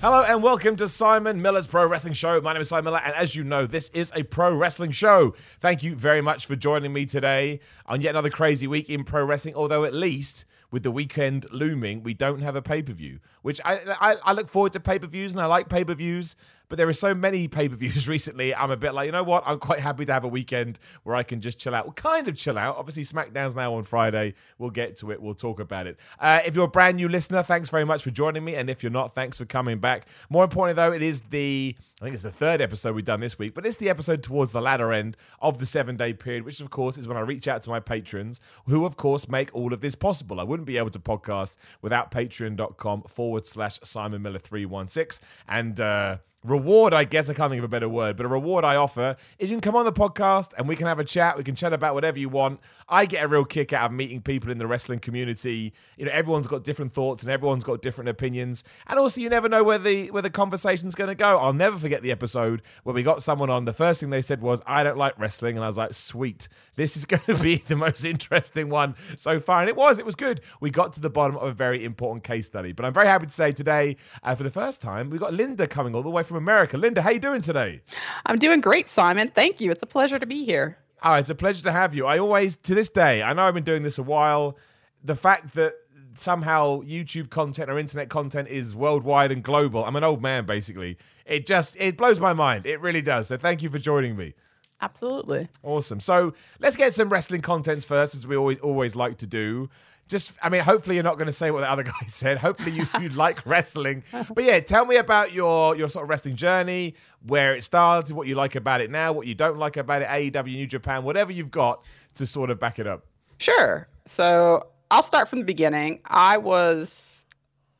Hello 0.00 0.22
and 0.22 0.42
welcome 0.42 0.76
to 0.76 0.88
Simon 0.88 1.42
Miller's 1.42 1.66
Pro 1.66 1.84
Wrestling 1.86 2.14
Show. 2.14 2.40
My 2.40 2.54
name 2.54 2.62
is 2.62 2.70
Simon 2.70 2.86
Miller, 2.86 3.02
and 3.04 3.14
as 3.14 3.36
you 3.36 3.44
know, 3.44 3.66
this 3.66 3.90
is 3.90 4.10
a 4.16 4.22
pro 4.22 4.54
wrestling 4.54 4.92
show. 4.92 5.34
Thank 5.60 5.82
you 5.82 5.94
very 5.94 6.22
much 6.22 6.46
for 6.46 6.56
joining 6.56 6.94
me 6.94 7.04
today 7.04 7.60
on 7.84 8.00
yet 8.00 8.12
another 8.12 8.30
crazy 8.30 8.66
week 8.66 8.88
in 8.88 9.04
pro 9.04 9.22
wrestling. 9.22 9.54
Although, 9.54 9.84
at 9.84 9.92
least 9.92 10.46
with 10.70 10.84
the 10.84 10.90
weekend 10.90 11.44
looming, 11.52 12.02
we 12.02 12.14
don't 12.14 12.40
have 12.40 12.56
a 12.56 12.62
pay 12.62 12.80
per 12.80 12.94
view, 12.94 13.20
which 13.42 13.60
I, 13.62 13.94
I, 14.00 14.16
I 14.24 14.32
look 14.32 14.48
forward 14.48 14.72
to 14.72 14.80
pay 14.80 14.98
per 14.98 15.06
views 15.06 15.32
and 15.32 15.42
I 15.42 15.44
like 15.44 15.68
pay 15.68 15.84
per 15.84 15.92
views. 15.92 16.34
But 16.70 16.76
there 16.78 16.88
are 16.88 16.94
so 16.94 17.14
many 17.14 17.48
pay 17.48 17.68
per 17.68 17.74
views 17.74 18.08
recently. 18.08 18.54
I'm 18.54 18.70
a 18.70 18.76
bit 18.76 18.94
like, 18.94 19.06
you 19.06 19.12
know 19.12 19.22
what? 19.22 19.42
I'm 19.44 19.58
quite 19.58 19.80
happy 19.80 20.06
to 20.06 20.12
have 20.12 20.24
a 20.24 20.28
weekend 20.28 20.78
where 21.02 21.14
I 21.14 21.22
can 21.22 21.42
just 21.42 21.58
chill 21.58 21.74
out. 21.74 21.84
Well, 21.84 21.92
kind 21.92 22.26
of 22.28 22.36
chill 22.36 22.56
out. 22.56 22.76
Obviously, 22.78 23.02
SmackDown's 23.02 23.54
now 23.54 23.74
on 23.74 23.82
Friday. 23.84 24.34
We'll 24.56 24.70
get 24.70 24.96
to 24.98 25.10
it. 25.10 25.20
We'll 25.20 25.34
talk 25.34 25.60
about 25.60 25.86
it. 25.86 25.98
Uh, 26.18 26.40
if 26.46 26.54
you're 26.54 26.64
a 26.64 26.68
brand 26.68 26.96
new 26.96 27.08
listener, 27.08 27.42
thanks 27.42 27.68
very 27.68 27.84
much 27.84 28.02
for 28.02 28.10
joining 28.10 28.44
me. 28.44 28.54
And 28.54 28.70
if 28.70 28.82
you're 28.82 28.90
not, 28.90 29.14
thanks 29.14 29.36
for 29.36 29.44
coming 29.44 29.80
back. 29.80 30.06
More 30.30 30.44
importantly, 30.44 30.82
though, 30.82 30.92
it 30.92 31.02
is 31.02 31.20
the 31.28 31.76
I 32.00 32.04
think 32.04 32.14
it's 32.14 32.22
the 32.22 32.30
third 32.30 32.62
episode 32.62 32.94
we've 32.94 33.04
done 33.04 33.20
this 33.20 33.38
week, 33.38 33.52
but 33.54 33.66
it's 33.66 33.76
the 33.76 33.90
episode 33.90 34.22
towards 34.22 34.52
the 34.52 34.60
latter 34.62 34.90
end 34.90 35.18
of 35.42 35.58
the 35.58 35.66
seven 35.66 35.96
day 35.96 36.14
period, 36.14 36.46
which 36.46 36.62
of 36.62 36.70
course 36.70 36.96
is 36.96 37.06
when 37.06 37.18
I 37.18 37.20
reach 37.20 37.46
out 37.46 37.62
to 37.64 37.70
my 37.70 37.78
patrons, 37.78 38.40
who 38.64 38.86
of 38.86 38.96
course 38.96 39.28
make 39.28 39.54
all 39.54 39.74
of 39.74 39.82
this 39.82 39.94
possible. 39.94 40.40
I 40.40 40.44
wouldn't 40.44 40.66
be 40.66 40.78
able 40.78 40.88
to 40.90 40.98
podcast 40.98 41.58
without 41.82 42.10
patreon.com 42.10 43.02
forward 43.02 43.44
slash 43.44 43.80
Simon 43.84 44.22
Miller 44.22 44.38
316. 44.38 45.22
And 45.46 45.78
uh, 45.78 46.16
reward, 46.44 46.94
I 46.94 47.04
guess 47.04 47.28
I 47.28 47.34
can't 47.34 47.50
think 47.50 47.58
of 47.58 47.64
a 47.64 47.68
better 47.68 47.88
word, 47.88 48.16
but 48.16 48.24
a 48.24 48.28
reward 48.28 48.64
I 48.64 48.76
offer 48.76 49.16
is 49.38 49.50
you 49.50 49.56
can 49.56 49.60
come 49.60 49.76
on 49.76 49.84
the 49.84 49.92
podcast 49.92 50.52
and 50.56 50.66
we 50.66 50.74
can 50.74 50.86
have 50.86 50.98
a 50.98 51.04
chat. 51.04 51.36
We 51.36 51.44
can 51.44 51.54
chat 51.54 51.72
about 51.72 51.94
whatever 51.94 52.18
you 52.18 52.28
want. 52.28 52.60
I 52.88 53.04
get 53.04 53.24
a 53.24 53.28
real 53.28 53.44
kick 53.44 53.72
out 53.72 53.86
of 53.86 53.92
meeting 53.92 54.22
people 54.22 54.50
in 54.50 54.58
the 54.58 54.66
wrestling 54.66 55.00
community. 55.00 55.74
You 55.98 56.06
know, 56.06 56.12
everyone's 56.12 56.46
got 56.46 56.64
different 56.64 56.92
thoughts 56.92 57.22
and 57.22 57.30
everyone's 57.30 57.64
got 57.64 57.82
different 57.82 58.08
opinions. 58.08 58.64
And 58.86 58.98
also, 58.98 59.20
you 59.20 59.28
never 59.28 59.48
know 59.48 59.62
where 59.62 59.78
the 59.78 60.10
where 60.10 60.22
the 60.22 60.30
conversation's 60.30 60.94
going 60.94 61.08
to 61.08 61.14
go. 61.14 61.38
I'll 61.38 61.52
never 61.52 61.78
forget 61.78 62.02
the 62.02 62.10
episode 62.10 62.62
where 62.84 62.94
we 62.94 63.02
got 63.02 63.22
someone 63.22 63.50
on. 63.50 63.66
The 63.66 63.72
first 63.72 64.00
thing 64.00 64.10
they 64.10 64.22
said 64.22 64.40
was, 64.40 64.62
"I 64.66 64.82
don't 64.82 64.98
like 64.98 65.18
wrestling," 65.18 65.56
and 65.56 65.64
I 65.64 65.66
was 65.66 65.76
like, 65.76 65.92
"Sweet, 65.92 66.48
this 66.76 66.96
is 66.96 67.04
going 67.06 67.22
to 67.26 67.34
be 67.34 67.56
the 67.56 67.76
most 67.76 68.04
interesting 68.04 68.70
one 68.70 68.94
so 69.16 69.40
far." 69.40 69.60
And 69.60 69.68
it 69.68 69.76
was. 69.76 69.98
It 69.98 70.06
was 70.06 70.16
good. 70.16 70.40
We 70.60 70.70
got 70.70 70.94
to 70.94 71.00
the 71.00 71.10
bottom 71.10 71.36
of 71.36 71.42
a 71.42 71.52
very 71.52 71.84
important 71.84 72.24
case 72.24 72.46
study. 72.46 72.72
But 72.72 72.86
I'm 72.86 72.94
very 72.94 73.08
happy 73.08 73.26
to 73.26 73.32
say 73.32 73.52
today, 73.52 73.96
uh, 74.22 74.34
for 74.34 74.42
the 74.42 74.50
first 74.50 74.80
time, 74.80 75.10
we 75.10 75.18
got 75.18 75.34
Linda 75.34 75.66
coming 75.66 75.94
all 75.94 76.02
the 76.02 76.10
way 76.10 76.22
from 76.30 76.38
America. 76.38 76.78
Linda, 76.78 77.02
how 77.02 77.10
you 77.10 77.18
doing 77.18 77.42
today? 77.42 77.82
I'm 78.24 78.38
doing 78.38 78.60
great, 78.60 78.88
Simon. 78.88 79.28
Thank 79.28 79.60
you. 79.60 79.70
It's 79.72 79.82
a 79.82 79.86
pleasure 79.86 80.18
to 80.18 80.26
be 80.26 80.44
here. 80.44 80.78
Oh, 81.02 81.14
it's 81.14 81.28
a 81.28 81.34
pleasure 81.34 81.62
to 81.64 81.72
have 81.72 81.94
you. 81.94 82.06
I 82.06 82.18
always, 82.18 82.56
to 82.58 82.74
this 82.74 82.88
day, 82.88 83.22
I 83.22 83.32
know 83.32 83.42
I've 83.42 83.54
been 83.54 83.64
doing 83.64 83.82
this 83.82 83.98
a 83.98 84.02
while. 84.02 84.56
The 85.02 85.16
fact 85.16 85.54
that 85.54 85.74
somehow 86.14 86.82
YouTube 86.82 87.30
content 87.30 87.68
or 87.68 87.78
internet 87.78 88.08
content 88.10 88.48
is 88.48 88.76
worldwide 88.76 89.32
and 89.32 89.42
global. 89.42 89.84
I'm 89.84 89.96
an 89.96 90.04
old 90.04 90.22
man, 90.22 90.46
basically. 90.46 90.98
It 91.26 91.46
just 91.46 91.76
it 91.78 91.96
blows 91.96 92.20
my 92.20 92.32
mind. 92.32 92.66
It 92.66 92.80
really 92.80 93.02
does. 93.02 93.28
So 93.28 93.36
thank 93.36 93.62
you 93.62 93.70
for 93.70 93.78
joining 93.78 94.16
me. 94.16 94.34
Absolutely. 94.82 95.48
Awesome. 95.62 96.00
So 96.00 96.32
let's 96.58 96.76
get 96.76 96.94
some 96.94 97.08
wrestling 97.08 97.40
contents 97.40 97.84
first, 97.84 98.14
as 98.14 98.26
we 98.26 98.36
always 98.36 98.58
always 98.58 98.94
like 98.94 99.18
to 99.18 99.26
do. 99.26 99.68
Just, 100.10 100.32
I 100.42 100.48
mean, 100.48 100.62
hopefully 100.62 100.96
you're 100.96 101.04
not 101.04 101.18
going 101.18 101.26
to 101.26 101.32
say 101.32 101.52
what 101.52 101.60
the 101.60 101.70
other 101.70 101.82
guy 101.94 102.06
said. 102.06 102.36
Hopefully 102.38 102.72
you, 102.72 102.86
you 103.00 103.08
like 103.26 103.46
wrestling. 103.46 104.02
But 104.34 104.44
yeah, 104.44 104.58
tell 104.60 104.84
me 104.84 104.96
about 104.96 105.32
your 105.32 105.76
your 105.76 105.88
sort 105.88 106.02
of 106.02 106.10
wrestling 106.10 106.36
journey, 106.36 106.96
where 107.26 107.54
it 107.54 107.62
started, 107.62 108.14
what 108.14 108.26
you 108.26 108.34
like 108.34 108.56
about 108.56 108.80
it 108.80 108.90
now, 108.90 109.12
what 109.12 109.26
you 109.26 109.34
don't 109.34 109.58
like 109.58 109.76
about 109.76 110.02
it, 110.02 110.08
AEW, 110.08 110.44
New 110.46 110.66
Japan, 110.66 111.04
whatever 111.04 111.30
you've 111.30 111.52
got 111.52 111.82
to 112.14 112.26
sort 112.26 112.50
of 112.50 112.58
back 112.58 112.78
it 112.78 112.86
up. 112.86 113.06
Sure. 113.38 113.88
So 114.04 114.64
I'll 114.90 115.04
start 115.04 115.28
from 115.28 115.38
the 115.38 115.44
beginning. 115.44 116.00
I 116.06 116.38
was, 116.38 117.24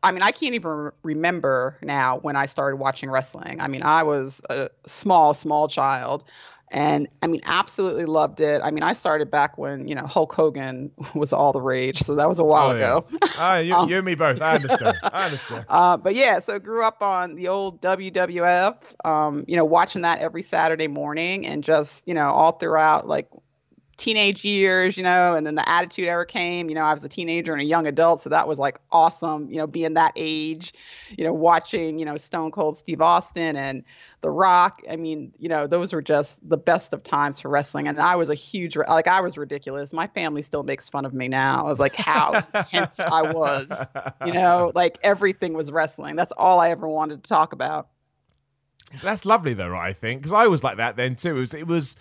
I 0.02 0.12
mean, 0.12 0.22
I 0.22 0.30
can't 0.30 0.54
even 0.54 0.92
remember 1.02 1.76
now 1.82 2.18
when 2.18 2.36
I 2.36 2.46
started 2.46 2.76
watching 2.76 3.10
wrestling. 3.10 3.60
I 3.60 3.66
mean, 3.66 3.82
I 3.82 4.04
was 4.04 4.40
a 4.48 4.70
small, 4.86 5.34
small 5.34 5.66
child. 5.66 6.24
And 6.72 7.08
I 7.20 7.26
mean, 7.26 7.40
absolutely 7.44 8.04
loved 8.04 8.38
it. 8.40 8.60
I 8.62 8.70
mean, 8.70 8.84
I 8.84 8.92
started 8.92 9.28
back 9.28 9.58
when, 9.58 9.88
you 9.88 9.96
know, 9.96 10.06
Hulk 10.06 10.32
Hogan 10.32 10.92
was 11.16 11.32
all 11.32 11.52
the 11.52 11.60
rage. 11.60 11.98
So 11.98 12.14
that 12.14 12.28
was 12.28 12.38
a 12.38 12.44
while 12.44 12.70
Oh, 12.70 12.76
yeah. 12.78 12.96
ago. 12.98 13.06
Ah, 13.38 13.58
you, 13.58 13.74
Um, 13.80 13.88
you 13.90 13.96
and 13.96 14.06
me 14.06 14.14
both. 14.14 14.40
I 14.40 14.54
understand. 14.54 14.96
I 15.02 15.24
understand. 15.24 15.64
Uh, 15.68 15.96
but 15.96 16.14
yeah, 16.14 16.38
so 16.38 16.58
grew 16.60 16.84
up 16.84 17.02
on 17.02 17.34
the 17.34 17.48
old 17.48 17.80
WWF, 17.82 18.94
um, 19.04 19.44
you 19.48 19.56
know, 19.56 19.64
watching 19.64 20.02
that 20.02 20.20
every 20.20 20.42
Saturday 20.42 20.86
morning 20.88 21.46
and 21.46 21.64
just, 21.64 22.06
you 22.06 22.14
know, 22.14 22.28
all 22.30 22.52
throughout 22.52 23.06
like 23.08 23.28
teenage 24.00 24.44
years, 24.44 24.96
you 24.96 25.02
know, 25.02 25.34
and 25.34 25.46
then 25.46 25.54
the 25.54 25.68
attitude 25.68 26.08
era 26.08 26.24
came, 26.24 26.68
you 26.68 26.74
know, 26.74 26.80
I 26.80 26.92
was 26.92 27.04
a 27.04 27.08
teenager 27.08 27.52
and 27.52 27.60
a 27.60 27.64
young 27.64 27.86
adult. 27.86 28.22
So 28.22 28.30
that 28.30 28.48
was 28.48 28.58
like 28.58 28.80
awesome, 28.90 29.48
you 29.50 29.58
know, 29.58 29.66
being 29.66 29.94
that 29.94 30.12
age, 30.16 30.72
you 31.16 31.24
know, 31.24 31.32
watching, 31.32 31.98
you 31.98 32.06
know, 32.06 32.16
Stone 32.16 32.50
Cold 32.50 32.78
Steve 32.78 33.02
Austin 33.02 33.56
and 33.56 33.84
The 34.22 34.30
Rock. 34.30 34.80
I 34.90 34.96
mean, 34.96 35.32
you 35.38 35.48
know, 35.48 35.66
those 35.66 35.92
were 35.92 36.00
just 36.00 36.40
the 36.48 36.56
best 36.56 36.92
of 36.94 37.02
times 37.02 37.38
for 37.40 37.50
wrestling. 37.50 37.86
And 37.86 38.00
I 38.00 38.16
was 38.16 38.30
a 38.30 38.34
huge, 38.34 38.74
like, 38.76 39.06
I 39.06 39.20
was 39.20 39.36
ridiculous. 39.36 39.92
My 39.92 40.06
family 40.06 40.42
still 40.42 40.62
makes 40.62 40.88
fun 40.88 41.04
of 41.04 41.12
me 41.12 41.28
now 41.28 41.66
of 41.66 41.78
like 41.78 41.94
how 41.94 42.42
intense 42.54 42.98
I 42.98 43.30
was, 43.30 43.94
you 44.24 44.32
know, 44.32 44.72
like 44.74 44.98
everything 45.02 45.52
was 45.52 45.70
wrestling. 45.70 46.16
That's 46.16 46.32
all 46.32 46.58
I 46.58 46.70
ever 46.70 46.88
wanted 46.88 47.22
to 47.22 47.28
talk 47.28 47.52
about. 47.52 47.88
That's 49.02 49.24
lovely, 49.24 49.54
though, 49.54 49.68
right? 49.68 49.90
I 49.90 49.92
think 49.92 50.22
because 50.22 50.32
I 50.32 50.46
was 50.46 50.64
like 50.64 50.78
that 50.78 50.96
then 50.96 51.14
too. 51.14 51.36
It 51.36 51.40
was, 51.40 51.54
it 51.54 51.66
was, 51.66 51.96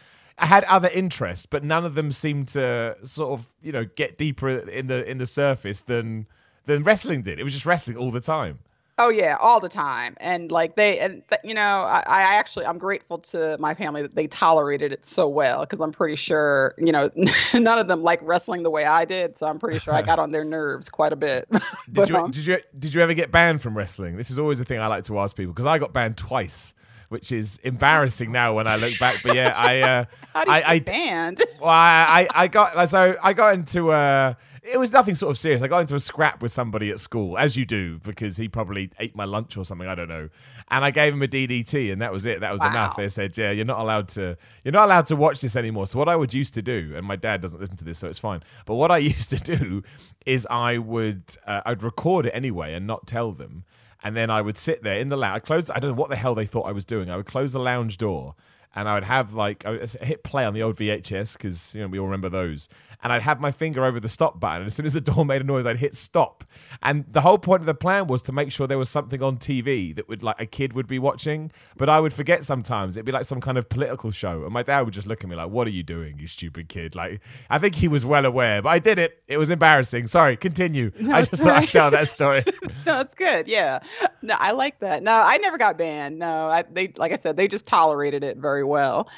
had 0.45 0.63
other 0.65 0.89
interests, 0.89 1.45
but 1.45 1.63
none 1.63 1.85
of 1.85 1.95
them 1.95 2.11
seemed 2.11 2.49
to 2.49 2.97
sort 3.03 3.39
of, 3.39 3.53
you 3.61 3.71
know, 3.71 3.85
get 3.85 4.17
deeper 4.17 4.49
in 4.49 4.87
the 4.87 5.09
in 5.09 5.17
the 5.17 5.25
surface 5.25 5.81
than 5.81 6.27
than 6.65 6.83
wrestling 6.83 7.23
did. 7.23 7.39
It 7.39 7.43
was 7.43 7.53
just 7.53 7.65
wrestling 7.65 7.97
all 7.97 8.11
the 8.11 8.21
time. 8.21 8.59
Oh 9.01 9.07
yeah, 9.07 9.37
all 9.39 9.61
the 9.61 9.69
time, 9.69 10.17
and 10.19 10.51
like 10.51 10.75
they, 10.75 10.99
and 10.99 11.25
th- 11.29 11.39
you 11.45 11.53
know, 11.53 11.61
I, 11.61 12.03
I 12.05 12.21
actually 12.35 12.65
I'm 12.65 12.77
grateful 12.77 13.19
to 13.19 13.55
my 13.57 13.73
family 13.73 14.01
that 14.01 14.13
they 14.13 14.27
tolerated 14.27 14.91
it 14.91 15.05
so 15.05 15.25
well 15.29 15.61
because 15.61 15.79
I'm 15.79 15.93
pretty 15.93 16.17
sure 16.17 16.75
you 16.77 16.91
know 16.91 17.09
none 17.53 17.79
of 17.79 17.87
them 17.87 18.03
like 18.03 18.19
wrestling 18.21 18.63
the 18.63 18.69
way 18.69 18.83
I 18.83 19.05
did, 19.05 19.37
so 19.37 19.47
I'm 19.47 19.57
pretty 19.57 19.79
sure 19.79 19.93
I 19.93 20.01
got 20.01 20.19
on 20.19 20.31
their 20.31 20.43
nerves 20.43 20.89
quite 20.89 21.13
a 21.13 21.15
bit. 21.15 21.49
Did 21.51 21.63
but 21.87 22.09
you 22.09 22.15
um, 22.17 22.29
did 22.29 22.45
you 22.45 22.57
did 22.77 22.93
you 22.93 23.01
ever 23.01 23.13
get 23.13 23.31
banned 23.31 23.61
from 23.61 23.77
wrestling? 23.77 24.17
This 24.17 24.29
is 24.29 24.37
always 24.37 24.59
the 24.59 24.65
thing 24.65 24.79
I 24.79 24.87
like 24.87 25.05
to 25.05 25.17
ask 25.19 25.33
people 25.33 25.53
because 25.53 25.65
I 25.65 25.77
got 25.77 25.93
banned 25.93 26.17
twice, 26.17 26.73
which 27.09 27.31
is 27.31 27.57
embarrassing 27.63 28.31
now 28.31 28.53
when 28.55 28.65
I 28.67 28.77
look 28.77 28.97
back. 28.99 29.15
But 29.23 29.35
yeah, 29.35 29.53
I 29.55 29.81
uh, 29.81 30.05
how 30.33 30.45
do 30.45 30.51
you 30.51 30.57
I, 30.57 30.71
I 30.73 30.79
banned? 30.79 31.43
Well, 31.59 31.67
I, 31.69 32.25
I 32.33 32.47
got 32.47 32.87
so 32.89 33.17
I 33.21 33.33
got 33.33 33.53
into 33.53 33.91
uh 33.91 34.35
it 34.63 34.79
was 34.79 34.91
nothing 34.93 35.15
sort 35.15 35.31
of 35.31 35.37
serious. 35.37 35.61
I 35.63 35.67
got 35.67 35.79
into 35.79 35.95
a 35.95 35.99
scrap 35.99 36.41
with 36.41 36.51
somebody 36.51 36.89
at 36.91 36.99
school, 36.99 37.37
as 37.37 37.55
you 37.57 37.65
do, 37.65 37.97
because 37.99 38.37
he 38.37 38.47
probably 38.47 38.91
ate 38.99 39.15
my 39.15 39.25
lunch 39.25 39.57
or 39.57 39.65
something. 39.65 39.87
I 39.87 39.95
don't 39.95 40.07
know. 40.09 40.29
And 40.69 40.85
I 40.85 40.91
gave 40.91 41.13
him 41.13 41.21
a 41.23 41.27
DDT, 41.27 41.91
and 41.91 42.01
that 42.01 42.11
was 42.11 42.25
it. 42.25 42.41
That 42.41 42.51
was 42.51 42.61
Wow. 42.61 42.69
enough. 42.69 42.95
They 42.95 43.09
said, 43.09 43.35
"Yeah, 43.37 43.51
you're 43.51 43.65
not 43.65 43.79
allowed 43.79 44.09
to. 44.09 44.37
You're 44.63 44.71
not 44.71 44.85
allowed 44.85 45.07
to 45.07 45.15
watch 45.15 45.41
this 45.41 45.55
anymore." 45.55 45.87
So 45.87 45.97
what 45.97 46.07
I 46.07 46.15
would 46.15 46.33
used 46.33 46.53
to 46.53 46.61
do, 46.61 46.93
and 46.95 47.05
my 47.05 47.15
dad 47.15 47.41
doesn't 47.41 47.59
listen 47.59 47.77
to 47.77 47.85
this, 47.85 47.97
so 47.97 48.07
it's 48.07 48.19
fine. 48.19 48.43
But 48.65 48.75
what 48.75 48.91
I 48.91 48.97
used 49.15 49.29
to 49.31 49.37
do 49.37 49.81
is 50.25 50.45
I 50.51 50.77
would 50.77 51.23
uh, 51.47 51.61
I'd 51.65 51.81
record 51.81 52.27
it 52.27 52.31
anyway 52.31 52.73
and 52.73 52.85
not 52.85 53.07
tell 53.07 53.31
them. 53.31 53.63
And 54.03 54.15
then 54.15 54.29
I 54.29 54.41
would 54.41 54.57
sit 54.57 54.83
there 54.83 54.97
in 54.97 55.09
the 55.09 55.17
lounge. 55.17 55.35
I 55.35 55.39
closed. 55.39 55.71
I 55.71 55.79
don't 55.79 55.91
know 55.91 55.97
what 55.97 56.09
the 56.09 56.15
hell 56.15 56.33
they 56.33 56.45
thought 56.45 56.63
I 56.63 56.71
was 56.71 56.85
doing. 56.85 57.09
I 57.09 57.17
would 57.17 57.25
close 57.25 57.51
the 57.51 57.59
lounge 57.59 57.97
door, 57.97 58.35
and 58.73 58.87
I 58.87 58.93
would 58.93 59.03
have 59.03 59.33
like 59.33 59.65
I 59.65 59.71
would 59.71 59.89
hit 60.01 60.23
play 60.23 60.45
on 60.45 60.53
the 60.53 60.63
old 60.63 60.77
VHS 60.77 61.33
because 61.33 61.75
you 61.75 61.81
know 61.81 61.87
we 61.87 61.99
all 61.99 62.05
remember 62.05 62.29
those. 62.29 62.69
And 63.01 63.13
I'd 63.13 63.21
have 63.21 63.39
my 63.39 63.51
finger 63.51 63.85
over 63.85 63.99
the 63.99 64.09
stop 64.09 64.39
button, 64.39 64.57
and 64.57 64.67
as 64.67 64.75
soon 64.75 64.85
as 64.85 64.93
the 64.93 65.01
door 65.01 65.25
made 65.25 65.41
a 65.41 65.45
noise, 65.45 65.65
I'd 65.65 65.77
hit 65.77 65.95
stop. 65.95 66.43
And 66.81 67.05
the 67.07 67.21
whole 67.21 67.37
point 67.37 67.61
of 67.61 67.65
the 67.65 67.73
plan 67.73 68.07
was 68.07 68.21
to 68.23 68.31
make 68.31 68.51
sure 68.51 68.67
there 68.67 68.77
was 68.77 68.89
something 68.89 69.23
on 69.23 69.37
TV 69.37 69.95
that 69.95 70.09
would 70.09 70.21
like 70.21 70.35
a 70.39 70.45
kid 70.45 70.73
would 70.73 70.87
be 70.87 70.99
watching. 70.99 71.51
But 71.77 71.87
I 71.87 71.99
would 71.99 72.13
forget 72.13 72.43
sometimes. 72.43 72.97
It'd 72.97 73.05
be 73.05 73.11
like 73.11 73.25
some 73.25 73.39
kind 73.39 73.57
of 73.57 73.69
political 73.69 74.11
show, 74.11 74.43
and 74.43 74.51
my 74.51 74.63
dad 74.63 74.81
would 74.81 74.93
just 74.93 75.07
look 75.07 75.23
at 75.23 75.29
me 75.29 75.35
like, 75.35 75.49
"What 75.49 75.67
are 75.67 75.71
you 75.71 75.83
doing, 75.83 76.19
you 76.19 76.27
stupid 76.27 76.67
kid?" 76.67 76.95
Like 76.95 77.21
I 77.49 77.57
think 77.57 77.75
he 77.75 77.87
was 77.87 78.05
well 78.05 78.25
aware, 78.25 78.61
but 78.61 78.69
I 78.69 78.79
did 78.79 78.99
it. 78.99 79.23
It 79.27 79.37
was 79.37 79.49
embarrassing. 79.49 80.07
Sorry, 80.07 80.35
continue. 80.35 80.91
I 80.99 81.21
That's 81.21 81.29
just 81.29 81.43
thought 81.43 81.63
I'd 81.63 81.69
tell 81.69 81.91
that 81.91 82.07
story. 82.07 82.43
no, 82.85 82.99
it's 82.99 83.13
good. 83.15 83.47
Yeah. 83.47 83.79
No, 84.21 84.35
I 84.37 84.51
like 84.51 84.79
that. 84.79 85.03
No, 85.03 85.13
I 85.13 85.37
never 85.37 85.57
got 85.57 85.77
banned. 85.77 86.19
No, 86.19 86.47
I, 86.47 86.63
they, 86.63 86.91
like 86.97 87.11
I 87.11 87.17
said, 87.17 87.37
they 87.37 87.47
just 87.47 87.65
tolerated 87.65 88.23
it 88.23 88.37
very 88.37 88.63
well. 88.63 89.09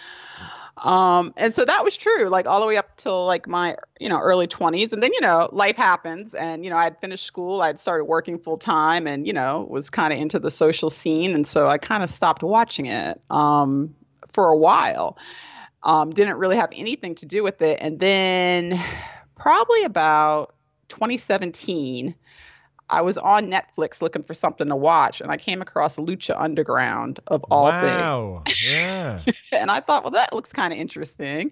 Um, 0.81 1.33
and 1.38 1.54
so 1.54 1.63
that 1.63 1.83
was 1.83 1.95
true, 1.95 2.25
like 2.25 2.48
all 2.48 2.60
the 2.60 2.68
way 2.68 2.75
up 2.75 2.98
till 2.98 3.25
like 3.25 3.48
my, 3.48 3.75
you 4.00 4.10
know, 4.10 4.19
early 4.19 4.48
20s. 4.48 4.92
And 4.92 5.01
then, 5.01 5.13
you 5.13 5.22
know, 5.22 5.48
life 5.51 5.78
happens. 5.78 6.33
And, 6.33 6.63
you 6.63 6.72
know, 6.72 6.78
I'd 6.78 7.00
finished 7.00 7.24
school, 7.24 7.62
I'd 7.62 7.78
started 7.78 8.06
working 8.06 8.39
full 8.39 8.57
time 8.57 9.06
and, 9.06 9.28
you 9.28 9.33
know, 9.33 9.68
was 9.69 9.89
kind 9.92 10.12
of 10.12 10.19
into 10.19 10.39
the 10.39 10.50
social 10.50 10.89
scene. 10.89 11.36
And 11.36 11.45
so 11.45 11.68
I 11.68 11.78
kind 11.78 12.04
of 12.04 12.10
stopped 12.10 12.42
watching 12.42 12.88
it 12.88 13.22
um, 13.30 13.94
for 14.28 14.48
a 14.48 14.57
while. 14.57 15.18
Um, 15.83 16.12
didn't 16.12 16.38
really 16.38 16.57
have 16.57 16.69
anything 16.75 17.16
to 17.16 17.25
do 17.25 17.44
with 17.44 17.62
it. 17.62 17.78
And 17.80 18.00
then 18.00 18.80
probably 19.36 19.83
about 19.83 20.56
2017, 20.89 22.16
I 22.91 23.01
was 23.01 23.17
on 23.17 23.49
Netflix 23.49 24.01
looking 24.01 24.21
for 24.21 24.33
something 24.33 24.67
to 24.67 24.75
watch, 24.75 25.21
and 25.21 25.31
I 25.31 25.38
came 25.38 25.61
across 25.61 25.95
Lucha 25.95 26.35
Underground 26.38 27.21
of 27.27 27.43
all 27.49 27.69
wow. 27.69 28.43
things. 28.45 28.71
Yeah. 28.71 29.19
and 29.53 29.71
I 29.71 29.79
thought, 29.79 30.03
well, 30.03 30.11
that 30.11 30.33
looks 30.33 30.51
kind 30.51 30.73
of 30.73 30.79
interesting. 30.79 31.51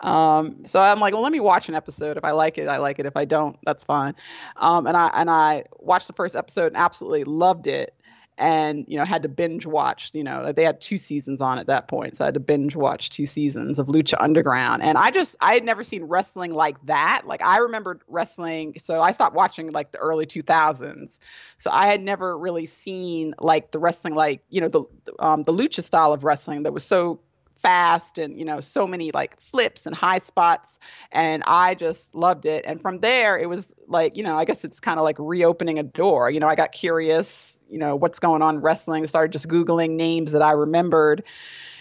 Um, 0.00 0.64
so 0.64 0.80
I'm 0.80 0.98
like, 0.98 1.14
well, 1.14 1.22
let 1.22 1.32
me 1.32 1.40
watch 1.40 1.68
an 1.68 1.76
episode. 1.76 2.16
If 2.16 2.24
I 2.24 2.32
like 2.32 2.58
it, 2.58 2.66
I 2.66 2.78
like 2.78 2.98
it. 2.98 3.06
If 3.06 3.16
I 3.16 3.24
don't, 3.24 3.56
that's 3.64 3.84
fine. 3.84 4.16
Um, 4.56 4.88
and 4.88 4.96
I 4.96 5.10
and 5.14 5.30
I 5.30 5.64
watched 5.78 6.08
the 6.08 6.12
first 6.12 6.34
episode 6.34 6.66
and 6.66 6.76
absolutely 6.76 7.24
loved 7.24 7.68
it 7.68 7.94
and 8.40 8.86
you 8.88 8.96
know 8.96 9.04
had 9.04 9.22
to 9.22 9.28
binge 9.28 9.66
watch 9.66 10.10
you 10.14 10.24
know 10.24 10.50
they 10.50 10.64
had 10.64 10.80
two 10.80 10.96
seasons 10.96 11.42
on 11.42 11.58
at 11.58 11.66
that 11.66 11.86
point 11.88 12.16
so 12.16 12.24
i 12.24 12.26
had 12.26 12.34
to 12.34 12.40
binge 12.40 12.74
watch 12.74 13.10
two 13.10 13.26
seasons 13.26 13.78
of 13.78 13.86
lucha 13.86 14.14
underground. 14.18 14.82
And 14.82 14.96
i 14.96 15.10
just 15.10 15.36
i 15.40 15.52
had 15.54 15.64
never 15.64 15.84
seen 15.84 16.04
wrestling 16.04 16.52
like 16.52 16.84
that. 16.86 17.22
Like 17.26 17.42
i 17.42 17.58
remembered 17.58 18.00
wrestling 18.08 18.74
so 18.78 19.02
i 19.02 19.12
stopped 19.12 19.36
watching 19.36 19.70
like 19.70 19.92
the 19.92 19.98
early 19.98 20.26
2000s 20.26 21.18
so 21.58 21.70
i 21.70 21.86
had 21.86 22.02
never 22.02 22.36
really 22.36 22.66
seen 22.66 23.34
like 23.38 23.70
the 23.70 23.78
wrestling 23.78 24.14
like 24.14 24.42
you 24.48 24.60
know 24.60 24.68
the 24.68 24.84
um, 25.18 25.44
the 25.44 25.52
lucha 25.52 25.84
style 25.84 26.12
of 26.12 26.24
wrestling 26.24 26.62
that 26.62 26.72
was 26.72 26.84
so 26.84 27.20
fast 27.60 28.16
and 28.16 28.38
you 28.38 28.44
know 28.44 28.60
so 28.60 28.86
many 28.86 29.10
like 29.12 29.38
flips 29.38 29.84
and 29.84 29.94
high 29.94 30.18
spots 30.18 30.78
and 31.12 31.42
i 31.46 31.74
just 31.74 32.14
loved 32.14 32.46
it. 32.46 32.64
And 32.66 32.80
from 32.80 33.00
there 33.00 33.38
it 33.38 33.48
was 33.48 33.74
like 33.86 34.16
you 34.16 34.22
know 34.22 34.36
i 34.36 34.44
guess 34.44 34.64
it's 34.64 34.80
kind 34.80 34.98
of 34.98 35.04
like 35.04 35.16
reopening 35.18 35.78
a 35.78 35.82
door. 35.82 36.30
You 36.30 36.40
know 36.40 36.48
i 36.48 36.54
got 36.54 36.72
curious 36.72 37.58
you 37.68 37.78
know 37.78 37.96
what's 37.96 38.18
going 38.18 38.42
on 38.42 38.60
wrestling 38.60 39.06
started 39.06 39.32
just 39.32 39.48
googling 39.48 39.90
names 39.90 40.32
that 40.32 40.42
i 40.42 40.52
remembered. 40.52 41.22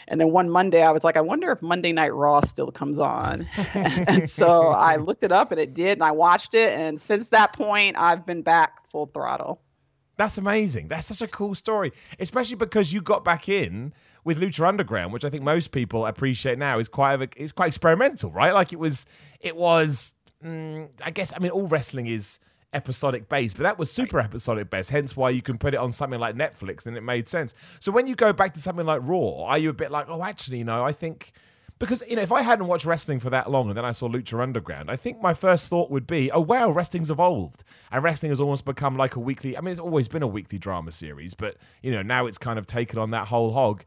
And 0.07 0.19
then 0.19 0.31
one 0.31 0.49
monday 0.49 0.83
i 0.83 0.91
was 0.91 1.03
like 1.03 1.17
i 1.17 1.21
wonder 1.21 1.51
if 1.51 1.61
monday 1.61 1.93
night 1.93 2.13
raw 2.13 2.41
still 2.41 2.71
comes 2.71 2.99
on. 2.99 3.47
And 3.73 4.29
so 4.29 4.69
i 4.69 4.95
looked 5.07 5.23
it 5.23 5.31
up 5.31 5.51
and 5.51 5.59
it 5.59 5.73
did 5.73 5.93
and 5.93 6.03
i 6.03 6.11
watched 6.11 6.53
it. 6.53 6.73
And 6.73 6.99
since 6.99 7.29
that 7.29 7.53
point 7.53 7.95
i've 7.97 8.25
been 8.25 8.41
back 8.41 8.85
full 8.87 9.05
throttle. 9.07 9.61
That's 10.17 10.37
amazing. 10.37 10.89
That's 10.89 11.07
such 11.07 11.21
a 11.21 11.29
cool 11.29 11.55
story, 11.55 11.93
especially 12.19 12.57
because 12.57 12.91
you 12.91 13.01
got 13.01 13.23
back 13.23 13.47
in 13.47 13.93
with 14.23 14.39
Lucha 14.39 14.67
Underground, 14.67 15.13
which 15.13 15.25
I 15.25 15.29
think 15.29 15.43
most 15.43 15.71
people 15.71 16.05
appreciate 16.05 16.57
now 16.57 16.79
is 16.79 16.89
quite 16.89 17.21
a, 17.21 17.29
is 17.41 17.51
quite 17.51 17.67
experimental, 17.67 18.31
right? 18.31 18.53
Like 18.53 18.73
it 18.73 18.79
was, 18.79 19.05
it 19.39 19.55
was. 19.55 20.15
Mm, 20.43 20.89
I 21.03 21.11
guess 21.11 21.33
I 21.35 21.39
mean 21.39 21.51
all 21.51 21.67
wrestling 21.67 22.07
is 22.07 22.39
episodic 22.73 23.27
based, 23.29 23.57
but 23.57 23.63
that 23.63 23.77
was 23.77 23.91
super 23.91 24.19
episodic 24.19 24.69
based. 24.69 24.89
Hence 24.89 25.15
why 25.15 25.31
you 25.31 25.41
can 25.41 25.57
put 25.57 25.73
it 25.73 25.77
on 25.77 25.91
something 25.91 26.19
like 26.19 26.35
Netflix, 26.35 26.85
and 26.85 26.95
it 26.95 27.01
made 27.01 27.27
sense. 27.27 27.53
So 27.79 27.91
when 27.91 28.07
you 28.07 28.15
go 28.15 28.31
back 28.33 28.53
to 28.53 28.61
something 28.61 28.85
like 28.85 29.01
Raw, 29.03 29.43
are 29.45 29.57
you 29.57 29.69
a 29.69 29.73
bit 29.73 29.91
like, 29.91 30.09
oh, 30.09 30.23
actually, 30.23 30.59
you 30.59 30.63
know, 30.63 30.83
I 30.83 30.91
think 30.91 31.33
because 31.79 32.03
you 32.09 32.17
know 32.17 32.21
if 32.21 32.31
I 32.31 32.41
hadn't 32.41 32.67
watched 32.67 32.85
wrestling 32.85 33.19
for 33.19 33.29
that 33.29 33.49
long 33.49 33.69
and 33.69 33.77
then 33.77 33.85
I 33.85 33.91
saw 33.91 34.07
Lucha 34.07 34.39
Underground, 34.41 34.91
I 34.91 34.97
think 34.97 35.21
my 35.21 35.33
first 35.33 35.67
thought 35.67 35.89
would 35.89 36.05
be, 36.05 36.29
oh 36.31 36.41
wow, 36.41 36.69
wrestling's 36.69 37.09
evolved 37.09 37.63
and 37.91 38.03
wrestling 38.03 38.31
has 38.31 38.41
almost 38.41 38.65
become 38.65 38.97
like 38.97 39.15
a 39.15 39.19
weekly. 39.19 39.57
I 39.57 39.61
mean, 39.61 39.71
it's 39.71 39.79
always 39.79 40.07
been 40.07 40.21
a 40.21 40.27
weekly 40.27 40.59
drama 40.59 40.91
series, 40.91 41.33
but 41.33 41.55
you 41.81 41.91
know 41.91 42.01
now 42.01 42.25
it's 42.27 42.37
kind 42.37 42.59
of 42.59 42.67
taken 42.67 42.99
on 42.99 43.11
that 43.11 43.29
whole 43.29 43.53
hog. 43.53 43.83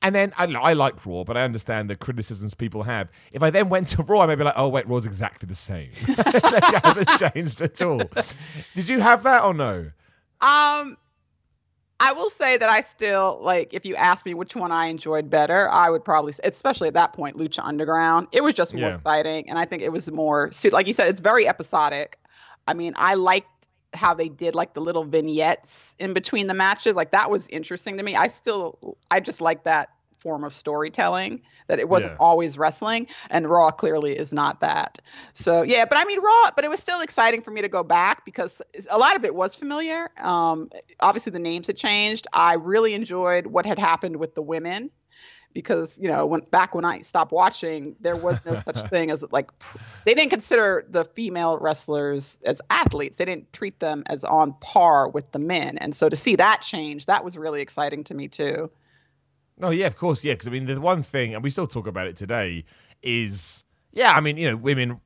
And 0.00 0.14
then 0.14 0.32
I, 0.38 0.44
I 0.44 0.72
like 0.74 1.04
Raw, 1.04 1.24
but 1.24 1.36
I 1.36 1.42
understand 1.42 1.90
the 1.90 1.96
criticisms 1.96 2.54
people 2.54 2.84
have. 2.84 3.08
If 3.32 3.42
I 3.42 3.50
then 3.50 3.68
went 3.68 3.88
to 3.88 4.02
Raw, 4.02 4.20
I 4.20 4.26
may 4.26 4.36
be 4.36 4.44
like, 4.44 4.54
oh 4.56 4.68
wait, 4.68 4.86
Raw's 4.86 5.06
exactly 5.06 5.46
the 5.46 5.54
same. 5.54 5.90
it 6.08 6.84
hasn't 6.84 7.08
changed 7.34 7.62
at 7.62 7.82
all. 7.82 8.02
Did 8.74 8.88
you 8.88 9.00
have 9.00 9.24
that 9.24 9.42
or 9.42 9.54
no? 9.54 9.90
Um, 10.40 10.96
I 12.00 12.12
will 12.12 12.30
say 12.30 12.56
that 12.56 12.70
I 12.70 12.80
still 12.82 13.38
like 13.42 13.74
if 13.74 13.84
you 13.84 13.96
ask 13.96 14.24
me 14.24 14.34
which 14.34 14.54
one 14.54 14.70
I 14.70 14.86
enjoyed 14.86 15.28
better, 15.28 15.68
I 15.68 15.90
would 15.90 16.04
probably 16.04 16.32
say, 16.32 16.42
especially 16.44 16.88
at 16.88 16.94
that 16.94 17.12
point, 17.12 17.36
Lucha 17.36 17.64
Underground. 17.64 18.28
It 18.30 18.44
was 18.44 18.54
just 18.54 18.72
more 18.74 18.90
yeah. 18.90 18.96
exciting, 18.96 19.50
and 19.50 19.58
I 19.58 19.64
think 19.64 19.82
it 19.82 19.90
was 19.90 20.08
more 20.10 20.50
like 20.70 20.86
you 20.86 20.92
said, 20.92 21.08
it's 21.08 21.20
very 21.20 21.48
episodic. 21.48 22.18
I 22.68 22.74
mean, 22.74 22.92
I 22.96 23.14
liked 23.14 23.57
how 23.94 24.14
they 24.14 24.28
did 24.28 24.54
like 24.54 24.74
the 24.74 24.80
little 24.80 25.04
vignettes 25.04 25.96
in 25.98 26.12
between 26.12 26.46
the 26.46 26.54
matches. 26.54 26.94
Like 26.94 27.12
that 27.12 27.30
was 27.30 27.48
interesting 27.48 27.96
to 27.98 28.02
me. 28.02 28.14
I 28.16 28.28
still, 28.28 28.98
I 29.10 29.20
just 29.20 29.40
like 29.40 29.64
that 29.64 29.90
form 30.18 30.44
of 30.44 30.52
storytelling 30.52 31.40
that 31.68 31.78
it 31.78 31.88
wasn't 31.88 32.12
yeah. 32.12 32.18
always 32.18 32.58
wrestling 32.58 33.06
and 33.30 33.48
raw 33.48 33.70
clearly 33.70 34.12
is 34.12 34.32
not 34.32 34.60
that 34.60 34.98
so 35.32 35.62
yeah 35.62 35.84
but 35.84 35.96
i 35.96 36.04
mean 36.04 36.20
raw 36.20 36.50
but 36.56 36.64
it 36.64 36.68
was 36.68 36.80
still 36.80 37.00
exciting 37.00 37.40
for 37.40 37.52
me 37.52 37.60
to 37.60 37.68
go 37.68 37.84
back 37.84 38.24
because 38.24 38.60
a 38.90 38.98
lot 38.98 39.14
of 39.14 39.24
it 39.24 39.32
was 39.32 39.54
familiar 39.54 40.10
um, 40.20 40.68
obviously 40.98 41.30
the 41.30 41.38
names 41.38 41.68
had 41.68 41.76
changed 41.76 42.26
i 42.32 42.54
really 42.54 42.94
enjoyed 42.94 43.46
what 43.46 43.64
had 43.64 43.78
happened 43.78 44.16
with 44.16 44.34
the 44.34 44.42
women 44.42 44.90
because 45.54 45.98
you 45.98 46.08
know 46.08 46.26
when 46.26 46.40
back 46.50 46.74
when 46.74 46.84
i 46.84 47.00
stopped 47.00 47.32
watching 47.32 47.96
there 48.00 48.16
was 48.16 48.44
no 48.44 48.54
such 48.68 48.80
thing 48.90 49.10
as 49.10 49.24
like 49.32 49.50
they 50.04 50.14
didn't 50.14 50.30
consider 50.30 50.84
the 50.88 51.04
female 51.04 51.58
wrestlers 51.58 52.38
as 52.44 52.60
athletes 52.70 53.16
they 53.16 53.24
didn't 53.24 53.52
treat 53.52 53.80
them 53.80 54.02
as 54.06 54.24
on 54.24 54.52
par 54.60 55.08
with 55.08 55.30
the 55.32 55.38
men 55.38 55.78
and 55.78 55.94
so 55.94 56.08
to 56.08 56.16
see 56.16 56.36
that 56.36 56.62
change 56.62 57.06
that 57.06 57.24
was 57.24 57.36
really 57.36 57.60
exciting 57.60 58.04
to 58.04 58.14
me 58.14 58.28
too 58.28 58.70
Oh 59.60 59.70
yeah, 59.70 59.86
of 59.86 59.96
course, 59.96 60.22
yeah. 60.22 60.34
Because 60.34 60.48
I 60.48 60.50
mean, 60.50 60.66
the 60.66 60.80
one 60.80 61.02
thing, 61.02 61.34
and 61.34 61.42
we 61.42 61.50
still 61.50 61.66
talk 61.66 61.86
about 61.86 62.06
it 62.06 62.16
today, 62.16 62.64
is 63.02 63.64
yeah. 63.92 64.12
I 64.12 64.20
mean, 64.20 64.36
you 64.36 64.50
know, 64.50 64.56
women 64.56 65.00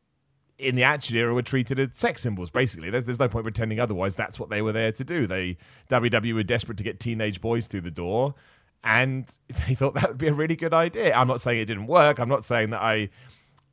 in 0.58 0.74
the 0.74 0.84
Attitude 0.84 1.16
Era 1.16 1.34
were 1.34 1.42
treated 1.42 1.78
as 1.78 1.90
sex 1.92 2.22
symbols. 2.22 2.50
Basically, 2.50 2.90
there's 2.90 3.06
there's 3.06 3.18
no 3.18 3.28
point 3.28 3.44
pretending 3.44 3.80
otherwise. 3.80 4.14
That's 4.14 4.38
what 4.38 4.50
they 4.50 4.62
were 4.62 4.72
there 4.72 4.92
to 4.92 5.04
do. 5.04 5.26
They 5.26 5.56
WWE 5.88 6.34
were 6.34 6.42
desperate 6.42 6.78
to 6.78 6.84
get 6.84 7.00
teenage 7.00 7.40
boys 7.40 7.66
through 7.66 7.82
the 7.82 7.90
door, 7.90 8.34
and 8.84 9.26
they 9.66 9.74
thought 9.74 9.94
that 9.94 10.08
would 10.08 10.18
be 10.18 10.28
a 10.28 10.34
really 10.34 10.56
good 10.56 10.74
idea. 10.74 11.14
I'm 11.14 11.28
not 11.28 11.40
saying 11.40 11.60
it 11.60 11.66
didn't 11.66 11.86
work. 11.86 12.18
I'm 12.18 12.28
not 12.28 12.44
saying 12.44 12.70
that 12.70 12.82
I 12.82 13.10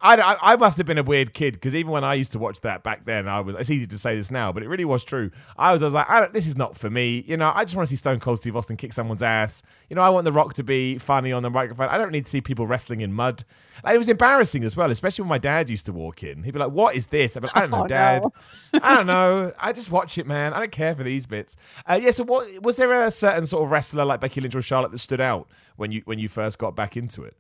I, 0.01 0.38
I, 0.42 0.56
must 0.56 0.78
have 0.78 0.86
been 0.86 0.98
a 0.98 1.04
weird 1.04 1.34
kid 1.34 1.56
because 1.56 1.75
even 1.75 1.92
when 1.92 2.06
I 2.06 2.13
used 2.13 2.31
to 2.31 2.40
watch 2.40 2.62
that 2.62 2.84
back 2.84 3.04
then, 3.04 3.28
I 3.28 3.42
was. 3.42 3.56
It's 3.56 3.69
easy 3.69 3.86
to 3.88 3.98
say 3.98 4.16
this 4.16 4.31
now, 4.31 4.51
but 4.54 4.63
it 4.63 4.69
really 4.69 4.86
was 4.86 5.04
true. 5.04 5.30
I 5.57 5.74
was, 5.74 5.81
I 5.81 5.86
was 5.86 5.94
like, 5.94 6.31
this 6.31 6.48
is 6.48 6.56
not 6.56 6.78
for 6.78 6.90
me. 6.90 7.25
You 7.28 7.36
know, 7.36 7.51
I 7.54 7.66
just 7.66 7.75
want 7.75 7.88
to 7.88 7.90
see 7.90 7.98
Stone 7.98 8.22
Cold 8.22 8.40
Steve 8.40 8.56
Austin 8.56 8.78
kick 8.78 8.94
someone's 8.94 9.22
ass. 9.22 9.62
You 9.90 9.98
know, 9.98 10.01
I 10.01 10.10
want 10.10 10.24
The 10.24 10.31
Rock 10.31 10.54
to 10.54 10.63
be 10.63 10.98
funny 10.98 11.34
on 11.34 11.44
the 11.44 11.50
microphone. 11.50 11.90
I 11.90 11.98
don't 11.98 12.12
need 12.12 12.25
to 12.25 12.31
see 12.31 12.40
people 12.40 12.66
wrestling 12.66 13.01
in 13.01 13.12
mud. 13.12 13.44
Like, 13.84 13.96
it 13.96 13.98
was 13.98 14.07
embarrassing 14.07 14.63
as 14.63 14.78
well, 14.78 14.90
especially 14.90 15.24
when 15.24 15.30
my 15.30 15.38
dad 15.38 15.69
used 15.69 15.86
to 15.88 15.94
walk 15.94 16.24
in. 16.24 16.44
He'd 16.44 16.52
be 16.52 16.60
like, 16.60 16.72
"What 16.72 16.95
is 16.95 17.07
this?" 17.07 17.36
I'd 17.36 17.42
be 17.42 17.48
like, 17.48 17.57
"I 17.57 17.62
don't 17.62 17.72
know, 17.72 17.84
oh, 17.84 17.88
Dad. 17.88 18.22
No. 18.22 18.80
I 18.84 18.95
don't 18.95 19.07
know. 19.07 19.54
I 19.60 19.74
just 19.74 19.92
watch 19.92 20.18
it, 20.18 20.25
man. 20.25 20.54
I 20.54 20.60
don't 20.60 20.72
care 20.72 20.95
for 20.95 21.04
these 21.04 21.25
bits." 21.25 21.57
Uh, 21.86 22.00
yeah. 22.02 22.12
So, 22.12 22.24
what 22.24 22.62
was 22.63 22.78
there 22.78 22.94
a 22.94 23.12
certain 23.12 23.45
sort 23.45 23.63
of 23.63 23.72
wrestler 23.72 24.06
like 24.06 24.22
Becky 24.22 24.40
Lynch 24.40 24.56
or 24.56 24.62
Charlotte 24.62 24.92
that 24.92 25.00
stood 25.00 25.22
out 25.22 25.50
when 25.75 25.92
you 25.92 26.02
when 26.06 26.19
you 26.19 26.30
first 26.30 26.57
got 26.57 26.75
back 26.75 26.95
into 26.95 27.24
it? 27.24 27.36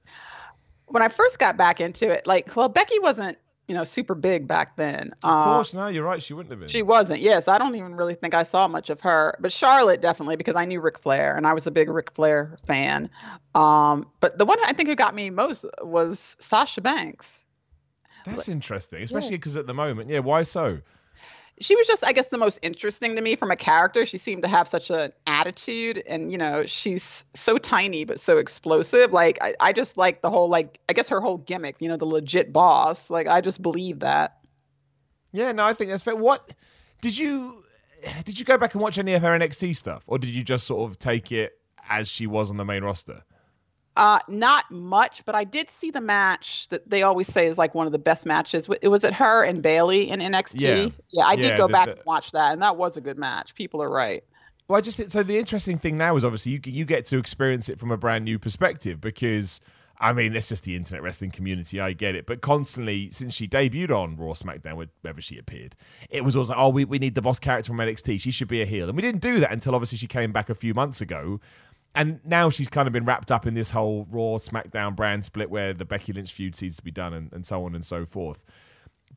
When 0.89 1.03
I 1.03 1.07
first 1.07 1.39
got 1.39 1.57
back 1.57 1.81
into 1.81 2.09
it, 2.09 2.27
like, 2.27 2.55
well, 2.55 2.69
Becky 2.69 2.99
wasn't, 2.99 3.37
you 3.67 3.75
know, 3.75 3.83
super 3.83 4.15
big 4.15 4.47
back 4.47 4.75
then. 4.77 5.11
Of 5.23 5.29
uh, 5.29 5.43
course, 5.43 5.73
no, 5.73 5.87
you're 5.87 6.03
right. 6.03 6.21
She 6.21 6.33
wouldn't 6.33 6.51
have 6.51 6.59
been. 6.59 6.69
She 6.69 6.81
wasn't. 6.81 7.21
Yes, 7.21 7.47
I 7.47 7.57
don't 7.57 7.75
even 7.75 7.95
really 7.95 8.15
think 8.15 8.33
I 8.33 8.43
saw 8.43 8.67
much 8.67 8.89
of 8.89 8.99
her. 9.01 9.35
But 9.39 9.51
Charlotte 9.51 10.01
definitely, 10.01 10.35
because 10.35 10.55
I 10.55 10.65
knew 10.65 10.81
Ric 10.81 10.97
Flair 10.97 11.37
and 11.37 11.45
I 11.45 11.53
was 11.53 11.67
a 11.67 11.71
big 11.71 11.89
Ric 11.89 12.11
Flair 12.11 12.57
fan. 12.65 13.09
Um, 13.53 14.09
but 14.19 14.37
the 14.37 14.45
one 14.45 14.57
I 14.65 14.73
think 14.73 14.89
who 14.89 14.95
got 14.95 15.13
me 15.13 15.29
most 15.29 15.65
was 15.83 16.35
Sasha 16.39 16.81
Banks. 16.81 17.45
That's 18.25 18.49
interesting, 18.49 19.03
especially 19.03 19.37
because 19.37 19.55
yeah. 19.55 19.61
at 19.61 19.67
the 19.67 19.73
moment, 19.73 20.09
yeah. 20.09 20.19
Why 20.19 20.43
so? 20.43 20.79
She 21.61 21.75
was 21.75 21.87
just 21.87 22.05
i 22.05 22.11
guess 22.11 22.29
the 22.29 22.37
most 22.37 22.59
interesting 22.61 23.15
to 23.15 23.21
me 23.21 23.35
from 23.35 23.51
a 23.51 23.55
character. 23.55 24.05
She 24.05 24.17
seemed 24.17 24.43
to 24.43 24.49
have 24.49 24.67
such 24.67 24.89
an 24.89 25.11
attitude 25.27 26.01
and 26.07 26.31
you 26.31 26.37
know 26.37 26.63
she's 26.65 27.25
so 27.33 27.57
tiny 27.57 28.05
but 28.05 28.19
so 28.19 28.37
explosive. 28.37 29.13
Like 29.13 29.37
i, 29.41 29.53
I 29.59 29.73
just 29.73 29.97
like 29.97 30.21
the 30.21 30.29
whole 30.29 30.49
like 30.49 30.79
i 30.89 30.93
guess 30.93 31.09
her 31.09 31.21
whole 31.21 31.37
gimmick 31.37 31.81
you 31.81 31.89
know 31.89 31.97
the 31.97 32.05
legit 32.05 32.53
boss. 32.53 33.09
Like 33.09 33.27
i 33.27 33.41
just 33.41 33.61
believe 33.61 33.99
that. 33.99 34.37
Yeah 35.31 35.51
no 35.51 35.65
i 35.65 35.73
think 35.73 35.91
that's 35.91 36.03
fair. 36.03 36.15
What 36.15 36.53
did 37.01 37.17
you 37.17 37.63
did 38.23 38.39
you 38.39 38.45
go 38.45 38.57
back 38.57 38.73
and 38.73 38.81
watch 38.81 38.97
any 38.97 39.13
of 39.13 39.21
her 39.21 39.37
nxt 39.37 39.75
stuff? 39.75 40.03
Or 40.07 40.17
did 40.17 40.29
you 40.29 40.43
just 40.43 40.65
sort 40.65 40.89
of 40.89 40.99
take 40.99 41.31
it 41.31 41.53
as 41.89 42.07
she 42.07 42.27
was 42.27 42.49
on 42.49 42.57
the 42.57 42.65
main 42.65 42.83
roster 42.83 43.23
uh, 43.99 44.17
not 44.29 44.71
much, 44.71 45.25
but 45.25 45.35
I 45.35 45.43
did 45.43 45.69
see 45.69 45.91
the 45.91 45.99
match 45.99 46.69
that 46.69 46.89
they 46.89 47.03
always 47.03 47.27
say 47.27 47.47
is 47.47 47.57
like 47.57 47.75
one 47.75 47.85
of 47.85 47.91
the 47.91 47.99
best 47.99 48.25
matches. 48.25 48.69
It 48.81 48.87
was 48.87 49.03
it 49.03 49.13
her 49.13 49.43
and 49.43 49.61
Bayley 49.61 50.09
in 50.09 50.21
NXT. 50.21 50.61
Yeah, 50.61 50.89
yeah 51.09 51.25
I 51.25 51.35
did 51.35 51.51
yeah, 51.51 51.57
go 51.57 51.67
the, 51.67 51.73
back 51.73 51.89
the, 51.89 51.97
and 51.97 52.05
watch 52.05 52.31
that, 52.31 52.53
and 52.53 52.61
that 52.61 52.77
was 52.77 52.95
a 52.95 53.01
good 53.01 53.17
match. 53.17 53.55
People 53.55 53.83
are 53.83 53.89
right. 53.89 54.23
Well, 54.69 54.77
I 54.77 54.81
just 54.81 55.11
so 55.11 55.21
the 55.21 55.37
interesting 55.37 55.79
thing 55.79 55.97
now 55.97 56.15
is 56.15 56.23
obviously 56.23 56.53
you 56.53 56.61
you 56.63 56.85
get 56.85 57.07
to 57.07 57.17
experience 57.17 57.67
it 57.67 57.77
from 57.77 57.91
a 57.91 57.97
brand 57.97 58.23
new 58.23 58.39
perspective 58.39 59.01
because 59.01 59.59
I 59.99 60.13
mean 60.13 60.33
it's 60.33 60.47
just 60.47 60.63
the 60.63 60.77
internet 60.77 61.03
wrestling 61.03 61.31
community. 61.31 61.81
I 61.81 61.91
get 61.91 62.15
it, 62.15 62.25
but 62.25 62.39
constantly 62.39 63.09
since 63.11 63.33
she 63.33 63.49
debuted 63.49 63.91
on 63.91 64.15
Raw, 64.15 64.31
SmackDown, 64.31 64.87
wherever 65.01 65.19
she 65.19 65.37
appeared, 65.37 65.75
it 66.09 66.23
was 66.23 66.37
always 66.37 66.47
like, 66.47 66.57
oh, 66.57 66.69
we 66.69 66.85
we 66.85 66.99
need 66.99 67.15
the 67.15 67.21
boss 67.21 67.37
character 67.39 67.67
from 67.67 67.77
NXT. 67.79 68.21
She 68.21 68.31
should 68.31 68.47
be 68.47 68.61
a 68.61 68.65
heel, 68.65 68.87
and 68.87 68.95
we 68.95 69.01
didn't 69.01 69.21
do 69.21 69.41
that 69.41 69.51
until 69.51 69.75
obviously 69.75 69.97
she 69.97 70.07
came 70.07 70.31
back 70.31 70.49
a 70.49 70.55
few 70.55 70.73
months 70.73 71.01
ago 71.01 71.41
and 71.95 72.19
now 72.23 72.49
she's 72.49 72.69
kind 72.69 72.87
of 72.87 72.93
been 72.93 73.05
wrapped 73.05 73.31
up 73.31 73.47
in 73.47 73.53
this 73.53 73.71
whole 73.71 74.07
Raw 74.09 74.37
SmackDown 74.37 74.95
brand 74.95 75.25
split 75.25 75.49
where 75.49 75.73
the 75.73 75.85
Becky 75.85 76.13
Lynch 76.13 76.31
feud 76.31 76.55
seems 76.55 76.77
to 76.77 76.83
be 76.83 76.91
done 76.91 77.13
and, 77.13 77.33
and 77.33 77.45
so 77.45 77.65
on 77.65 77.75
and 77.75 77.83
so 77.83 78.05
forth. 78.05 78.45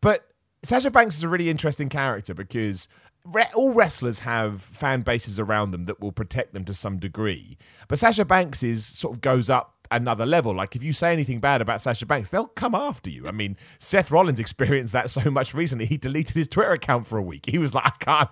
But 0.00 0.29
Sasha 0.64 0.91
Banks 0.91 1.17
is 1.17 1.23
a 1.23 1.29
really 1.29 1.50
interesting 1.50 1.88
character 1.88 2.35
because 2.35 2.88
re- 3.25 3.47
all 3.55 3.73
wrestlers 3.73 4.21
have 4.21 4.62
fan 4.62 5.02
bases 5.02 5.38
around 5.38 5.73
them 5.73 5.85
that 5.85 6.00
will 6.00 6.12
protect 6.12 6.55
them 6.55 6.64
to 6.64 6.75
some 6.75 6.99
degree. 6.99 7.59
But 7.88 7.99
Sasha 7.99 8.25
Banks 8.25 8.62
is 8.62 8.85
sort 8.85 9.14
of 9.14 9.21
goes 9.21 9.50
up 9.50 9.82
another 9.92 10.25
level. 10.25 10.54
Like 10.54 10.76
if 10.76 10.82
you 10.82 10.92
say 10.92 11.12
anything 11.12 11.40
bad 11.40 11.61
about 11.61 11.80
Sasha 11.80 12.06
Banks, 12.06 12.28
they'll 12.28 12.46
come 12.46 12.75
after 12.75 13.11
you. 13.11 13.26
I 13.26 13.32
mean, 13.32 13.56
Seth 13.78 14.11
Rollins 14.11 14.38
experienced 14.38 14.92
that 14.92 15.11
so 15.18 15.30
much 15.30 15.54
recently. 15.54 15.87
He 15.87 15.96
deleted 15.96 16.37
his 16.37 16.49
Twitter 16.49 16.72
account 16.72 17.06
for 17.06 17.18
a 17.18 17.22
week. 17.22 17.46
He 17.46 17.58
was 17.58 17.75
like, 17.75 17.84
I 17.84 17.90
can't, 17.99 18.30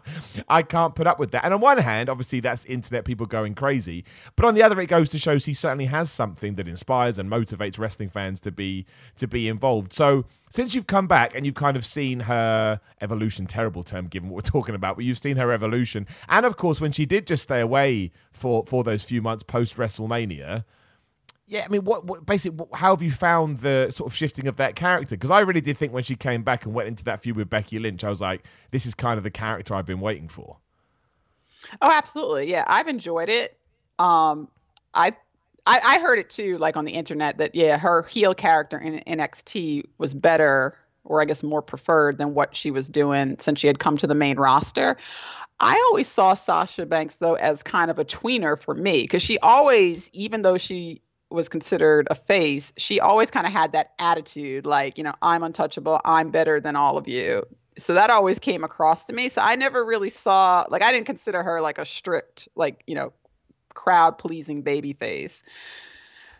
I 0.48 0.62
can't 0.62 0.94
put 0.94 1.06
up 1.06 1.18
with 1.18 1.32
that. 1.32 1.44
And 1.44 1.54
on 1.54 1.60
one 1.60 1.78
hand, 1.78 2.08
obviously 2.08 2.40
that's 2.40 2.64
internet 2.66 3.04
people 3.04 3.26
going 3.26 3.54
crazy, 3.54 4.04
but 4.36 4.46
on 4.46 4.54
the 4.54 4.62
other, 4.62 4.80
it 4.80 4.86
goes 4.86 5.10
to 5.10 5.18
show 5.18 5.38
he 5.38 5.54
certainly 5.54 5.86
has 5.86 6.10
something 6.10 6.54
that 6.56 6.68
inspires 6.68 7.18
and 7.18 7.30
motivates 7.30 7.78
wrestling 7.78 8.08
fans 8.08 8.40
to 8.40 8.50
be 8.50 8.86
to 9.16 9.26
be 9.26 9.48
involved. 9.48 9.92
So 9.92 10.24
since 10.48 10.74
you've 10.74 10.86
come 10.86 11.06
back 11.06 11.34
and 11.34 11.46
you've 11.46 11.54
kind 11.54 11.76
of 11.76 11.84
seen 11.84 12.20
her 12.20 12.80
evolution, 13.00 13.46
terrible 13.46 13.82
term 13.82 14.06
given 14.08 14.28
what 14.30 14.36
we're 14.36 14.50
talking 14.50 14.74
about, 14.74 14.96
but 14.96 15.04
you've 15.04 15.18
seen 15.18 15.36
her 15.36 15.52
evolution, 15.52 16.06
and 16.28 16.44
of 16.44 16.56
course 16.56 16.80
when 16.80 16.92
she 16.92 17.06
did 17.06 17.26
just 17.26 17.42
stay 17.42 17.60
away 17.60 18.10
for 18.32 18.64
for 18.66 18.84
those 18.84 19.02
few 19.02 19.22
months 19.22 19.42
post 19.42 19.76
WrestleMania 19.76 20.64
yeah, 21.50 21.64
I 21.64 21.68
mean, 21.68 21.82
what, 21.82 22.04
what 22.04 22.24
basically, 22.24 22.64
how 22.74 22.94
have 22.94 23.02
you 23.02 23.10
found 23.10 23.58
the 23.58 23.90
sort 23.90 24.08
of 24.08 24.16
shifting 24.16 24.46
of 24.46 24.56
that 24.56 24.76
character? 24.76 25.16
Because 25.16 25.32
I 25.32 25.40
really 25.40 25.60
did 25.60 25.76
think 25.76 25.92
when 25.92 26.04
she 26.04 26.14
came 26.14 26.44
back 26.44 26.64
and 26.64 26.72
went 26.72 26.86
into 26.86 27.02
that 27.04 27.24
feud 27.24 27.36
with 27.36 27.50
Becky 27.50 27.80
Lynch, 27.80 28.04
I 28.04 28.08
was 28.08 28.20
like, 28.20 28.44
this 28.70 28.86
is 28.86 28.94
kind 28.94 29.18
of 29.18 29.24
the 29.24 29.32
character 29.32 29.74
I've 29.74 29.84
been 29.84 29.98
waiting 29.98 30.28
for. 30.28 30.58
Oh, 31.82 31.90
absolutely. 31.90 32.48
Yeah, 32.48 32.64
I've 32.68 32.86
enjoyed 32.86 33.28
it. 33.28 33.58
Um, 33.98 34.46
I, 34.94 35.08
I, 35.66 35.80
I 35.84 35.98
heard 35.98 36.20
it 36.20 36.30
too, 36.30 36.56
like 36.58 36.76
on 36.76 36.84
the 36.84 36.92
internet, 36.92 37.38
that 37.38 37.56
yeah, 37.56 37.76
her 37.78 38.04
heel 38.04 38.32
character 38.32 38.78
in 38.78 39.02
NXT 39.18 39.86
was 39.98 40.14
better, 40.14 40.76
or 41.02 41.20
I 41.20 41.24
guess 41.24 41.42
more 41.42 41.62
preferred 41.62 42.16
than 42.16 42.32
what 42.32 42.54
she 42.54 42.70
was 42.70 42.88
doing 42.88 43.38
since 43.40 43.58
she 43.58 43.66
had 43.66 43.80
come 43.80 43.96
to 43.96 44.06
the 44.06 44.14
main 44.14 44.36
roster. 44.36 44.96
I 45.58 45.74
always 45.88 46.06
saw 46.06 46.34
Sasha 46.34 46.86
Banks 46.86 47.16
though 47.16 47.34
as 47.34 47.64
kind 47.64 47.90
of 47.90 47.98
a 47.98 48.04
tweener 48.04 48.56
for 48.56 48.72
me 48.72 49.02
because 49.02 49.22
she 49.22 49.40
always, 49.40 50.10
even 50.12 50.42
though 50.42 50.56
she 50.56 51.02
was 51.30 51.48
considered 51.48 52.08
a 52.10 52.14
face, 52.14 52.72
she 52.76 53.00
always 53.00 53.30
kind 53.30 53.46
of 53.46 53.52
had 53.52 53.72
that 53.72 53.92
attitude 53.98 54.66
like, 54.66 54.98
you 54.98 55.04
know, 55.04 55.14
I'm 55.22 55.42
untouchable, 55.42 56.00
I'm 56.04 56.30
better 56.30 56.60
than 56.60 56.76
all 56.76 56.96
of 56.98 57.08
you. 57.08 57.44
So 57.76 57.94
that 57.94 58.10
always 58.10 58.38
came 58.38 58.64
across 58.64 59.04
to 59.04 59.12
me. 59.12 59.28
So 59.28 59.40
I 59.40 59.56
never 59.56 59.84
really 59.84 60.10
saw 60.10 60.66
like 60.68 60.82
I 60.82 60.92
didn't 60.92 61.06
consider 61.06 61.42
her 61.42 61.60
like 61.60 61.78
a 61.78 61.86
strict 61.86 62.48
like, 62.54 62.82
you 62.86 62.94
know, 62.94 63.12
crowd 63.74 64.18
pleasing 64.18 64.62
baby 64.62 64.92
face. 64.92 65.44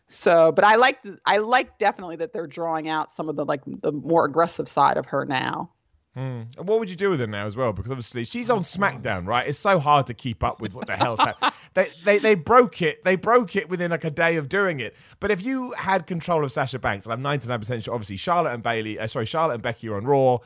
So, 0.09 0.51
but 0.51 0.65
I 0.65 0.75
like 0.75 1.05
I 1.25 1.39
like 1.39 1.79
definitely 1.79 2.17
that 2.17 2.33
they're 2.33 2.49
drawing 2.49 2.89
out 2.89 3.13
some 3.13 3.29
of 3.29 3.37
the 3.37 3.45
like 3.45 3.63
the 3.65 3.93
more 3.93 4.25
aggressive 4.25 4.69
side 4.69 4.97
of 4.97 5.07
her 5.07 5.25
now. 5.25 5.71
Mm. 6.17 6.59
What 6.65 6.81
would 6.81 6.91
you 6.91 6.97
do 6.97 7.11
with 7.11 7.21
her 7.21 7.27
now 7.27 7.47
as 7.47 7.55
well? 7.55 7.73
Because 7.73 7.93
obviously 7.93 8.25
she's 8.25 8.51
on 8.51 8.61
SmackDown, 8.61 9.27
right? 9.27 9.47
It's 9.47 9.59
so 9.59 9.79
hard 9.79 10.09
to 10.09 10.15
keep 10.15 10.43
up 10.43 10.61
with 10.61 10.75
what 10.75 10.87
the 10.87 10.97
hell's 10.97 11.21
happening. 11.21 11.53
they, 11.75 11.89
they 12.05 12.19
they 12.19 12.35
broke 12.35 12.83
it. 12.83 13.05
They 13.05 13.15
broke 13.15 13.55
it 13.55 13.69
within 13.69 13.93
like 13.93 14.05
a 14.05 14.11
day 14.11 14.37
of 14.37 14.49
doing 14.49 14.81
it. 14.81 14.97
But 15.21 15.31
if 15.31 15.43
you 15.43 15.73
had 15.73 16.09
control 16.09 16.43
of 16.45 16.51
Sasha 16.51 16.81
Banks, 16.81 17.07
and 17.07 17.13
I'm 17.13 17.23
99% 17.23 17.85
sure, 17.85 17.95
obviously 17.95 18.17
Charlotte 18.17 18.55
and 18.55 18.63
Bayley, 18.63 18.99
uh, 18.99 19.07
sorry, 19.07 19.27
Charlotte 19.27 19.55
and 19.55 19.63
Becky 19.63 19.89
are 19.89 19.97
on 19.97 20.05
Raw, 20.05 20.39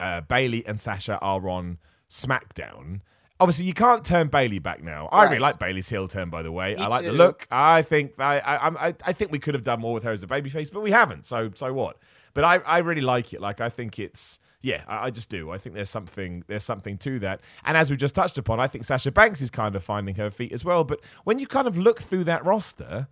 uh, 0.00 0.22
Bayley 0.22 0.66
and 0.66 0.80
Sasha 0.80 1.18
are 1.18 1.46
on 1.46 1.78
SmackDown. 2.08 3.00
Obviously, 3.38 3.64
you 3.64 3.74
can't 3.74 4.04
turn 4.04 4.28
Bayley 4.28 4.60
back 4.60 4.82
now. 4.82 5.08
I 5.10 5.24
really 5.24 5.40
like 5.40 5.58
Bayley's 5.58 5.88
heel 5.88 6.06
turn, 6.06 6.30
by 6.30 6.42
the 6.42 6.52
way. 6.52 6.76
Me 6.76 6.80
I 6.80 6.86
like 6.86 7.02
too. 7.02 7.08
the 7.10 7.12
look. 7.12 7.46
I 7.50 7.82
think 7.82 8.12
I, 8.18 8.38
I 8.38 8.88
I 8.88 8.94
I 9.04 9.12
think 9.12 9.32
we 9.32 9.40
could 9.40 9.54
have 9.54 9.64
done 9.64 9.80
more 9.80 9.92
with 9.92 10.04
her 10.04 10.12
as 10.12 10.22
a 10.22 10.26
babyface, 10.28 10.72
but 10.72 10.80
we 10.80 10.92
haven't. 10.92 11.26
So 11.26 11.50
so 11.54 11.72
what? 11.72 11.98
But 12.34 12.44
I 12.44 12.58
I 12.58 12.78
really 12.78 13.00
like 13.00 13.34
it. 13.34 13.40
Like 13.40 13.60
I 13.60 13.68
think 13.68 13.98
it's 13.98 14.38
yeah, 14.62 14.84
I, 14.86 15.06
I, 15.06 15.10
just 15.10 15.28
do. 15.28 15.50
I 15.50 15.58
think 15.58 15.74
there's 15.74 15.90
something 15.90 16.44
there's 16.46 16.62
something 16.62 16.96
to 16.98 17.18
that. 17.18 17.40
And 17.64 17.76
as 17.76 17.90
we 17.90 17.96
just 17.96 18.14
touched 18.14 18.38
upon, 18.38 18.60
I 18.60 18.68
think 18.68 18.84
Sasha 18.84 19.10
Banks 19.10 19.40
is 19.40 19.50
kind 19.50 19.74
of 19.74 19.82
finding 19.82 20.14
her 20.14 20.30
feet 20.30 20.52
as 20.52 20.64
well. 20.64 20.84
But 20.84 21.00
when 21.24 21.38
you 21.38 21.46
kind 21.46 21.66
of 21.66 21.76
look 21.76 22.00
through 22.00 22.24
that 22.24 22.44
roster, 22.44 23.08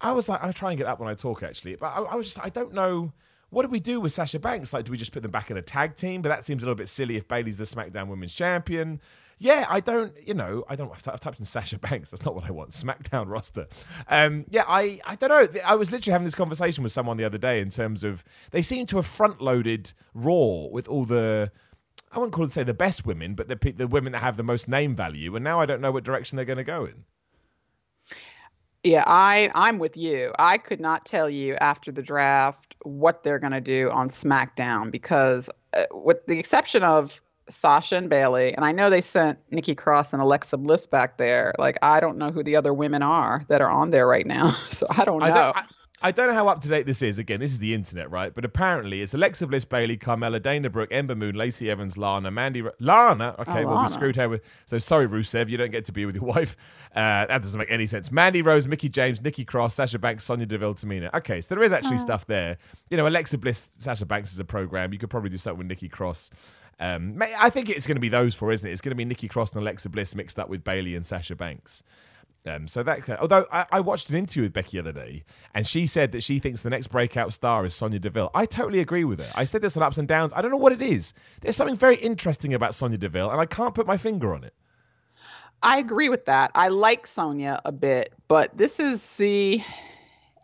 I 0.00 0.12
was 0.12 0.28
like, 0.28 0.44
I 0.44 0.52
try 0.52 0.70
and 0.70 0.78
get 0.78 0.86
up 0.86 1.00
when 1.00 1.08
I 1.08 1.14
talk 1.14 1.42
actually, 1.42 1.76
but 1.76 1.86
I, 1.86 2.02
I 2.02 2.14
was 2.14 2.26
just 2.26 2.44
I 2.44 2.50
don't 2.50 2.72
know. 2.72 3.12
What 3.48 3.64
do 3.64 3.68
we 3.68 3.80
do 3.80 4.00
with 4.00 4.14
Sasha 4.14 4.38
Banks? 4.38 4.72
Like, 4.72 4.86
do 4.86 4.90
we 4.90 4.96
just 4.96 5.12
put 5.12 5.22
them 5.22 5.30
back 5.30 5.50
in 5.50 5.58
a 5.58 5.62
tag 5.62 5.94
team? 5.94 6.22
But 6.22 6.30
that 6.30 6.42
seems 6.42 6.62
a 6.62 6.66
little 6.66 6.74
bit 6.74 6.88
silly 6.88 7.18
if 7.18 7.28
Bayley's 7.28 7.58
the 7.58 7.64
SmackDown 7.64 8.08
Women's 8.08 8.34
Champion 8.34 8.98
yeah, 9.42 9.66
I 9.68 9.80
don't, 9.80 10.14
you 10.24 10.34
know, 10.34 10.64
I 10.68 10.76
don't. 10.76 10.88
I've 10.92 11.18
typed 11.18 11.40
in 11.40 11.44
Sasha 11.44 11.76
Banks. 11.76 12.12
That's 12.12 12.24
not 12.24 12.36
what 12.36 12.44
I 12.44 12.52
want. 12.52 12.70
SmackDown 12.70 13.28
roster. 13.28 13.66
Um, 14.06 14.44
yeah, 14.48 14.62
I, 14.68 15.00
I 15.04 15.16
don't 15.16 15.30
know. 15.30 15.60
I 15.64 15.74
was 15.74 15.90
literally 15.90 16.12
having 16.12 16.24
this 16.24 16.36
conversation 16.36 16.84
with 16.84 16.92
someone 16.92 17.16
the 17.16 17.24
other 17.24 17.38
day 17.38 17.60
in 17.60 17.68
terms 17.68 18.04
of 18.04 18.22
they 18.52 18.62
seem 18.62 18.86
to 18.86 18.96
have 18.96 19.06
front 19.06 19.40
loaded 19.40 19.94
Raw 20.14 20.68
with 20.70 20.86
all 20.86 21.04
the. 21.04 21.50
I 22.12 22.18
wouldn't 22.18 22.32
call 22.32 22.44
it 22.44 22.52
say 22.52 22.62
the 22.62 22.72
best 22.72 23.04
women, 23.04 23.34
but 23.34 23.48
the 23.48 23.72
the 23.72 23.88
women 23.88 24.12
that 24.12 24.20
have 24.20 24.36
the 24.36 24.44
most 24.44 24.68
name 24.68 24.94
value, 24.94 25.34
and 25.34 25.42
now 25.42 25.58
I 25.58 25.66
don't 25.66 25.80
know 25.80 25.90
what 25.90 26.04
direction 26.04 26.36
they're 26.36 26.44
going 26.44 26.58
to 26.58 26.64
go 26.64 26.84
in. 26.84 27.04
Yeah, 28.84 29.02
I 29.08 29.50
I'm 29.56 29.80
with 29.80 29.96
you. 29.96 30.30
I 30.38 30.56
could 30.56 30.80
not 30.80 31.04
tell 31.04 31.28
you 31.28 31.56
after 31.56 31.90
the 31.90 32.02
draft 32.02 32.76
what 32.84 33.24
they're 33.24 33.40
going 33.40 33.52
to 33.52 33.60
do 33.60 33.90
on 33.90 34.06
SmackDown 34.06 34.92
because, 34.92 35.50
uh, 35.76 35.86
with 35.90 36.26
the 36.26 36.38
exception 36.38 36.84
of 36.84 37.20
Sasha 37.48 37.96
and 37.96 38.08
Bayley, 38.08 38.54
and 38.54 38.64
I 38.64 38.72
know 38.72 38.90
they 38.90 39.00
sent 39.00 39.38
Nikki 39.50 39.74
Cross 39.74 40.12
and 40.12 40.22
Alexa 40.22 40.56
Bliss 40.56 40.86
back 40.86 41.18
there. 41.18 41.52
Like 41.58 41.78
I 41.82 42.00
don't 42.00 42.18
know 42.18 42.30
who 42.30 42.42
the 42.42 42.56
other 42.56 42.72
women 42.72 43.02
are 43.02 43.44
that 43.48 43.60
are 43.60 43.70
on 43.70 43.90
there 43.90 44.06
right 44.06 44.26
now, 44.26 44.50
so 44.50 44.86
I 44.90 45.04
don't 45.04 45.20
know. 45.20 45.26
I 45.26 45.30
don't, 45.30 45.56
I, 45.56 45.64
I 46.04 46.10
don't 46.10 46.26
know 46.26 46.34
how 46.34 46.48
up 46.48 46.60
to 46.62 46.68
date 46.68 46.84
this 46.84 47.00
is. 47.00 47.20
Again, 47.20 47.38
this 47.38 47.52
is 47.52 47.60
the 47.60 47.74
internet, 47.74 48.10
right? 48.10 48.34
But 48.34 48.44
apparently, 48.44 49.02
it's 49.02 49.14
Alexa 49.14 49.46
Bliss, 49.46 49.64
Bayley, 49.64 49.96
Carmella, 49.96 50.42
Dana 50.42 50.68
Brooke, 50.68 50.88
Ember 50.92 51.14
Moon, 51.14 51.36
Lacey 51.36 51.70
Evans, 51.70 51.96
Lana, 51.96 52.30
Mandy, 52.30 52.64
Lana. 52.80 53.36
Okay, 53.38 53.62
oh, 53.62 53.66
well 53.66 53.74
Lana. 53.76 53.88
we 53.88 53.94
screwed 53.94 54.16
her 54.16 54.28
with. 54.28 54.42
So 54.66 54.78
sorry, 54.78 55.06
Rusev, 55.06 55.48
you 55.48 55.56
don't 55.56 55.70
get 55.70 55.84
to 55.84 55.92
be 55.92 56.04
with 56.04 56.16
your 56.16 56.24
wife. 56.34 56.56
Uh, 56.94 57.26
that 57.26 57.42
doesn't 57.42 57.58
make 57.58 57.70
any 57.70 57.86
sense. 57.86 58.10
Mandy 58.10 58.42
Rose, 58.42 58.66
Mickie 58.66 58.88
James, 58.88 59.22
Nikki 59.22 59.44
Cross, 59.44 59.74
Sasha 59.76 59.98
Banks, 59.98 60.24
Sonya 60.24 60.46
Deville, 60.46 60.74
Tamina. 60.74 61.12
Okay, 61.14 61.40
so 61.40 61.54
there 61.54 61.62
is 61.62 61.72
actually 61.72 61.96
oh. 61.96 62.00
stuff 62.00 62.26
there. 62.26 62.58
You 62.90 62.96
know, 62.96 63.06
Alexa 63.06 63.38
Bliss, 63.38 63.70
Sasha 63.78 64.04
Banks 64.04 64.32
is 64.32 64.40
a 64.40 64.44
program. 64.44 64.92
You 64.92 64.98
could 64.98 65.10
probably 65.10 65.30
do 65.30 65.38
something 65.38 65.58
with 65.58 65.68
Nikki 65.68 65.88
Cross. 65.88 66.30
Um, 66.80 67.22
I 67.22 67.50
think 67.50 67.68
it's 67.68 67.86
going 67.86 67.96
to 67.96 68.00
be 68.00 68.08
those 68.08 68.34
four, 68.34 68.52
isn't 68.52 68.68
it? 68.68 68.72
It's 68.72 68.80
going 68.80 68.90
to 68.90 68.96
be 68.96 69.04
Nikki 69.04 69.28
Cross 69.28 69.52
and 69.52 69.62
Alexa 69.62 69.88
Bliss 69.88 70.14
mixed 70.14 70.38
up 70.38 70.48
with 70.48 70.64
Bayley 70.64 70.96
and 70.96 71.06
Sasha 71.06 71.36
Banks. 71.36 71.82
Um, 72.44 72.66
so 72.66 72.82
that, 72.82 73.08
although 73.20 73.46
I, 73.52 73.66
I, 73.70 73.80
watched 73.80 74.10
an 74.10 74.16
interview 74.16 74.42
with 74.42 74.52
Becky 74.52 74.72
the 74.72 74.80
other 74.80 74.92
day, 74.92 75.22
and 75.54 75.64
she 75.64 75.86
said 75.86 76.10
that 76.10 76.24
she 76.24 76.40
thinks 76.40 76.62
the 76.62 76.70
next 76.70 76.88
breakout 76.88 77.32
star 77.32 77.64
is 77.64 77.72
Sonya 77.72 78.00
Deville. 78.00 78.32
I 78.34 78.46
totally 78.46 78.80
agree 78.80 79.04
with 79.04 79.20
her. 79.20 79.30
I 79.36 79.44
said 79.44 79.62
this 79.62 79.76
on 79.76 79.82
ups 79.84 79.96
and 79.96 80.08
downs. 80.08 80.32
I 80.34 80.42
don't 80.42 80.50
know 80.50 80.56
what 80.56 80.72
it 80.72 80.82
is. 80.82 81.14
There's 81.40 81.54
something 81.54 81.76
very 81.76 81.96
interesting 81.96 82.52
about 82.52 82.74
Sonya 82.74 82.98
Deville, 82.98 83.30
and 83.30 83.40
I 83.40 83.46
can't 83.46 83.76
put 83.76 83.86
my 83.86 83.96
finger 83.96 84.34
on 84.34 84.42
it. 84.42 84.54
I 85.62 85.78
agree 85.78 86.08
with 86.08 86.24
that. 86.24 86.50
I 86.56 86.66
like 86.68 87.06
Sonya 87.06 87.60
a 87.64 87.70
bit, 87.70 88.12
but 88.26 88.56
this 88.56 88.80
is 88.80 89.16
the 89.16 89.62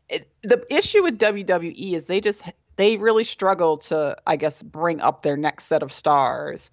it, 0.09 0.31
the 0.43 0.65
issue 0.71 1.03
with 1.03 1.19
WWE 1.19 1.95
is 1.95 2.07
they 2.07 2.21
just 2.21 2.45
they 2.79 2.97
really 2.97 3.25
struggle 3.25 3.77
to, 3.77 4.17
I 4.27 4.37
guess, 4.37 4.63
bring 4.63 5.01
up 5.01 5.21
their 5.21 5.37
next 5.37 5.65
set 5.65 5.83
of 5.83 5.93
stars. 5.93 6.71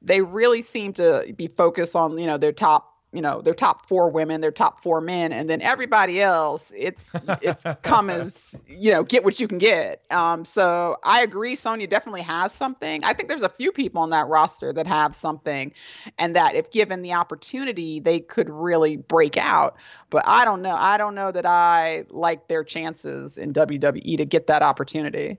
They 0.00 0.22
really 0.22 0.62
seem 0.62 0.94
to 0.94 1.32
be 1.36 1.46
focused 1.46 1.94
on, 1.94 2.18
you 2.18 2.26
know, 2.26 2.38
their 2.38 2.52
top 2.52 2.91
you 3.12 3.20
know 3.20 3.42
their 3.42 3.54
top 3.54 3.86
four 3.86 4.10
women 4.10 4.40
their 4.40 4.50
top 4.50 4.82
four 4.82 5.00
men 5.00 5.32
and 5.32 5.48
then 5.48 5.60
everybody 5.60 6.20
else 6.20 6.72
it's 6.74 7.14
it's 7.42 7.64
come 7.82 8.08
as 8.08 8.64
you 8.66 8.90
know 8.90 9.02
get 9.02 9.24
what 9.24 9.38
you 9.38 9.46
can 9.46 9.58
get. 9.58 10.02
Um 10.10 10.44
so 10.44 10.96
i 11.04 11.22
agree 11.22 11.54
sonya 11.54 11.86
definitely 11.86 12.22
has 12.22 12.52
something. 12.52 13.04
I 13.04 13.12
think 13.12 13.28
there's 13.28 13.42
a 13.42 13.48
few 13.48 13.70
people 13.70 14.02
on 14.02 14.10
that 14.10 14.28
roster 14.28 14.72
that 14.72 14.86
have 14.86 15.14
something 15.14 15.72
and 16.18 16.34
that 16.34 16.54
if 16.54 16.70
given 16.70 17.02
the 17.02 17.12
opportunity 17.12 18.00
they 18.00 18.18
could 18.18 18.48
really 18.48 18.96
break 18.96 19.36
out. 19.36 19.76
But 20.10 20.24
i 20.26 20.44
don't 20.44 20.62
know 20.62 20.74
i 20.74 20.96
don't 20.96 21.14
know 21.14 21.30
that 21.30 21.46
i 21.46 22.04
like 22.08 22.48
their 22.48 22.64
chances 22.64 23.36
in 23.36 23.52
wwe 23.52 24.16
to 24.16 24.24
get 24.24 24.46
that 24.46 24.62
opportunity. 24.62 25.38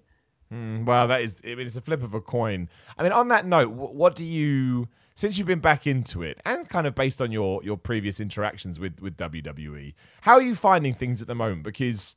Mm, 0.54 0.86
well 0.86 1.08
that 1.08 1.22
is 1.22 1.38
I 1.44 1.56
mean, 1.56 1.66
it's 1.66 1.76
a 1.76 1.82
flip 1.82 2.04
of 2.04 2.14
a 2.14 2.22
coin. 2.22 2.70
I 3.00 3.04
mean 3.04 3.12
on 3.12 3.30
that 3.30 3.48
note 3.48 3.72
what 3.72 4.16
do 4.16 4.24
you 4.24 4.88
since 5.16 5.38
you've 5.38 5.48
been 5.48 5.60
back 5.60 5.86
into 5.86 6.24
it 6.24 6.40
and 6.46 6.68
kind 6.70 6.88
of 6.88 6.96
based 6.96 7.22
on 7.22 7.32
your 7.32 7.64
your 7.64 7.78
previous 7.78 8.20
interactions 8.20 8.80
with 8.80 9.00
with 9.00 9.18
WWE, 9.18 9.94
how 10.22 10.34
are 10.34 10.42
you 10.42 10.56
finding 10.56 10.94
things 10.94 11.22
at 11.22 11.28
the 11.28 11.36
moment? 11.36 11.64
Because 11.64 12.16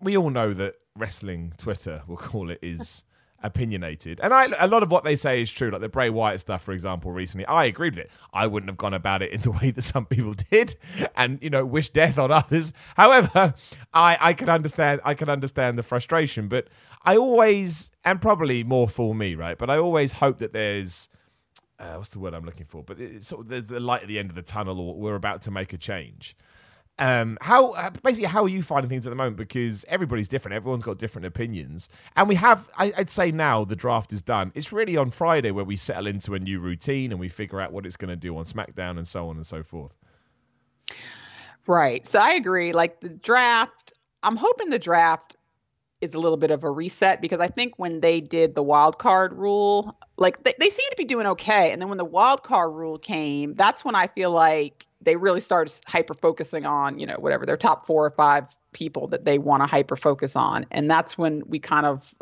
we 0.00 0.16
all 0.16 0.30
know 0.30 0.52
that 0.52 0.76
wrestling 0.96 1.54
Twitter, 1.56 2.02
we'll 2.06 2.16
call 2.16 2.50
it, 2.50 2.58
is 2.62 3.04
opinionated. 3.42 4.20
And 4.22 4.32
I, 4.32 4.48
a 4.58 4.66
lot 4.66 4.82
of 4.82 4.90
what 4.90 5.04
they 5.04 5.14
say 5.14 5.40
is 5.40 5.50
true. 5.50 5.70
Like 5.70 5.80
the 5.80 5.88
Bray 5.88 6.10
Wyatt 6.10 6.40
stuff, 6.40 6.62
for 6.62 6.72
example, 6.72 7.12
recently, 7.12 7.46
I 7.46 7.66
agreed 7.66 7.96
with 7.96 8.06
it. 8.06 8.10
I 8.32 8.46
wouldn't 8.46 8.68
have 8.70 8.78
gone 8.78 8.94
about 8.94 9.22
it 9.22 9.30
in 9.30 9.40
the 9.40 9.50
way 9.50 9.70
that 9.70 9.82
some 9.82 10.06
people 10.06 10.34
did, 10.50 10.76
and 11.16 11.38
you 11.42 11.50
know, 11.50 11.64
wish 11.64 11.90
death 11.90 12.18
on 12.18 12.30
others. 12.30 12.72
However, 12.96 13.54
I 13.94 14.18
I 14.20 14.32
can 14.34 14.48
understand 14.48 15.00
I 15.04 15.14
can 15.14 15.28
understand 15.28 15.78
the 15.78 15.82
frustration, 15.82 16.48
but 16.48 16.68
I 17.02 17.16
always 17.16 17.90
and 18.04 18.20
probably 18.20 18.64
more 18.64 18.88
for 18.88 19.14
me, 19.14 19.34
right? 19.34 19.56
But 19.56 19.70
I 19.70 19.78
always 19.78 20.12
hope 20.12 20.38
that 20.38 20.52
there's 20.52 21.08
uh, 21.78 21.94
what's 21.94 22.10
the 22.10 22.18
word 22.18 22.34
I'm 22.34 22.44
looking 22.44 22.66
for? 22.66 22.82
But 22.82 22.98
sort 23.20 23.42
of 23.42 23.48
there's 23.48 23.68
the 23.68 23.80
light 23.80 24.02
at 24.02 24.08
the 24.08 24.18
end 24.18 24.30
of 24.30 24.36
the 24.36 24.42
tunnel, 24.42 24.80
or 24.80 24.94
we're 24.94 25.14
about 25.14 25.42
to 25.42 25.50
make 25.50 25.72
a 25.72 25.78
change. 25.78 26.36
Um, 26.98 27.36
how 27.42 27.72
uh, 27.72 27.90
basically 28.02 28.28
how 28.28 28.44
are 28.44 28.48
you 28.48 28.62
finding 28.62 28.88
things 28.88 29.06
at 29.06 29.10
the 29.10 29.16
moment? 29.16 29.36
Because 29.36 29.84
everybody's 29.88 30.28
different, 30.28 30.54
everyone's 30.54 30.84
got 30.84 30.98
different 30.98 31.26
opinions, 31.26 31.90
and 32.16 32.28
we 32.28 32.36
have. 32.36 32.70
I, 32.78 32.92
I'd 32.96 33.10
say 33.10 33.30
now 33.30 33.64
the 33.64 33.76
draft 33.76 34.12
is 34.12 34.22
done. 34.22 34.52
It's 34.54 34.72
really 34.72 34.96
on 34.96 35.10
Friday 35.10 35.50
where 35.50 35.64
we 35.64 35.76
settle 35.76 36.06
into 36.06 36.34
a 36.34 36.38
new 36.38 36.58
routine 36.58 37.12
and 37.12 37.20
we 37.20 37.28
figure 37.28 37.60
out 37.60 37.72
what 37.72 37.84
it's 37.84 37.96
going 37.96 38.08
to 38.08 38.16
do 38.16 38.36
on 38.38 38.44
SmackDown 38.44 38.96
and 38.96 39.06
so 39.06 39.28
on 39.28 39.36
and 39.36 39.46
so 39.46 39.62
forth. 39.62 39.98
Right. 41.66 42.06
So 42.06 42.20
I 42.20 42.32
agree. 42.32 42.72
Like 42.72 43.00
the 43.00 43.10
draft, 43.10 43.92
I'm 44.22 44.36
hoping 44.36 44.70
the 44.70 44.78
draft 44.78 45.36
is 46.00 46.14
a 46.14 46.18
little 46.18 46.36
bit 46.36 46.50
of 46.50 46.64
a 46.64 46.70
reset 46.70 47.20
because 47.20 47.40
I 47.40 47.48
think 47.48 47.78
when 47.78 48.00
they 48.00 48.20
did 48.20 48.54
the 48.54 48.62
wild 48.62 48.98
card 48.98 49.32
rule, 49.32 49.96
like 50.16 50.42
they, 50.44 50.54
they 50.58 50.70
seem 50.70 50.88
to 50.90 50.96
be 50.96 51.04
doing 51.04 51.26
okay. 51.26 51.72
And 51.72 51.80
then 51.80 51.88
when 51.88 51.98
the 51.98 52.04
wild 52.04 52.42
card 52.42 52.74
rule 52.74 52.98
came, 52.98 53.54
that's 53.54 53.84
when 53.84 53.94
I 53.94 54.06
feel 54.08 54.30
like 54.30 54.86
they 55.00 55.16
really 55.16 55.40
started 55.40 55.72
hyper 55.86 56.14
focusing 56.14 56.66
on, 56.66 56.98
you 56.98 57.06
know, 57.06 57.16
whatever 57.18 57.46
their 57.46 57.56
top 57.56 57.86
four 57.86 58.06
or 58.06 58.10
five 58.10 58.56
people 58.72 59.06
that 59.08 59.24
they 59.24 59.38
want 59.38 59.62
to 59.62 59.66
hyper 59.66 59.96
focus 59.96 60.36
on. 60.36 60.66
And 60.70 60.90
that's 60.90 61.16
when 61.16 61.42
we 61.46 61.58
kind 61.58 61.86
of 61.86 62.14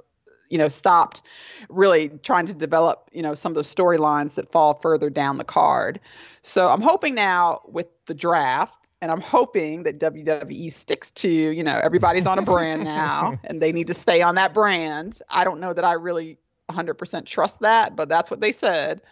you 0.54 0.58
know 0.58 0.68
stopped 0.68 1.22
really 1.68 2.10
trying 2.22 2.46
to 2.46 2.54
develop 2.54 3.10
you 3.12 3.22
know 3.22 3.34
some 3.34 3.50
of 3.50 3.56
the 3.56 3.62
storylines 3.62 4.36
that 4.36 4.48
fall 4.48 4.74
further 4.74 5.10
down 5.10 5.36
the 5.36 5.44
card 5.44 5.98
so 6.42 6.68
i'm 6.68 6.80
hoping 6.80 7.12
now 7.12 7.60
with 7.66 7.88
the 8.06 8.14
draft 8.14 8.84
and 9.04 9.12
I'm 9.12 9.20
hoping 9.20 9.82
that 9.82 9.98
WWE 9.98 10.72
sticks 10.72 11.10
to, 11.10 11.28
you 11.28 11.62
know, 11.62 11.78
everybody's 11.84 12.26
on 12.26 12.38
a 12.38 12.42
brand 12.42 12.84
now 12.84 13.38
and 13.44 13.60
they 13.60 13.70
need 13.70 13.86
to 13.88 13.92
stay 13.94 14.22
on 14.22 14.34
that 14.36 14.54
brand. 14.54 15.20
I 15.28 15.44
don't 15.44 15.60
know 15.60 15.74
that 15.74 15.84
I 15.84 15.92
really 15.92 16.38
100% 16.70 17.26
trust 17.26 17.60
that, 17.60 17.96
but 17.96 18.08
that's 18.08 18.30
what 18.30 18.40
they 18.40 18.50
said. 18.50 19.02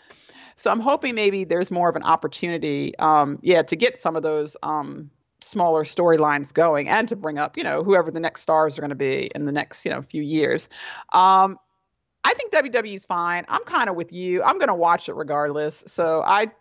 So 0.56 0.70
I'm 0.70 0.80
hoping 0.80 1.14
maybe 1.14 1.44
there's 1.44 1.70
more 1.70 1.90
of 1.90 1.96
an 1.96 2.04
opportunity, 2.04 2.96
um, 3.00 3.38
yeah, 3.42 3.60
to 3.60 3.76
get 3.76 3.98
some 3.98 4.16
of 4.16 4.22
those 4.22 4.56
um, 4.62 5.10
smaller 5.42 5.84
storylines 5.84 6.52
going 6.52 6.88
and 6.88 7.08
to 7.08 7.16
bring 7.16 7.38
up, 7.38 7.56
you 7.56 7.64
know, 7.64 7.82
whoever 7.82 8.10
the 8.10 8.20
next 8.20 8.42
stars 8.42 8.78
are 8.78 8.82
going 8.82 8.90
to 8.90 8.94
be 8.94 9.30
in 9.34 9.44
the 9.44 9.52
next, 9.52 9.84
you 9.84 9.90
know, 9.90 10.02
few 10.02 10.22
years. 10.22 10.68
Um, 11.12 11.58
I 12.24 12.34
think 12.34 12.52
WWE's 12.52 13.04
fine. 13.04 13.44
I'm 13.48 13.64
kind 13.64 13.90
of 13.90 13.96
with 13.96 14.12
you. 14.12 14.42
I'm 14.42 14.58
going 14.58 14.68
to 14.68 14.74
watch 14.74 15.08
it 15.08 15.14
regardless. 15.14 15.84
So 15.86 16.22
I 16.24 16.52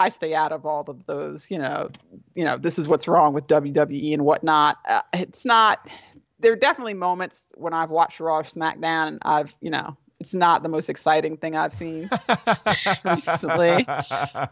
I 0.00 0.08
stay 0.08 0.34
out 0.34 0.50
of 0.52 0.66
all 0.66 0.84
of 0.88 1.06
those, 1.06 1.50
you 1.50 1.58
know, 1.58 1.88
you 2.34 2.44
know, 2.44 2.56
this 2.56 2.78
is 2.78 2.88
what's 2.88 3.06
wrong 3.06 3.32
with 3.32 3.46
WWE 3.46 4.14
and 4.14 4.24
whatnot. 4.24 4.78
Uh, 4.88 5.02
it's 5.12 5.44
not. 5.44 5.90
There 6.40 6.52
are 6.52 6.56
definitely 6.56 6.94
moments 6.94 7.48
when 7.56 7.72
I've 7.72 7.90
watched 7.90 8.20
Raw 8.20 8.38
or 8.38 8.42
SmackDown 8.42 9.08
and 9.08 9.18
I've, 9.22 9.56
you 9.60 9.70
know, 9.70 9.96
it's 10.24 10.32
not 10.32 10.62
the 10.62 10.70
most 10.70 10.88
exciting 10.88 11.36
thing 11.36 11.54
I've 11.54 11.72
seen 11.72 12.08
recently. 13.04 13.86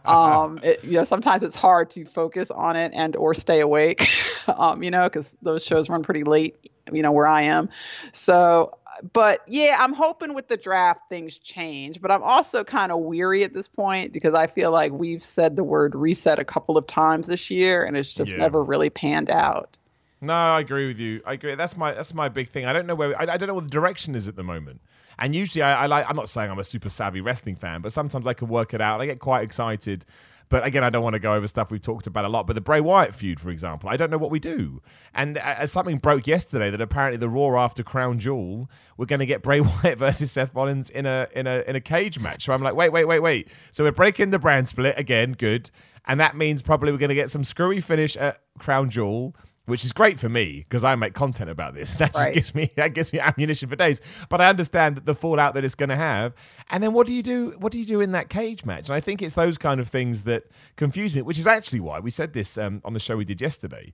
Um, 0.05 0.59
it, 0.61 0.83
you 0.83 0.91
know, 0.91 1.03
sometimes 1.03 1.41
it's 1.41 1.55
hard 1.55 1.89
to 1.91 2.05
focus 2.05 2.51
on 2.51 2.75
it 2.75 2.91
and 2.93 3.15
or 3.15 3.33
stay 3.33 3.59
awake, 3.59 4.07
um, 4.47 4.83
you 4.83 4.91
know, 4.91 5.05
because 5.05 5.35
those 5.41 5.65
shows 5.65 5.89
run 5.89 6.03
pretty 6.03 6.23
late, 6.23 6.57
you 6.91 7.01
know, 7.01 7.11
where 7.11 7.25
I 7.25 7.43
am. 7.43 7.69
So 8.11 8.77
but 9.11 9.41
yeah, 9.47 9.77
I'm 9.79 9.93
hoping 9.93 10.35
with 10.35 10.47
the 10.47 10.57
draft 10.57 11.09
things 11.09 11.39
change. 11.39 11.99
But 11.99 12.11
I'm 12.11 12.21
also 12.21 12.63
kind 12.63 12.91
of 12.91 12.99
weary 12.99 13.43
at 13.43 13.51
this 13.51 13.67
point 13.67 14.13
because 14.13 14.35
I 14.35 14.45
feel 14.45 14.71
like 14.71 14.91
we've 14.91 15.23
said 15.23 15.55
the 15.55 15.63
word 15.63 15.95
reset 15.95 16.37
a 16.37 16.45
couple 16.45 16.77
of 16.77 16.85
times 16.85 17.25
this 17.25 17.49
year, 17.49 17.83
and 17.83 17.97
it's 17.97 18.13
just 18.13 18.29
yeah. 18.29 18.37
never 18.37 18.63
really 18.63 18.91
panned 18.91 19.31
out. 19.31 19.79
No, 20.23 20.33
I 20.33 20.59
agree 20.59 20.87
with 20.87 20.99
you. 20.99 21.21
I 21.25 21.33
agree. 21.33 21.55
That's 21.55 21.77
my 21.77 21.93
that's 21.93 22.13
my 22.13 22.29
big 22.29 22.49
thing. 22.49 22.65
I 22.65 22.73
don't 22.73 22.87
know 22.87 22.95
where 22.95 23.19
I, 23.19 23.33
I 23.33 23.37
don't 23.37 23.47
know 23.47 23.53
what 23.53 23.65
the 23.65 23.69
direction 23.69 24.15
is 24.15 24.27
at 24.27 24.35
the 24.35 24.43
moment. 24.43 24.81
And 25.19 25.35
usually, 25.35 25.61
I, 25.61 25.83
I 25.83 25.85
like. 25.87 26.05
I'm 26.09 26.15
not 26.15 26.29
saying 26.29 26.49
I'm 26.49 26.59
a 26.59 26.63
super 26.63 26.89
savvy 26.89 27.21
wrestling 27.21 27.55
fan, 27.55 27.81
but 27.81 27.91
sometimes 27.91 28.25
I 28.25 28.33
can 28.33 28.47
work 28.47 28.73
it 28.73 28.81
out. 28.81 29.01
I 29.01 29.05
get 29.05 29.19
quite 29.19 29.43
excited 29.43 30.05
but 30.53 30.65
again, 30.67 30.83
I 30.83 30.91
don't 30.91 31.01
want 31.01 31.13
to 31.15 31.19
go 31.19 31.33
over 31.33 31.47
stuff 31.47 31.71
we've 31.71 31.81
talked 31.81 32.05
about 32.05 32.25
a 32.25 32.29
lot. 32.29 32.45
But 32.45 32.53
the 32.53 32.61
Bray 32.61 32.79
Wyatt 32.79 33.15
feud, 33.15 33.39
for 33.39 33.49
example, 33.49 33.89
I 33.89 33.97
don't 33.97 34.11
know 34.11 34.19
what 34.19 34.29
we 34.29 34.39
do. 34.39 34.83
And 35.11 35.37
uh, 35.39 35.65
something 35.65 35.97
broke 35.97 36.27
yesterday 36.27 36.69
that 36.69 36.79
apparently 36.79 37.17
the 37.17 37.27
Raw 37.27 37.59
after 37.63 37.81
Crown 37.81 38.19
Jewel, 38.19 38.69
we're 38.95 39.07
going 39.07 39.19
to 39.19 39.25
get 39.25 39.41
Bray 39.41 39.61
Wyatt 39.61 39.97
versus 39.97 40.31
Seth 40.31 40.53
Rollins 40.53 40.91
in 40.91 41.07
a 41.07 41.27
in 41.33 41.47
a 41.47 41.63
in 41.67 41.75
a 41.75 41.81
cage 41.81 42.19
match. 42.19 42.45
So 42.45 42.53
I'm 42.53 42.61
like, 42.61 42.75
wait, 42.75 42.91
wait, 42.91 43.05
wait, 43.05 43.19
wait. 43.19 43.49
So 43.71 43.83
we're 43.83 43.93
breaking 43.93 44.29
the 44.29 44.37
brand 44.37 44.67
split 44.67 44.97
again. 44.97 45.33
Good. 45.33 45.71
And 46.05 46.19
that 46.19 46.35
means 46.35 46.61
probably 46.61 46.91
we're 46.91 46.99
going 46.99 47.09
to 47.09 47.15
get 47.15 47.31
some 47.31 47.43
screwy 47.43 47.81
finish 47.81 48.15
at 48.17 48.41
Crown 48.59 48.91
Jewel 48.91 49.35
which 49.65 49.85
is 49.85 49.93
great 49.93 50.19
for 50.19 50.27
me 50.29 50.65
because 50.67 50.83
I 50.83 50.95
make 50.95 51.13
content 51.13 51.49
about 51.49 51.73
this. 51.73 51.95
That 52.03 52.13
just 52.13 52.33
gives 52.33 52.55
me 52.55 52.69
that 52.75 52.93
gives 52.93 53.13
me 53.13 53.19
ammunition 53.19 53.69
for 53.69 53.75
days. 53.75 54.01
But 54.29 54.41
I 54.41 54.47
understand 54.47 54.97
the 54.97 55.15
fallout 55.15 55.53
that 55.53 55.63
it's 55.63 55.75
going 55.75 55.89
to 55.89 55.95
have. 55.95 56.33
And 56.69 56.83
then 56.83 56.91
what 56.91 57.07
do 57.07 57.13
you 57.13 57.23
do? 57.23 57.55
What 57.59 57.71
do 57.71 57.79
you 57.79 57.85
do 57.85 58.01
in 58.01 58.11
that 58.11 58.29
cage 58.29 58.65
match? 58.65 58.89
And 58.89 58.95
I 58.95 58.99
think 58.99 59.21
it's 59.21 59.35
those 59.35 59.57
kind 59.57 59.79
of 59.79 59.87
things 59.87 60.23
that 60.23 60.43
confuse 60.75 61.15
me. 61.15 61.21
Which 61.21 61.39
is 61.39 61.47
actually 61.47 61.79
why 61.79 61.99
we 61.99 62.09
said 62.09 62.33
this 62.33 62.57
um, 62.57 62.81
on 62.83 62.93
the 62.93 62.99
show 62.99 63.15
we 63.15 63.25
did 63.25 63.39
yesterday. 63.39 63.93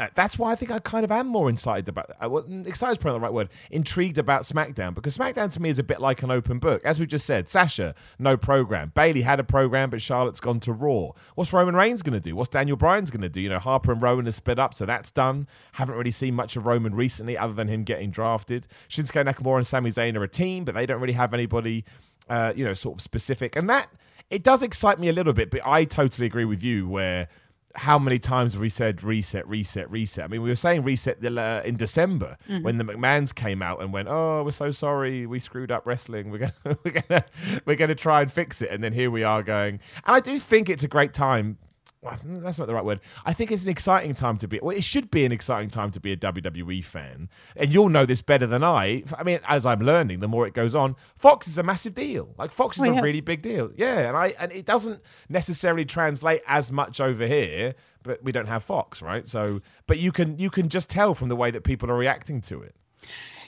Uh, 0.00 0.08
that's 0.14 0.38
why 0.38 0.50
I 0.50 0.54
think 0.54 0.70
I 0.70 0.78
kind 0.78 1.04
of 1.04 1.12
am 1.12 1.26
more 1.26 1.50
excited 1.50 1.86
about. 1.86 2.10
Uh, 2.18 2.30
well, 2.30 2.44
excited 2.64 2.92
is 2.92 2.98
probably 2.98 3.18
the 3.18 3.22
right 3.22 3.32
word. 3.32 3.50
Intrigued 3.70 4.16
about 4.16 4.42
SmackDown 4.42 4.94
because 4.94 5.16
SmackDown 5.16 5.52
to 5.52 5.60
me 5.60 5.68
is 5.68 5.78
a 5.78 5.82
bit 5.82 6.00
like 6.00 6.22
an 6.22 6.30
open 6.30 6.58
book. 6.58 6.82
As 6.86 6.98
we 6.98 7.04
just 7.04 7.26
said, 7.26 7.50
Sasha 7.50 7.94
no 8.18 8.38
program. 8.38 8.92
Bayley 8.94 9.20
had 9.20 9.38
a 9.38 9.44
program, 9.44 9.90
but 9.90 10.00
Charlotte's 10.00 10.40
gone 10.40 10.58
to 10.60 10.72
Raw. 10.72 11.10
What's 11.34 11.52
Roman 11.52 11.76
Reigns 11.76 12.00
going 12.00 12.14
to 12.14 12.20
do? 12.20 12.34
What's 12.34 12.48
Daniel 12.48 12.78
Bryan's 12.78 13.10
going 13.10 13.20
to 13.20 13.28
do? 13.28 13.42
You 13.42 13.50
know, 13.50 13.58
Harper 13.58 13.92
and 13.92 14.00
Rowan 14.00 14.24
have 14.24 14.32
split 14.34 14.58
up, 14.58 14.72
so 14.72 14.86
that's 14.86 15.10
done. 15.10 15.46
Haven't 15.72 15.96
really 15.96 16.12
seen 16.12 16.34
much 16.34 16.56
of 16.56 16.64
Roman 16.64 16.94
recently, 16.94 17.36
other 17.36 17.52
than 17.52 17.68
him 17.68 17.84
getting 17.84 18.10
drafted. 18.10 18.66
Shinsuke 18.88 19.22
Nakamura 19.22 19.58
and 19.58 19.66
Sami 19.66 19.90
Zayn 19.90 20.16
are 20.16 20.24
a 20.24 20.28
team, 20.28 20.64
but 20.64 20.74
they 20.74 20.86
don't 20.86 21.00
really 21.02 21.12
have 21.12 21.34
anybody, 21.34 21.84
uh, 22.30 22.54
you 22.56 22.64
know, 22.64 22.72
sort 22.72 22.96
of 22.96 23.02
specific. 23.02 23.54
And 23.54 23.68
that 23.68 23.90
it 24.30 24.42
does 24.42 24.62
excite 24.62 24.98
me 24.98 25.10
a 25.10 25.12
little 25.12 25.34
bit. 25.34 25.50
But 25.50 25.60
I 25.66 25.84
totally 25.84 26.26
agree 26.26 26.46
with 26.46 26.62
you 26.64 26.88
where 26.88 27.28
how 27.76 27.98
many 27.98 28.18
times 28.18 28.54
have 28.54 28.62
we 28.62 28.68
said 28.68 29.02
reset, 29.02 29.46
reset, 29.48 29.90
reset? 29.90 30.24
I 30.24 30.28
mean, 30.28 30.42
we 30.42 30.48
were 30.48 30.56
saying 30.56 30.82
reset 30.82 31.24
uh, 31.24 31.62
in 31.64 31.76
December 31.76 32.36
mm-hmm. 32.48 32.64
when 32.64 32.78
the 32.78 32.84
McMahons 32.84 33.34
came 33.34 33.62
out 33.62 33.80
and 33.80 33.92
went, 33.92 34.08
"Oh, 34.08 34.42
we're 34.44 34.50
so 34.50 34.70
sorry, 34.70 35.26
we 35.26 35.38
screwed 35.38 35.70
up 35.70 35.86
wrestling. 35.86 36.30
We're 36.30 36.38
gonna, 36.38 36.54
we're 36.84 37.02
gonna, 37.02 37.24
we're 37.64 37.76
gonna 37.76 37.94
try 37.94 38.22
and 38.22 38.32
fix 38.32 38.60
it." 38.62 38.70
And 38.70 38.82
then 38.82 38.92
here 38.92 39.10
we 39.10 39.22
are 39.22 39.42
going. 39.42 39.80
And 40.04 40.16
I 40.16 40.20
do 40.20 40.38
think 40.38 40.68
it's 40.68 40.82
a 40.82 40.88
great 40.88 41.12
time 41.14 41.58
that's 42.02 42.58
not 42.58 42.66
the 42.66 42.74
right 42.74 42.84
word. 42.84 43.00
I 43.26 43.34
think 43.34 43.52
it's 43.52 43.64
an 43.64 43.68
exciting 43.68 44.14
time 44.14 44.38
to 44.38 44.48
be. 44.48 44.58
Well, 44.62 44.74
it 44.74 44.84
should 44.84 45.10
be 45.10 45.24
an 45.26 45.32
exciting 45.32 45.68
time 45.68 45.90
to 45.90 46.00
be 46.00 46.12
a 46.12 46.16
WWE 46.16 46.82
fan, 46.82 47.28
and 47.56 47.72
you'll 47.72 47.90
know 47.90 48.06
this 48.06 48.22
better 48.22 48.46
than 48.46 48.64
I. 48.64 49.04
I 49.18 49.22
mean, 49.22 49.40
as 49.46 49.66
I'm 49.66 49.80
learning, 49.80 50.20
the 50.20 50.28
more 50.28 50.46
it 50.46 50.54
goes 50.54 50.74
on, 50.74 50.96
Fox 51.14 51.46
is 51.46 51.58
a 51.58 51.62
massive 51.62 51.94
deal. 51.94 52.34
Like 52.38 52.52
Fox 52.52 52.78
is 52.78 52.86
oh, 52.86 52.90
a 52.90 52.94
yes. 52.94 53.02
really 53.02 53.20
big 53.20 53.42
deal. 53.42 53.70
Yeah, 53.76 54.08
and 54.08 54.16
I 54.16 54.34
and 54.38 54.50
it 54.50 54.64
doesn't 54.64 55.02
necessarily 55.28 55.84
translate 55.84 56.40
as 56.46 56.72
much 56.72 57.00
over 57.00 57.26
here, 57.26 57.74
but 58.02 58.22
we 58.24 58.32
don't 58.32 58.48
have 58.48 58.62
Fox, 58.62 59.02
right? 59.02 59.28
So, 59.28 59.60
but 59.86 59.98
you 59.98 60.10
can 60.10 60.38
you 60.38 60.48
can 60.48 60.70
just 60.70 60.88
tell 60.88 61.14
from 61.14 61.28
the 61.28 61.36
way 61.36 61.50
that 61.50 61.64
people 61.64 61.90
are 61.90 61.96
reacting 61.98 62.40
to 62.42 62.62
it. 62.62 62.74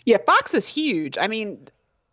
Yeah, 0.05 0.19
Fox 0.27 0.53
is 0.53 0.69
huge. 0.69 1.17
I 1.17 1.27
mean, 1.27 1.69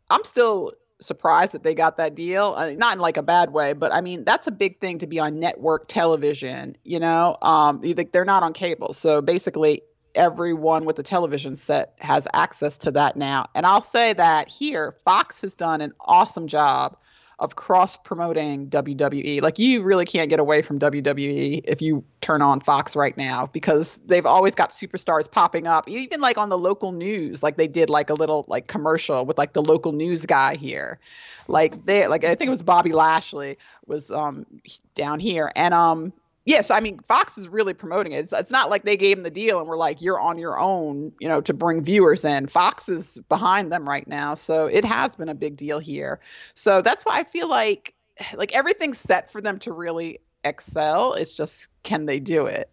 I'm 0.10 0.24
still 0.24 0.74
surprised 1.02 1.54
that 1.54 1.64
they 1.64 1.74
got 1.74 1.98
that 1.98 2.16
deal. 2.16 2.54
Uh, 2.58 2.72
not 2.72 2.96
in 2.96 3.00
like 3.00 3.18
a 3.18 3.24
bad 3.24 3.52
way, 3.52 3.74
but 3.74 3.94
I 3.94 4.02
mean 4.02 4.24
that's 4.24 4.48
a 4.48 4.52
big 4.52 4.80
thing 4.80 4.98
to 5.00 5.08
be 5.08 5.20
on 5.20 5.40
network 5.40 5.88
television. 5.88 6.76
You 6.84 7.00
know, 7.00 7.38
um, 7.42 7.82
they're 7.82 8.26
not 8.26 8.44
on 8.44 8.54
cable, 8.54 8.94
so 8.94 9.22
basically 9.22 9.82
everyone 10.16 10.86
with 10.86 10.98
a 11.00 11.04
television 11.04 11.56
set 11.56 11.96
has 12.00 12.28
access 12.34 12.78
to 12.80 12.92
that 12.92 13.16
now. 13.16 13.46
And 13.56 13.66
I'll 13.66 13.82
say 13.82 14.14
that 14.14 14.50
here, 14.50 14.92
Fox 14.92 15.42
has 15.42 15.56
done 15.56 15.82
an 15.82 15.94
awesome 16.02 16.48
job 16.48 16.98
of 17.40 17.56
cross 17.56 17.96
promoting 17.96 18.70
WWE. 18.70 19.42
Like 19.42 19.60
you 19.60 19.82
really 19.82 20.06
can't 20.06 20.30
get 20.30 20.40
away 20.40 20.62
from 20.62 20.78
WWE 20.78 21.62
if 21.66 21.82
you 21.82 22.04
turn 22.22 22.42
on 22.42 22.60
Fox 22.60 22.96
right 22.96 23.16
now 23.18 23.48
because 23.48 24.00
they've 24.06 24.26
always 24.26 24.56
got 24.56 24.72
superstars 24.72 25.32
popping 25.32 25.66
up. 25.66 25.88
Even 25.88 26.20
like 26.20 26.38
on 26.38 26.50
the 26.50 26.58
local 26.58 26.92
news, 26.92 27.42
like 27.42 27.56
they 27.56 27.68
did 27.68 27.90
like 27.90 28.10
a 28.10 28.14
little 28.14 28.46
like 28.48 28.68
commercial 28.68 29.26
with 29.26 29.38
like 29.38 29.54
the 29.54 29.62
local 29.62 29.94
news 29.94 30.26
guy 30.26 30.56
here. 30.56 31.00
Like 31.48 31.86
they 31.86 32.08
like 32.08 32.26
I 32.26 32.36
think 32.36 32.50
it 32.50 32.52
was 32.52 32.62
Bobby 32.62 32.92
Lashley 32.92 33.58
was 33.88 34.12
um 34.12 34.46
down 34.94 35.20
here 35.20 35.50
and 35.56 35.74
um 35.74 36.14
yes, 36.50 36.72
I 36.72 36.80
mean 36.80 37.00
Fox 37.00 37.38
is 37.38 37.48
really 37.48 37.74
promoting 37.74 38.12
it. 38.12 38.18
It's, 38.18 38.34
it's 38.34 38.52
not 38.52 38.70
like 38.72 38.84
they 38.84 38.98
gave 38.98 39.18
him 39.18 39.24
the 39.24 39.30
deal 39.30 39.60
and 39.60 39.70
we're 39.70 39.78
like 39.78 40.02
you're 40.02 40.20
on 40.20 40.40
your 40.40 40.60
own, 40.60 41.14
you 41.20 41.28
know, 41.28 41.42
to 41.42 41.54
bring 41.54 41.84
viewers 41.84 42.26
in. 42.26 42.48
Fox 42.48 42.90
is 42.90 43.20
behind 43.30 43.72
them 43.72 43.88
right 43.88 44.08
now, 44.08 44.34
so 44.34 44.66
it 44.66 44.84
has 44.84 45.16
been 45.16 45.30
a 45.30 45.36
big 45.36 45.56
deal 45.56 45.78
here. 45.78 46.20
So 46.56 46.82
that's 46.82 47.06
why 47.06 47.20
I 47.20 47.24
feel 47.24 47.48
like 47.48 47.94
like 48.34 48.54
everything's 48.56 49.00
set 49.00 49.30
for 49.30 49.42
them 49.42 49.60
to 49.60 49.72
really 49.72 50.20
excel. 50.44 51.14
It's 51.14 51.34
just 51.34 51.70
can 51.84 52.08
they 52.08 52.20
do 52.20 52.48
it? 52.48 52.70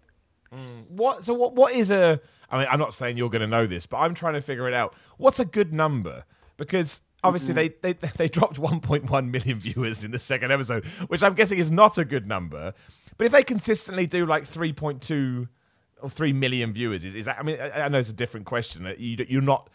Mm. 0.53 0.89
What 0.89 1.25
so 1.25 1.35
what 1.35 1.55
what 1.55 1.75
is 1.75 1.91
a 1.91 2.19
I 2.51 2.59
mean 2.59 2.69
I'm 2.71 2.81
not 2.81 2.95
saying 2.95 3.19
you're 3.19 3.31
going 3.31 3.41
to 3.43 3.47
know 3.47 3.67
this, 3.67 3.85
but 3.85 3.99
I'm 3.99 4.15
trying 4.15 4.35
to 4.35 4.43
figure 4.43 4.67
it 4.67 4.75
out. 4.75 4.95
What's 5.19 5.39
a 5.39 5.45
good 5.45 5.75
number? 5.75 6.25
Because 6.57 7.03
obviously 7.24 7.55
mm-hmm. 7.55 7.76
they, 7.83 7.92
they 7.92 8.11
they 8.16 8.29
dropped 8.29 8.57
1.1 8.61 9.31
million 9.31 9.59
viewers 9.59 10.05
in 10.05 10.11
the 10.11 10.18
second 10.18 10.52
episode, 10.52 10.85
which 11.09 11.22
I'm 11.22 11.35
guessing 11.35 11.59
is 11.59 11.70
not 11.70 11.98
a 11.98 12.05
good 12.05 12.26
number. 12.26 12.74
But 13.18 13.26
if 13.26 13.33
they 13.33 13.42
consistently 13.42 14.07
do 14.07 14.26
like 14.26 14.44
3.2 14.44 15.48
or 16.02 16.11
3 16.11 16.33
million 16.35 16.72
viewers, 16.72 17.05
is, 17.05 17.14
is 17.14 17.24
that? 17.26 17.38
I 17.38 17.42
mean, 17.42 17.59
I, 17.61 17.83
I 17.83 17.88
know 17.88 17.98
it's 17.98 18.11
a 18.11 18.14
different 18.14 18.46
question. 18.46 18.92
You, 18.98 19.24
you're 19.29 19.42
not. 19.42 19.70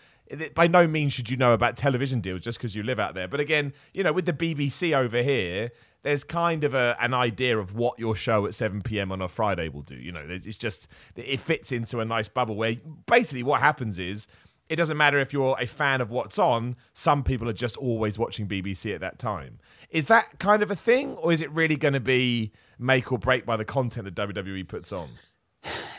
By 0.56 0.68
no 0.68 0.88
means 0.88 1.12
should 1.12 1.30
you 1.30 1.36
know 1.36 1.54
about 1.54 1.76
television 1.76 2.22
deals 2.22 2.40
just 2.40 2.58
because 2.58 2.74
you 2.74 2.84
live 2.84 3.02
out 3.02 3.16
there. 3.16 3.28
But 3.28 3.42
again, 3.42 3.74
you 3.94 4.02
know, 4.02 4.14
with 4.14 4.26
the 4.26 4.32
BBC 4.32 4.96
over 4.96 5.22
here, 5.22 5.72
there's 6.04 6.24
kind 6.24 6.64
of 6.64 6.74
a, 6.74 6.96
an 7.02 7.14
idea 7.14 7.58
of 7.58 7.76
what 7.76 8.00
your 8.00 8.16
show 8.16 8.46
at 8.46 8.54
7 8.54 8.82
p.m. 8.82 9.12
on 9.12 9.22
a 9.22 9.28
Friday 9.28 9.68
will 9.68 9.82
do. 9.82 9.96
You 9.96 10.14
know, 10.14 10.26
it's 10.26 10.56
just 10.56 10.88
it 11.18 11.42
fits 11.42 11.74
into 11.74 12.00
a 12.00 12.06
nice 12.06 12.30
bubble 12.30 12.56
where 12.56 12.76
basically 13.08 13.44
what 13.44 13.60
happens 13.60 14.00
is 14.00 14.28
it 14.72 14.78
doesn't 14.78 14.96
matter 14.96 15.20
if 15.20 15.34
you're 15.34 15.58
a 15.60 15.68
fan 15.68 16.00
of 16.00 16.12
what's 16.12 16.40
on, 16.40 16.78
some 16.94 17.26
people 17.26 17.50
are 17.50 17.54
just 17.54 17.76
always 17.76 18.18
watching 18.18 18.48
BBC 18.48 18.96
at 18.96 19.02
that 19.02 19.20
time. 19.20 19.60
Is 19.90 20.06
that 20.06 20.40
kind 20.40 20.64
of 20.64 20.72
a 20.72 20.78
thing, 20.78 21.16
or 21.18 21.34
is 21.34 21.42
it 21.42 21.52
really 21.52 21.76
going 21.76 21.94
to 21.94 22.00
be 22.00 22.54
make 22.80 23.12
or 23.12 23.20
break 23.20 23.46
by 23.46 23.58
the 23.58 23.66
content 23.66 24.06
that 24.06 24.16
WWE 24.16 24.66
puts 24.66 24.94
on? 24.94 25.10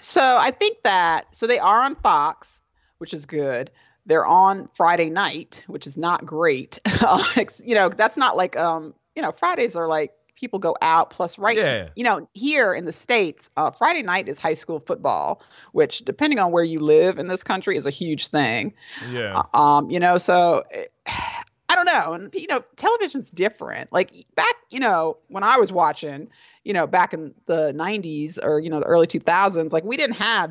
So 0.00 0.22
I 0.22 0.52
think 0.52 0.78
that 0.84 1.34
so 1.34 1.46
they 1.46 1.58
are 1.58 1.82
on 1.82 1.96
Fox, 1.96 2.62
which 2.96 3.12
is 3.12 3.26
good. 3.26 3.70
They're 4.06 4.24
on 4.24 4.70
Friday 4.72 5.10
night, 5.10 5.62
which 5.66 5.86
is 5.86 5.98
not 5.98 6.24
great. 6.24 6.80
you 7.62 7.74
know, 7.74 7.90
that's 7.90 8.16
not 8.16 8.38
like 8.38 8.56
um, 8.56 8.94
you 9.14 9.20
know, 9.20 9.32
Fridays 9.32 9.76
are 9.76 9.86
like 9.86 10.14
people 10.34 10.58
go 10.58 10.74
out. 10.82 11.10
Plus, 11.10 11.38
right, 11.38 11.56
Yeah. 11.56 11.88
you 11.96 12.04
know, 12.04 12.28
here 12.34 12.74
in 12.74 12.84
the 12.84 12.92
states, 12.92 13.50
uh, 13.56 13.70
Friday 13.70 14.02
night 14.02 14.28
is 14.28 14.38
high 14.38 14.54
school 14.54 14.80
football, 14.80 15.42
which, 15.72 16.00
depending 16.04 16.38
on 16.38 16.52
where 16.52 16.64
you 16.64 16.80
live 16.80 17.18
in 17.18 17.28
this 17.28 17.44
country, 17.44 17.76
is 17.76 17.86
a 17.86 17.90
huge 17.90 18.28
thing. 18.28 18.74
Yeah. 19.10 19.42
Um, 19.52 19.90
you 19.90 20.00
know, 20.00 20.18
so 20.18 20.62
I 21.68 21.74
don't 21.74 21.86
know. 21.86 22.12
And 22.12 22.34
you 22.34 22.46
know, 22.48 22.62
television's 22.76 23.30
different. 23.30 23.92
Like 23.92 24.12
back, 24.34 24.54
you 24.70 24.80
know, 24.80 25.16
when 25.28 25.42
I 25.42 25.56
was 25.56 25.72
watching, 25.72 26.28
you 26.64 26.74
know, 26.74 26.86
back 26.86 27.14
in 27.14 27.34
the 27.46 27.72
90s 27.74 28.38
or 28.42 28.60
you 28.60 28.68
know, 28.68 28.80
the 28.80 28.86
early 28.86 29.06
2000s, 29.06 29.72
like 29.72 29.84
we 29.84 29.96
didn't 29.96 30.16
have 30.16 30.50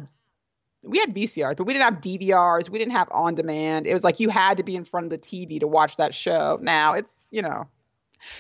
we 0.83 0.97
had 0.97 1.13
VCRs, 1.13 1.57
but 1.57 1.65
we 1.65 1.73
didn't 1.73 1.85
have 1.85 2.01
DVRs. 2.01 2.69
We 2.71 2.79
didn't 2.79 2.93
have 2.93 3.07
on 3.11 3.35
demand. 3.35 3.85
It 3.85 3.93
was 3.93 4.03
like 4.03 4.19
you 4.19 4.29
had 4.29 4.57
to 4.57 4.63
be 4.63 4.75
in 4.75 4.83
front 4.83 5.05
of 5.05 5.09
the 5.11 5.19
TV 5.19 5.59
to 5.59 5.67
watch 5.67 5.97
that 5.97 6.15
show. 6.15 6.57
Now 6.59 6.93
it's, 6.93 7.29
you 7.31 7.43
know, 7.43 7.67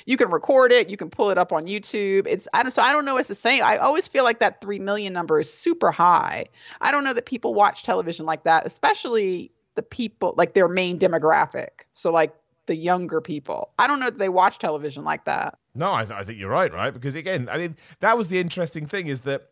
you 0.05 0.17
can 0.17 0.29
record 0.31 0.71
it, 0.71 0.89
you 0.89 0.97
can 0.97 1.09
pull 1.09 1.29
it 1.29 1.37
up 1.37 1.51
on 1.51 1.65
YouTube. 1.65 2.27
It's 2.27 2.47
I 2.53 2.63
don't 2.63 2.71
so 2.71 2.81
I 2.81 2.91
don't 2.91 3.05
know 3.05 3.17
it's 3.17 3.27
the 3.29 3.35
same. 3.35 3.63
I 3.63 3.77
always 3.77 4.07
feel 4.07 4.23
like 4.23 4.39
that 4.39 4.61
3 4.61 4.79
million 4.79 5.13
number 5.13 5.39
is 5.39 5.51
super 5.51 5.91
high. 5.91 6.45
I 6.81 6.91
don't 6.91 7.03
know 7.03 7.13
that 7.13 7.25
people 7.25 7.53
watch 7.53 7.83
television 7.83 8.25
like 8.25 8.43
that, 8.43 8.65
especially 8.65 9.51
the 9.75 9.83
people 9.83 10.33
like 10.37 10.53
their 10.53 10.67
main 10.67 10.99
demographic. 10.99 11.85
So 11.93 12.11
like 12.11 12.33
the 12.65 12.75
younger 12.75 13.21
people. 13.21 13.69
I 13.79 13.87
don't 13.87 13.99
know 13.99 14.09
that 14.09 14.19
they 14.19 14.29
watch 14.29 14.59
television 14.59 15.03
like 15.03 15.25
that. 15.25 15.57
No, 15.73 15.91
I, 15.91 16.01
I 16.01 16.23
think 16.23 16.37
you're 16.37 16.49
right, 16.49 16.71
right? 16.73 16.93
Because 16.93 17.15
again, 17.15 17.49
I 17.49 17.57
mean, 17.57 17.75
that 17.99 18.17
was 18.17 18.29
the 18.29 18.39
interesting 18.39 18.85
thing 18.85 19.07
is 19.07 19.21
that 19.21 19.49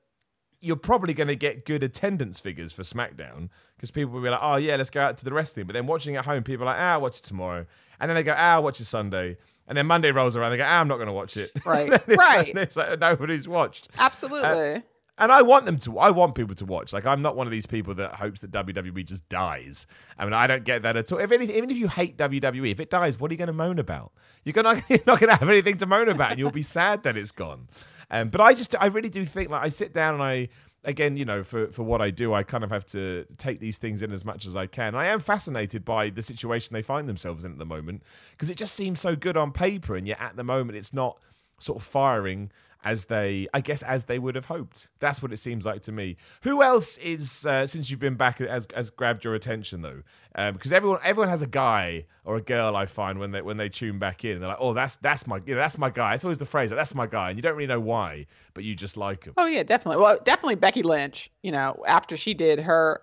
you're 0.61 0.75
probably 0.75 1.13
going 1.13 1.27
to 1.27 1.35
get 1.35 1.65
good 1.65 1.83
attendance 1.83 2.39
figures 2.39 2.71
for 2.71 2.83
SmackDown 2.83 3.49
because 3.77 3.91
people 3.91 4.13
will 4.13 4.21
be 4.21 4.29
like, 4.29 4.39
oh, 4.41 4.57
yeah, 4.57 4.75
let's 4.75 4.89
go 4.89 5.01
out 5.01 5.17
to 5.19 5.25
the 5.25 5.33
wrestling. 5.33 5.65
But 5.65 5.73
then 5.73 5.87
watching 5.87 6.15
at 6.15 6.25
home, 6.25 6.43
people 6.43 6.63
are 6.63 6.71
like, 6.71 6.79
ah, 6.79 6.93
I'll 6.93 7.01
watch 7.01 7.19
it 7.19 7.23
tomorrow. 7.23 7.65
And 7.99 8.09
then 8.09 8.15
they 8.15 8.23
go, 8.23 8.33
ah, 8.35 8.53
I'll 8.53 8.63
watch 8.63 8.79
it 8.79 8.85
Sunday. 8.85 9.37
And 9.67 9.77
then 9.77 9.85
Monday 9.85 10.11
rolls 10.11 10.35
around, 10.35 10.51
they 10.51 10.57
go, 10.57 10.65
ah, 10.65 10.79
I'm 10.79 10.87
not 10.87 10.97
going 10.97 11.07
to 11.07 11.13
watch 11.13 11.37
it. 11.37 11.51
Right, 11.65 11.91
it's 11.91 12.07
right. 12.07 12.53
Like, 12.53 12.55
it's 12.55 12.75
like 12.75 12.99
nobody's 12.99 13.47
watched. 13.47 13.89
Absolutely. 13.97 14.83
And 15.19 15.33
I 15.33 15.41
want 15.41 15.65
them 15.65 15.77
to. 15.79 15.99
I 15.99 16.11
want 16.11 16.33
people 16.33 16.55
to 16.55 16.65
watch. 16.65 16.93
Like 16.93 17.05
I'm 17.05 17.21
not 17.21 17.35
one 17.35 17.45
of 17.45 17.51
these 17.51 17.65
people 17.65 17.93
that 17.95 18.15
hopes 18.15 18.39
that 18.39 18.51
WWE 18.51 19.05
just 19.05 19.27
dies. 19.27 19.85
I 20.17 20.23
mean, 20.23 20.33
I 20.33 20.47
don't 20.47 20.63
get 20.63 20.83
that 20.83 20.95
at 20.95 21.11
all. 21.11 21.19
If 21.19 21.33
anything, 21.33 21.57
even 21.57 21.69
if 21.69 21.75
you 21.75 21.89
hate 21.89 22.17
WWE, 22.17 22.71
if 22.71 22.79
it 22.79 22.89
dies, 22.89 23.19
what 23.19 23.29
are 23.29 23.33
you 23.33 23.37
going 23.37 23.47
to 23.47 23.53
moan 23.53 23.79
about? 23.79 24.13
You're 24.45 24.53
gonna 24.53 24.81
you're 24.89 24.99
not 25.05 25.19
going 25.19 25.29
to 25.29 25.35
have 25.35 25.49
anything 25.49 25.77
to 25.79 25.85
moan 25.85 26.07
about, 26.07 26.31
and 26.31 26.39
you'll 26.39 26.51
be 26.51 26.63
sad 26.63 27.03
that 27.03 27.17
it's 27.17 27.33
gone. 27.33 27.67
Um, 28.11 28.29
but 28.29 28.41
I 28.41 28.53
just, 28.53 28.75
I 28.79 28.87
really 28.87 29.09
do 29.09 29.25
think 29.25 29.49
like 29.49 29.63
I 29.63 29.69
sit 29.69 29.93
down 29.93 30.15
and 30.15 30.23
I. 30.23 30.49
Again, 30.85 31.17
you 31.17 31.25
know, 31.25 31.43
for, 31.43 31.69
for 31.73 31.83
what 31.83 32.01
I 32.01 32.09
do, 32.09 32.33
I 32.33 32.43
kind 32.43 32.63
of 32.63 32.69
have 32.69 32.85
to 32.85 33.25
take 33.37 33.59
these 33.59 33.77
things 33.77 34.01
in 34.01 34.13
as 34.13 34.23
much 34.23 34.45
as 34.45 34.55
I 34.55 34.65
can. 34.65 34.95
I 34.95 35.07
am 35.07 35.19
fascinated 35.19 35.83
by 35.83 36.09
the 36.09 36.21
situation 36.21 36.73
they 36.73 36.81
find 36.81 37.09
themselves 37.09 37.43
in 37.43 37.51
at 37.51 37.57
the 37.57 37.65
moment 37.65 38.01
because 38.31 38.49
it 38.49 38.55
just 38.55 38.75
seems 38.75 39.01
so 39.01 39.13
good 39.13 39.35
on 39.35 39.51
paper, 39.51 39.97
and 39.97 40.07
yet 40.07 40.21
at 40.21 40.37
the 40.37 40.43
moment 40.45 40.77
it's 40.77 40.93
not 40.93 41.17
sort 41.59 41.79
of 41.79 41.83
firing 41.83 42.49
as 42.83 43.05
they, 43.05 43.47
I 43.53 43.61
guess, 43.61 43.83
as 43.83 44.05
they 44.05 44.19
would 44.19 44.35
have 44.35 44.45
hoped. 44.45 44.89
That's 44.99 45.21
what 45.21 45.33
it 45.33 45.37
seems 45.37 45.65
like 45.65 45.81
to 45.83 45.91
me. 45.91 46.15
Who 46.43 46.63
else 46.63 46.97
is, 46.97 47.45
uh, 47.45 47.67
since 47.67 47.91
you've 47.91 47.99
been 47.99 48.15
back, 48.15 48.39
has, 48.39 48.67
has 48.75 48.89
grabbed 48.89 49.25
your 49.25 49.35
attention 49.35 49.81
though? 49.81 50.01
Um, 50.35 50.53
because 50.53 50.71
everyone, 50.71 50.99
everyone 51.03 51.29
has 51.29 51.41
a 51.41 51.47
guy 51.47 52.05
or 52.23 52.37
a 52.37 52.41
girl. 52.41 52.75
I 52.75 52.85
find 52.85 53.19
when 53.19 53.31
they 53.31 53.41
when 53.41 53.57
they 53.57 53.67
tune 53.67 53.99
back 53.99 54.23
in, 54.23 54.39
they're 54.39 54.49
like, 54.49 54.59
"Oh, 54.59 54.73
that's 54.73 54.95
that's 54.97 55.27
my, 55.27 55.39
you 55.45 55.55
know, 55.55 55.59
that's 55.59 55.77
my 55.77 55.89
guy." 55.89 56.13
It's 56.13 56.23
always 56.23 56.37
the 56.37 56.45
phrase, 56.45 56.69
"That's 56.69 56.95
my 56.95 57.07
guy," 57.07 57.29
and 57.29 57.37
you 57.37 57.41
don't 57.41 57.55
really 57.55 57.67
know 57.67 57.79
why, 57.79 58.27
but 58.53 58.63
you 58.63 58.75
just 58.75 58.95
like 58.95 59.25
him. 59.25 59.33
Oh 59.37 59.47
yeah, 59.47 59.63
definitely. 59.63 60.01
Well, 60.01 60.19
definitely 60.23 60.55
Becky 60.55 60.83
Lynch. 60.83 61.29
You 61.41 61.51
know, 61.51 61.83
after 61.87 62.15
she 62.15 62.33
did 62.33 62.59
her, 62.59 63.01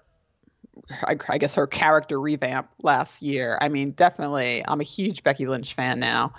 I, 1.03 1.17
I 1.29 1.39
guess 1.39 1.55
her 1.57 1.67
character 1.67 2.21
revamp 2.21 2.71
last 2.83 3.21
year. 3.23 3.59
I 3.61 3.69
mean, 3.69 3.91
definitely, 3.91 4.65
I'm 4.67 4.81
a 4.81 4.85
huge 4.85 5.23
Becky 5.23 5.47
Lynch 5.47 5.75
fan 5.75 5.99
now. 5.99 6.33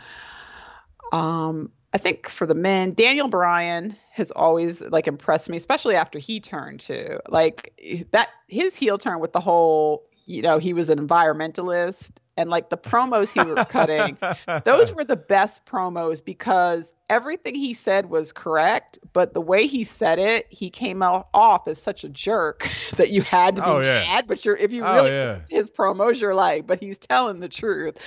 Um, 1.11 1.71
I 1.97 1.99
think 1.99 2.29
for 2.29 2.45
the 2.45 2.53
men, 2.53 2.93
Daniel 2.93 3.27
Bryan 3.27 3.97
has 4.11 4.29
always 4.29 4.83
like 4.83 5.07
impressed 5.07 5.49
me, 5.49 5.57
especially 5.57 5.95
after 5.95 6.19
he 6.19 6.39
turned 6.39 6.81
to 6.81 7.19
like 7.27 7.73
that 8.11 8.29
his 8.47 8.75
heel 8.75 8.99
turn 8.99 9.19
with 9.19 9.33
the 9.33 9.39
whole, 9.39 10.03
you 10.27 10.43
know, 10.43 10.59
he 10.59 10.73
was 10.73 10.91
an 10.91 10.99
environmentalist 10.99 12.11
and 12.37 12.49
like 12.49 12.69
the 12.69 12.77
promos 12.77 13.33
he 13.33 13.43
was 13.43 13.65
cutting, 13.69 14.17
those 14.63 14.93
were 14.93 15.03
the 15.03 15.15
best 15.17 15.65
promos 15.65 16.23
because 16.23 16.93
everything 17.09 17.55
he 17.55 17.73
said 17.73 18.09
was 18.09 18.31
correct, 18.31 18.99
but 19.13 19.33
the 19.33 19.41
way 19.41 19.65
he 19.67 19.83
said 19.83 20.19
it, 20.19 20.45
he 20.49 20.69
came 20.69 21.01
out 21.01 21.27
off 21.33 21.67
as 21.67 21.81
such 21.81 22.03
a 22.03 22.09
jerk 22.09 22.69
that 22.97 23.09
you 23.09 23.21
had 23.21 23.55
to 23.57 23.61
be 23.61 23.67
Oh, 23.69 23.79
yeah. 23.79 23.99
mad. 24.07 24.27
But 24.27 24.45
you're 24.45 24.55
if 24.55 24.71
you 24.71 24.83
Oh, 24.85 24.93
really 24.93 25.11
yeah. 25.11 25.39
his 25.49 25.69
promos, 25.69 26.21
you're 26.21 26.35
like, 26.35 26.67
but 26.67 26.79
he's 26.81 26.97
telling 26.97 27.39
the 27.39 27.49
truth. 27.49 27.97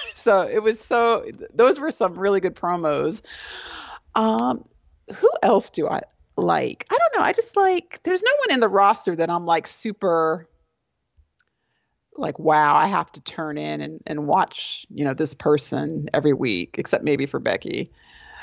so 0.14 0.42
it 0.42 0.62
was 0.62 0.80
so 0.80 1.24
those 1.54 1.78
were 1.80 1.92
some 1.92 2.18
really 2.18 2.40
good 2.40 2.54
promos. 2.54 3.22
Um, 4.14 4.64
who 5.14 5.30
else 5.42 5.70
do 5.70 5.86
I 5.88 6.00
like? 6.36 6.86
I 6.90 6.98
don't 6.98 7.16
know. 7.20 7.24
I 7.24 7.32
just 7.32 7.56
like 7.56 8.00
there's 8.02 8.22
no 8.22 8.32
one 8.46 8.54
in 8.54 8.60
the 8.60 8.68
roster 8.68 9.14
that 9.16 9.30
I'm 9.30 9.46
like 9.46 9.66
super 9.66 10.48
like 12.18 12.38
wow 12.38 12.74
i 12.74 12.86
have 12.86 13.10
to 13.12 13.20
turn 13.20 13.58
in 13.58 13.80
and, 13.80 14.00
and 14.06 14.26
watch 14.26 14.86
you 14.90 15.04
know 15.04 15.14
this 15.14 15.34
person 15.34 16.08
every 16.12 16.32
week 16.32 16.76
except 16.78 17.04
maybe 17.04 17.26
for 17.26 17.38
becky 17.38 17.90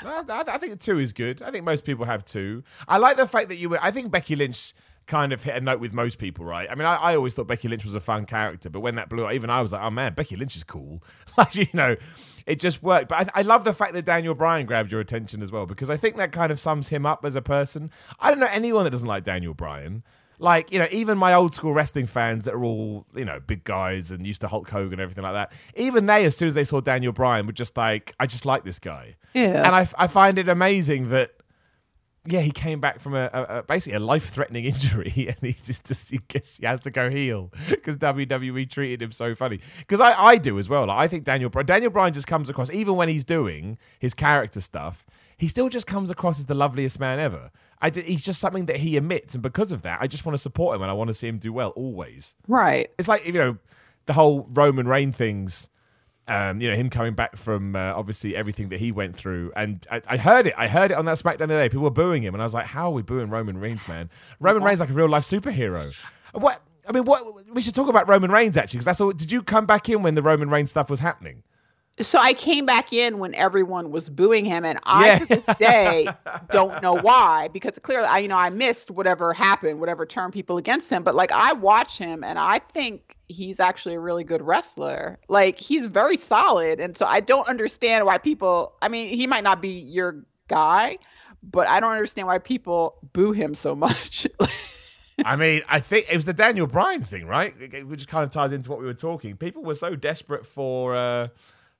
I, 0.06 0.44
I 0.46 0.58
think 0.58 0.80
two 0.80 0.98
is 0.98 1.14
good. 1.14 1.40
I 1.40 1.50
think 1.50 1.64
most 1.64 1.84
people 1.84 2.04
have 2.04 2.24
two. 2.26 2.62
I 2.86 2.98
like 2.98 3.16
the 3.16 3.26
fact 3.26 3.48
that 3.48 3.56
you 3.56 3.70
were. 3.70 3.78
I 3.80 3.90
think 3.90 4.10
Becky 4.10 4.36
Lynch 4.36 4.74
kind 5.06 5.32
of 5.32 5.42
hit 5.42 5.54
a 5.54 5.60
note 5.60 5.80
with 5.80 5.92
most 5.92 6.18
people, 6.18 6.44
right? 6.44 6.68
I 6.70 6.74
mean, 6.74 6.86
I, 6.86 6.96
I 6.96 7.16
always 7.16 7.34
thought 7.34 7.46
Becky 7.46 7.68
Lynch 7.68 7.84
was 7.84 7.94
a 7.94 8.00
fun 8.00 8.24
character, 8.24 8.70
but 8.70 8.80
when 8.80 8.94
that 8.94 9.08
blew 9.08 9.26
up, 9.26 9.32
even 9.32 9.50
I 9.50 9.60
was 9.60 9.72
like, 9.72 9.82
oh 9.82 9.90
man, 9.90 10.14
Becky 10.14 10.36
Lynch 10.36 10.56
is 10.56 10.64
cool. 10.64 11.02
like, 11.36 11.54
you 11.54 11.66
know, 11.72 11.96
it 12.46 12.58
just 12.58 12.82
worked. 12.82 13.08
But 13.08 13.28
I, 13.34 13.40
I 13.40 13.42
love 13.42 13.64
the 13.64 13.74
fact 13.74 13.92
that 13.94 14.04
Daniel 14.04 14.34
Bryan 14.34 14.66
grabbed 14.66 14.90
your 14.90 15.00
attention 15.00 15.42
as 15.42 15.52
well, 15.52 15.66
because 15.66 15.90
I 15.90 15.96
think 15.96 16.16
that 16.16 16.32
kind 16.32 16.50
of 16.50 16.58
sums 16.58 16.88
him 16.88 17.04
up 17.04 17.24
as 17.24 17.36
a 17.36 17.42
person. 17.42 17.90
I 18.18 18.30
don't 18.30 18.40
know 18.40 18.48
anyone 18.50 18.84
that 18.84 18.90
doesn't 18.90 19.06
like 19.06 19.24
Daniel 19.24 19.54
Bryan. 19.54 20.02
Like, 20.38 20.72
you 20.72 20.78
know, 20.78 20.88
even 20.90 21.18
my 21.18 21.34
old 21.34 21.54
school 21.54 21.72
wrestling 21.72 22.06
fans 22.06 22.44
that 22.44 22.54
are 22.54 22.64
all, 22.64 23.06
you 23.14 23.24
know, 23.24 23.40
big 23.40 23.64
guys 23.64 24.10
and 24.10 24.26
used 24.26 24.40
to 24.42 24.48
Hulk 24.48 24.68
Hogan 24.68 24.94
and 24.94 25.00
everything 25.00 25.24
like 25.24 25.34
that, 25.34 25.52
even 25.76 26.06
they, 26.06 26.24
as 26.24 26.36
soon 26.36 26.48
as 26.48 26.54
they 26.54 26.64
saw 26.64 26.80
Daniel 26.80 27.12
Bryan, 27.12 27.46
were 27.46 27.52
just 27.52 27.76
like, 27.76 28.14
I 28.18 28.26
just 28.26 28.44
like 28.46 28.64
this 28.64 28.78
guy. 28.78 29.16
Yeah. 29.34 29.66
And 29.66 29.74
I, 29.74 29.88
I 29.96 30.06
find 30.06 30.38
it 30.38 30.48
amazing 30.48 31.10
that, 31.10 31.32
yeah, 32.26 32.40
he 32.40 32.50
came 32.50 32.80
back 32.80 33.00
from 33.00 33.14
a, 33.14 33.28
a, 33.32 33.58
a 33.58 33.62
basically 33.62 33.96
a 33.96 34.00
life 34.00 34.30
threatening 34.30 34.64
injury 34.74 35.12
and 35.28 35.36
he 35.40 35.52
just, 35.52 35.84
just 35.84 36.10
he, 36.10 36.18
gets, 36.28 36.56
he 36.56 36.66
has 36.66 36.80
to 36.80 36.90
go 36.90 37.10
heel 37.10 37.52
because 37.68 37.96
WWE 37.98 38.68
treated 38.70 39.02
him 39.02 39.12
so 39.12 39.34
funny. 39.34 39.60
Because 39.78 40.00
I, 40.00 40.12
I 40.20 40.36
do 40.38 40.58
as 40.58 40.68
well. 40.68 40.86
Like, 40.86 40.98
I 40.98 41.06
think 41.08 41.24
Daniel 41.24 41.50
Daniel 41.50 41.90
Bryan 41.90 42.12
just 42.12 42.26
comes 42.26 42.48
across, 42.48 42.70
even 42.70 42.96
when 42.96 43.08
he's 43.08 43.24
doing 43.24 43.78
his 43.98 44.14
character 44.14 44.60
stuff, 44.60 45.04
he 45.36 45.48
still 45.48 45.68
just 45.68 45.86
comes 45.86 46.10
across 46.10 46.38
as 46.38 46.46
the 46.46 46.54
loveliest 46.54 46.98
man 47.00 47.18
ever. 47.18 47.50
I 47.80 47.90
d- 47.90 48.02
he's 48.02 48.22
just 48.22 48.40
something 48.40 48.66
that 48.66 48.76
he 48.78 48.96
emits. 48.96 49.34
And 49.34 49.42
because 49.42 49.72
of 49.72 49.82
that, 49.82 49.98
I 50.00 50.06
just 50.06 50.24
want 50.24 50.34
to 50.34 50.40
support 50.40 50.76
him 50.76 50.82
and 50.82 50.90
I 50.90 50.94
want 50.94 51.08
to 51.08 51.14
see 51.14 51.28
him 51.28 51.38
do 51.38 51.52
well 51.52 51.70
always 51.70 52.34
right 52.48 52.88
it's 52.98 53.08
like 53.08 53.26
you 53.26 53.32
know 53.32 53.58
the 54.06 54.12
whole 54.12 54.46
Roman 54.52 54.86
Reign 54.86 55.12
things. 55.12 55.68
Um, 56.26 56.58
you 56.62 56.70
know 56.70 56.74
him 56.74 56.88
coming 56.88 57.12
back 57.12 57.36
from 57.36 57.76
uh, 57.76 57.92
obviously 57.94 58.34
everything 58.34 58.70
that 58.70 58.80
he 58.80 58.92
went 58.92 59.14
through, 59.14 59.52
and 59.56 59.86
I, 59.90 60.00
I 60.08 60.16
heard 60.16 60.46
it. 60.46 60.54
I 60.56 60.68
heard 60.68 60.90
it 60.90 60.94
on 60.96 61.04
that 61.04 61.18
SmackDown 61.18 61.38
the 61.38 61.44
other 61.44 61.62
day. 61.62 61.68
People 61.68 61.82
were 61.84 61.90
booing 61.90 62.22
him, 62.22 62.34
and 62.34 62.42
I 62.42 62.46
was 62.46 62.54
like, 62.54 62.64
"How 62.64 62.86
are 62.86 62.92
we 62.92 63.02
booing 63.02 63.28
Roman 63.28 63.58
Reigns, 63.58 63.86
man? 63.86 64.08
Roman 64.40 64.62
Reigns 64.62 64.80
like 64.80 64.88
a 64.88 64.94
real 64.94 65.06
life 65.08 65.24
superhero." 65.24 65.94
What 66.32 66.62
I 66.88 66.92
mean, 66.92 67.04
what 67.04 67.52
we 67.52 67.60
should 67.60 67.74
talk 67.74 67.88
about 67.88 68.08
Roman 68.08 68.30
Reigns 68.30 68.56
actually, 68.56 68.78
because 68.78 68.86
that's 68.86 69.02
all. 69.02 69.12
Did 69.12 69.32
you 69.32 69.42
come 69.42 69.66
back 69.66 69.90
in 69.90 70.02
when 70.02 70.14
the 70.14 70.22
Roman 70.22 70.48
Reigns 70.48 70.70
stuff 70.70 70.88
was 70.88 71.00
happening? 71.00 71.42
So 72.00 72.18
i 72.18 72.32
came 72.32 72.66
back 72.66 72.92
in 72.92 73.18
when 73.18 73.34
everyone 73.34 73.90
was 73.90 74.08
booing 74.08 74.44
him 74.44 74.64
and 74.64 74.78
i 74.84 75.06
Yeah. 75.06 75.18
to 75.18 75.26
this 75.26 75.46
day 75.58 76.08
don't 76.50 76.82
know 76.82 76.94
why 76.94 77.48
because 77.52 77.78
clearly 77.78 78.06
i 78.06 78.18
you 78.18 78.28
know 78.28 78.36
i 78.36 78.50
missed 78.50 78.90
whatever 78.90 79.32
happened 79.32 79.80
whatever 79.80 80.04
turned 80.04 80.32
people 80.32 80.56
against 80.56 80.90
him 80.90 81.02
but 81.04 81.14
like 81.14 81.30
i 81.32 81.52
watch 81.52 81.96
him 81.98 82.24
and 82.24 82.38
i 82.38 82.58
think 82.58 83.16
he's 83.28 83.60
actually 83.60 83.94
a 83.94 84.00
really 84.00 84.24
good 84.24 84.42
wrestler 84.42 85.18
like 85.28 85.58
he's 85.58 85.86
very 85.86 86.16
solid 86.16 86.80
and 86.80 86.96
so 86.96 87.06
i 87.06 87.20
don't 87.20 87.48
understand 87.48 88.04
why 88.04 88.18
people 88.18 88.74
i 88.82 88.88
mean 88.88 89.08
he 89.08 89.26
might 89.26 89.44
not 89.44 89.62
be 89.62 89.70
your 89.70 90.24
guy 90.48 90.98
but 91.42 91.68
i 91.68 91.78
don't 91.78 91.92
understand 91.92 92.26
why 92.26 92.38
people 92.38 92.96
boo 93.12 93.32
him 93.32 93.54
so 93.54 93.74
much 93.74 94.26
I 95.24 95.36
mean, 95.36 95.62
I 95.68 95.78
think 95.78 96.06
it 96.10 96.16
was 96.16 96.24
the 96.24 96.32
Daniel 96.32 96.66
Bryan 96.66 97.04
thing, 97.04 97.24
right? 97.26 97.54
Which 97.86 98.08
kind 98.08 98.24
of 98.24 98.30
ties 98.30 98.52
into 98.52 98.68
what 98.68 98.80
we 98.80 98.84
were 98.84 98.94
talking. 98.94 99.36
People 99.36 99.62
were 99.62 99.76
so 99.76 99.94
desperate 99.94 100.44
for 100.44 100.96
uh, 100.96 101.28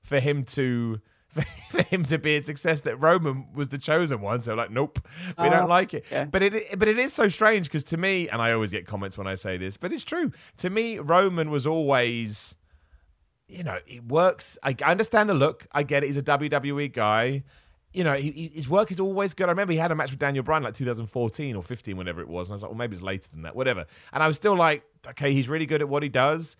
for 0.05 0.19
him 0.21 0.43
to 0.45 1.01
for 1.69 1.81
him 1.83 2.05
to 2.05 2.17
be 2.17 2.37
a 2.37 2.41
success 2.41 2.79
that 2.81 2.95
Roman 2.95 3.47
was 3.53 3.67
the 3.67 3.77
chosen 3.77 4.21
one. 4.21 4.41
So 4.41 4.53
like, 4.55 4.71
nope, 4.71 4.99
we 5.27 5.33
Oh, 5.37 5.49
don't 5.49 5.63
ah, 5.63 5.65
like 5.65 5.93
it. 5.93 6.05
okay. 6.09 6.29
But 6.31 6.41
it 6.41 6.79
but 6.79 6.87
it 6.87 6.97
is 6.97 7.11
so 7.11 7.27
strange 7.27 7.65
because 7.65 7.83
to 7.85 7.97
me, 7.97 8.29
and 8.29 8.41
I 8.41 8.53
always 8.53 8.71
get 8.71 8.87
comments 8.87 9.17
when 9.17 9.27
I 9.27 9.35
say 9.35 9.57
this, 9.57 9.75
but 9.75 9.91
it's 9.91 10.05
true. 10.05 10.31
To 10.57 10.69
me, 10.69 10.99
Roman 10.99 11.49
was 11.51 11.67
always. 11.67 12.55
You 13.47 13.63
know, 13.63 13.77
it 13.85 14.05
works. 14.07 14.57
I 14.63 14.75
I 14.83 14.91
understand 14.91 15.29
the 15.29 15.33
look. 15.35 15.67
I 15.73 15.83
get 15.83 16.03
it. 16.03 16.07
He's 16.07 16.17
a 16.17 16.23
WWE 16.23 16.91
guy. 16.93 17.43
you 17.93 18.03
know, 18.03 18.13
he, 18.15 18.51
his 18.53 18.67
work 18.67 18.89
is 18.91 18.99
always 18.99 19.33
good. 19.33 19.47
I 19.47 19.51
remember 19.51 19.71
he 19.73 19.79
had 19.79 19.91
a 19.91 19.95
match 19.95 20.09
with 20.11 20.19
Daniel 20.19 20.43
Bryan 20.43 20.63
like 20.63 20.73
2014 20.73 21.55
or 21.55 21.61
15, 21.63 21.95
whenever 21.95 22.21
it 22.21 22.27
was, 22.27 22.47
and 22.47 22.53
I 22.53 22.55
was 22.55 22.61
like, 22.63 22.71
well, 22.71 22.77
maybe 22.77 22.93
it's 22.93 23.03
later 23.03 23.27
than 23.31 23.43
that, 23.43 23.55
whatever. 23.55 23.85
And 24.11 24.23
I 24.23 24.27
was 24.27 24.35
still 24.35 24.57
like, 24.57 24.83
okay, 25.09 25.31
he's 25.31 25.47
really 25.47 25.65
good 25.65 25.81
at 25.81 25.87
what 25.89 26.01
he 26.03 26.09
does. 26.09 26.57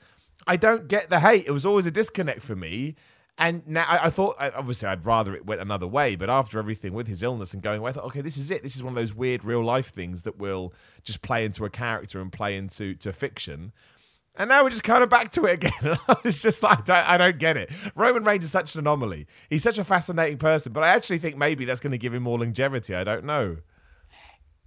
I 0.47 0.55
don't 0.58 0.88
get 0.88 1.10
the 1.10 1.19
hate. 1.19 1.45
It 1.47 1.51
was 1.51 1.65
always 1.65 1.86
a 1.88 1.91
disconnect 1.91 2.41
for 2.43 2.55
me. 2.55 2.95
And 3.38 3.67
now 3.67 3.86
I, 3.88 4.06
I 4.06 4.10
thought, 4.10 4.38
obviously, 4.39 4.88
I'd 4.88 5.06
rather 5.06 5.36
it 5.36 5.45
went 5.45 5.60
another 5.60 5.88
way. 5.88 6.15
But 6.15 6.30
after 6.30 6.58
everything 6.58 6.93
with 6.93 7.08
his 7.08 7.21
illness 7.21 7.54
and 7.54 7.62
going 7.62 7.80
away, 7.80 7.89
I 7.89 7.93
thought, 7.93 8.06
okay, 8.06 8.21
this 8.21 8.38
is 8.38 8.50
it. 8.50 8.63
This 8.63 8.76
is 8.76 8.84
one 8.84 8.91
of 8.91 8.95
those 8.95 9.13
weird 9.13 9.43
real 9.43 9.63
life 9.63 9.89
things 9.89 10.24
that 10.24 10.38
will 10.38 10.74
just 11.04 11.21
play 11.21 11.43
into 11.43 11.65
a 11.65 11.69
character 11.69 12.21
and 12.21 12.32
play 12.32 12.56
into 12.56 12.95
to 12.95 13.12
fiction. 13.12 13.74
And 14.38 14.50
now 14.50 14.63
we're 14.63 14.69
just 14.69 14.84
kind 14.84 15.04
of 15.04 15.10
back 15.10 15.32
to 15.32 15.45
it 15.45 15.65
again. 15.65 15.98
it's 16.24 16.41
just 16.41 16.63
like, 16.63 16.80
I 16.80 16.82
don't, 16.82 17.10
I 17.10 17.17
don't, 17.17 17.39
get 17.39 17.58
it. 17.58 17.71
Roman 17.95 18.24
Reigns 18.24 18.43
is 18.43 18.52
such 18.52 18.76
an 18.76 18.80
anomaly. 18.80 19.28
He's 19.50 19.63
such 19.63 19.78
a 19.78 19.84
fascinating 19.84 20.38
person, 20.38 20.74
but 20.74 20.84
I 20.84 20.89
actually 20.89 21.19
think 21.19 21.38
maybe 21.38 21.65
that's 21.65 21.80
going 21.80 21.91
to 21.91 21.98
give 21.98 22.13
him 22.13 22.24
more 22.24 22.39
longevity. 22.39 22.95
I 22.95 23.04
don't 23.04 23.24
know. 23.24 23.58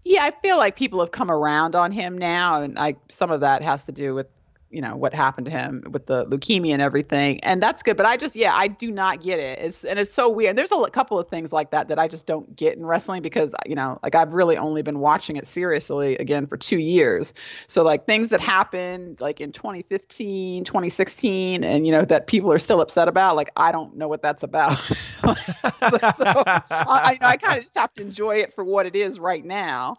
Yeah, 0.05 0.25
I 0.25 0.31
feel 0.31 0.57
like 0.57 0.77
people 0.77 1.01
have 1.01 1.11
come 1.11 1.31
around 1.31 1.75
on 1.75 1.93
him 1.93 2.17
now, 2.17 2.63
and 2.63 2.79
I 2.79 2.97
some 3.09 3.31
of 3.31 3.41
that 3.41 3.63
has 3.63 3.85
to 3.85 3.93
do 3.93 4.15
with 4.15 4.27
you 4.71 4.81
know 4.81 4.97
what 4.97 5.15
happened 5.15 5.47
to 5.47 5.51
him 5.51 5.83
with 5.91 6.07
the 6.07 6.27
leukemia 6.27 6.73
and 6.73 6.83
everything. 6.83 7.41
And 7.41 7.63
that's 7.63 7.83
good 7.83 7.97
but 7.97 8.07
i 8.07 8.17
just 8.17 8.37
yeah 8.37 8.55
i 8.55 8.69
do 8.69 8.91
not 8.91 9.23
get 9.23 9.39
it. 9.39 9.59
It's 9.59 9.85
and 9.85 9.99
it's 9.99 10.13
so 10.13 10.29
weird. 10.29 10.51
And 10.51 10.59
there's 10.59 10.73
a 10.73 10.91
couple 10.91 11.19
of 11.19 11.29
things 11.29 11.53
like 11.53 11.71
that 11.71 11.89
that 11.89 11.99
i 11.99 12.09
just 12.09 12.27
don't 12.27 12.55
get 12.55 12.77
in 12.77 12.85
wrestling 12.85 13.23
because 13.23 13.55
you 13.67 13.75
know 13.75 13.99
like 14.03 14.15
i've 14.15 14.35
really 14.35 14.57
only 14.57 14.83
been 14.83 14.99
watching 14.99 15.37
it 15.37 15.47
seriously 15.47 16.17
again 16.17 16.47
for 16.47 16.57
two 16.57 16.79
years. 16.79 17.35
So 17.67 17.83
like 17.83 18.07
things 18.07 18.31
that 18.31 18.41
happened 18.41 19.21
like 19.21 19.41
in 19.41 19.53
2015 19.53 20.65
2016 20.65 21.65
and 21.65 21.87
you 21.87 21.93
know 21.93 22.05
that 22.05 22.27
people 22.27 22.53
are 22.53 22.59
still 22.59 22.81
upset 22.81 23.09
about 23.09 23.37
like 23.37 23.51
i 23.57 23.73
don't 23.73 23.97
know 23.97 24.09
what 24.09 24.23
that's 24.23 24.43
about. 24.43 24.79
So 26.19 26.25
i, 26.47 27.19
I 27.21 27.37
kind 27.37 27.59
of 27.59 27.65
just 27.65 27.77
have 27.77 27.93
to 27.95 28.03
enjoy 28.03 28.37
it 28.37 28.53
for 28.53 28.65
what 28.65 28.87
it 28.87 28.97
is 28.97 29.19
right 29.21 29.45
now 29.45 29.97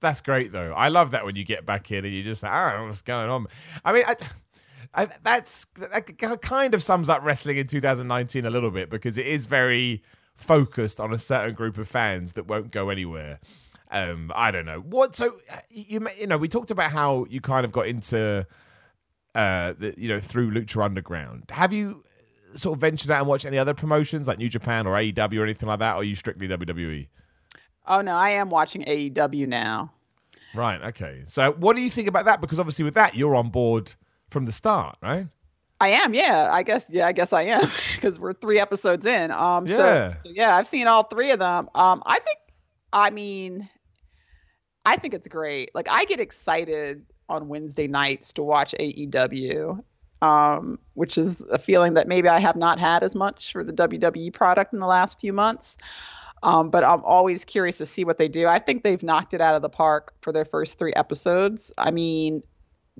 that's 0.00 0.20
great 0.20 0.52
though. 0.52 0.72
I 0.72 0.88
love 0.88 1.12
that 1.12 1.24
when 1.24 1.36
you 1.36 1.44
get 1.44 1.66
back 1.66 1.90
in 1.90 2.04
and 2.04 2.14
you 2.14 2.22
just 2.22 2.42
like, 2.42 2.52
I 2.52 2.70
don't 2.70 2.80
know 2.80 2.86
what's 2.86 3.02
going 3.02 3.28
on. 3.28 3.46
I 3.84 3.92
mean, 3.92 4.04
I, 4.06 4.16
I, 4.94 5.08
that's 5.22 5.66
that 5.78 6.40
kind 6.40 6.74
of 6.74 6.82
sums 6.82 7.08
up 7.08 7.22
wrestling 7.22 7.58
in 7.58 7.66
2019 7.66 8.46
a 8.46 8.50
little 8.50 8.70
bit 8.70 8.90
because 8.90 9.18
it 9.18 9.26
is 9.26 9.46
very 9.46 10.02
focused 10.34 11.00
on 11.00 11.12
a 11.12 11.18
certain 11.18 11.54
group 11.54 11.78
of 11.78 11.88
fans 11.88 12.34
that 12.34 12.46
won't 12.46 12.70
go 12.70 12.90
anywhere. 12.90 13.40
Um, 13.90 14.30
I 14.34 14.50
don't 14.50 14.66
know 14.66 14.80
what. 14.80 15.16
So 15.16 15.40
you 15.70 16.06
you 16.18 16.26
know 16.26 16.38
we 16.38 16.48
talked 16.48 16.70
about 16.70 16.90
how 16.90 17.26
you 17.28 17.40
kind 17.40 17.64
of 17.64 17.72
got 17.72 17.86
into 17.86 18.46
uh 19.34 19.74
the, 19.78 19.94
you 19.96 20.08
know 20.08 20.20
through 20.20 20.50
Lucha 20.52 20.84
Underground. 20.84 21.44
Have 21.50 21.72
you 21.72 22.04
sort 22.54 22.76
of 22.76 22.80
ventured 22.80 23.10
out 23.10 23.20
and 23.20 23.28
watched 23.28 23.46
any 23.46 23.58
other 23.58 23.74
promotions 23.74 24.26
like 24.28 24.38
New 24.38 24.48
Japan 24.48 24.86
or 24.86 24.94
AEW 24.94 25.38
or 25.38 25.44
anything 25.44 25.68
like 25.68 25.80
that, 25.80 25.94
or 25.94 25.98
are 25.98 26.04
you 26.04 26.16
strictly 26.16 26.48
WWE? 26.48 27.08
Oh 27.88 28.02
no, 28.02 28.14
I 28.14 28.30
am 28.30 28.50
watching 28.50 28.82
AEW 28.84 29.48
now. 29.48 29.92
Right. 30.54 30.80
Okay. 30.82 31.22
So, 31.26 31.52
what 31.52 31.76
do 31.76 31.82
you 31.82 31.90
think 31.90 32.08
about 32.08 32.26
that? 32.26 32.40
Because 32.40 32.58
obviously, 32.58 32.84
with 32.84 32.94
that, 32.94 33.14
you're 33.14 33.34
on 33.34 33.50
board 33.50 33.94
from 34.30 34.44
the 34.44 34.52
start, 34.52 34.96
right? 35.02 35.26
I 35.80 35.88
am. 35.88 36.14
Yeah. 36.14 36.50
I 36.52 36.62
guess. 36.62 36.90
Yeah. 36.90 37.06
I 37.06 37.12
guess 37.12 37.32
I 37.32 37.42
am 37.42 37.60
because 37.94 38.18
we're 38.20 38.32
three 38.32 38.60
episodes 38.60 39.06
in. 39.06 39.30
Um. 39.30 39.66
Yeah. 39.66 39.76
So, 39.76 40.14
so, 40.24 40.30
yeah, 40.34 40.54
I've 40.54 40.66
seen 40.66 40.86
all 40.86 41.04
three 41.04 41.30
of 41.30 41.38
them. 41.38 41.68
Um. 41.74 42.02
I 42.04 42.18
think. 42.18 42.38
I 42.92 43.10
mean, 43.10 43.68
I 44.84 44.96
think 44.96 45.12
it's 45.14 45.28
great. 45.28 45.74
Like, 45.74 45.88
I 45.90 46.04
get 46.06 46.20
excited 46.20 47.04
on 47.28 47.48
Wednesday 47.48 47.86
nights 47.86 48.32
to 48.34 48.42
watch 48.42 48.74
AEW. 48.78 49.80
Um, 50.20 50.80
which 50.94 51.16
is 51.16 51.42
a 51.42 51.60
feeling 51.60 51.94
that 51.94 52.08
maybe 52.08 52.28
I 52.28 52.40
have 52.40 52.56
not 52.56 52.80
had 52.80 53.04
as 53.04 53.14
much 53.14 53.52
for 53.52 53.62
the 53.62 53.72
WWE 53.72 54.32
product 54.32 54.72
in 54.72 54.80
the 54.80 54.86
last 54.86 55.20
few 55.20 55.32
months. 55.32 55.76
Um, 56.42 56.70
but 56.70 56.84
I'm 56.84 57.02
always 57.04 57.44
curious 57.44 57.78
to 57.78 57.86
see 57.86 58.04
what 58.04 58.18
they 58.18 58.28
do. 58.28 58.46
I 58.46 58.58
think 58.58 58.82
they've 58.82 59.02
knocked 59.02 59.34
it 59.34 59.40
out 59.40 59.54
of 59.54 59.62
the 59.62 59.68
park 59.68 60.14
for 60.20 60.32
their 60.32 60.44
first 60.44 60.78
three 60.78 60.92
episodes. 60.94 61.72
I 61.76 61.90
mean, 61.90 62.42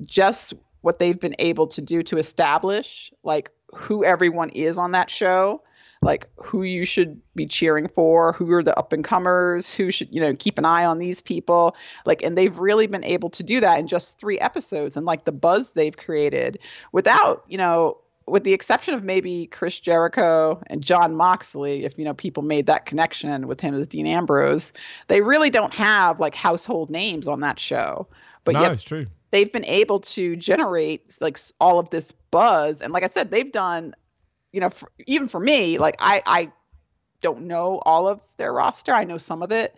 just 0.05 0.55
what 0.81 0.98
they've 0.98 1.18
been 1.18 1.35
able 1.38 1.66
to 1.68 1.83
do 1.83 2.03
to 2.05 2.16
establish 2.16 3.12
like 3.22 3.51
who 3.74 4.05
everyone 4.05 4.51
is 4.51 4.79
on 4.79 4.92
that 4.92 5.11
show 5.11 5.62
like 6.01 6.29
who 6.37 6.62
you 6.62 6.85
should 6.85 7.20
be 7.35 7.46
cheering 7.46 7.88
for 7.88 8.33
who 8.33 8.51
are 8.53 8.62
the 8.62 8.77
up 8.79 8.92
and 8.92 9.05
comers 9.05 9.74
who 9.74 9.90
should 9.90 10.14
you 10.14 10.20
know 10.20 10.33
keep 10.35 10.59
an 10.59 10.64
eye 10.64 10.85
on 10.85 10.98
these 10.98 11.20
people 11.20 11.77
like 12.07 12.22
and 12.22 12.38
they've 12.38 12.59
really 12.59 12.87
been 12.87 13.05
able 13.05 13.31
to 13.31 13.42
do 13.42 13.61
that 13.61 13.79
in 13.79 13.87
just 13.87 14.18
three 14.18 14.38
episodes 14.38 14.96
and 14.96 15.05
like 15.05 15.24
the 15.24 15.33
buzz 15.33 15.72
they've 15.72 15.96
created 15.96 16.59
without 16.92 17.44
you 17.48 17.59
know 17.59 17.98
with 18.30 18.44
the 18.44 18.52
exception 18.52 18.94
of 18.94 19.02
maybe 19.02 19.46
Chris 19.46 19.78
Jericho 19.78 20.60
and 20.68 20.82
Jon 20.82 21.14
Moxley, 21.14 21.84
if 21.84 21.98
you 21.98 22.04
know 22.04 22.14
people 22.14 22.42
made 22.42 22.66
that 22.66 22.86
connection 22.86 23.46
with 23.46 23.60
him 23.60 23.74
as 23.74 23.86
Dean 23.86 24.06
Ambrose, 24.06 24.72
they 25.06 25.20
really 25.20 25.50
don't 25.50 25.74
have 25.74 26.20
like 26.20 26.34
household 26.34 26.90
names 26.90 27.26
on 27.26 27.40
that 27.40 27.58
show. 27.58 28.08
But 28.44 28.54
no, 28.54 28.62
yet, 28.62 28.72
it's 28.72 28.82
true. 28.82 29.06
They've 29.30 29.50
been 29.50 29.64
able 29.64 30.00
to 30.00 30.36
generate 30.36 31.18
like 31.20 31.38
all 31.60 31.78
of 31.78 31.90
this 31.90 32.12
buzz, 32.30 32.80
and 32.80 32.92
like 32.92 33.04
I 33.04 33.08
said, 33.08 33.30
they've 33.30 33.50
done, 33.50 33.94
you 34.52 34.60
know, 34.60 34.70
for, 34.70 34.90
even 35.06 35.28
for 35.28 35.40
me, 35.40 35.78
like 35.78 35.96
I 35.98 36.22
I 36.24 36.52
don't 37.20 37.42
know 37.42 37.80
all 37.84 38.08
of 38.08 38.22
their 38.36 38.52
roster. 38.52 38.92
I 38.92 39.04
know 39.04 39.18
some 39.18 39.42
of 39.42 39.52
it, 39.52 39.74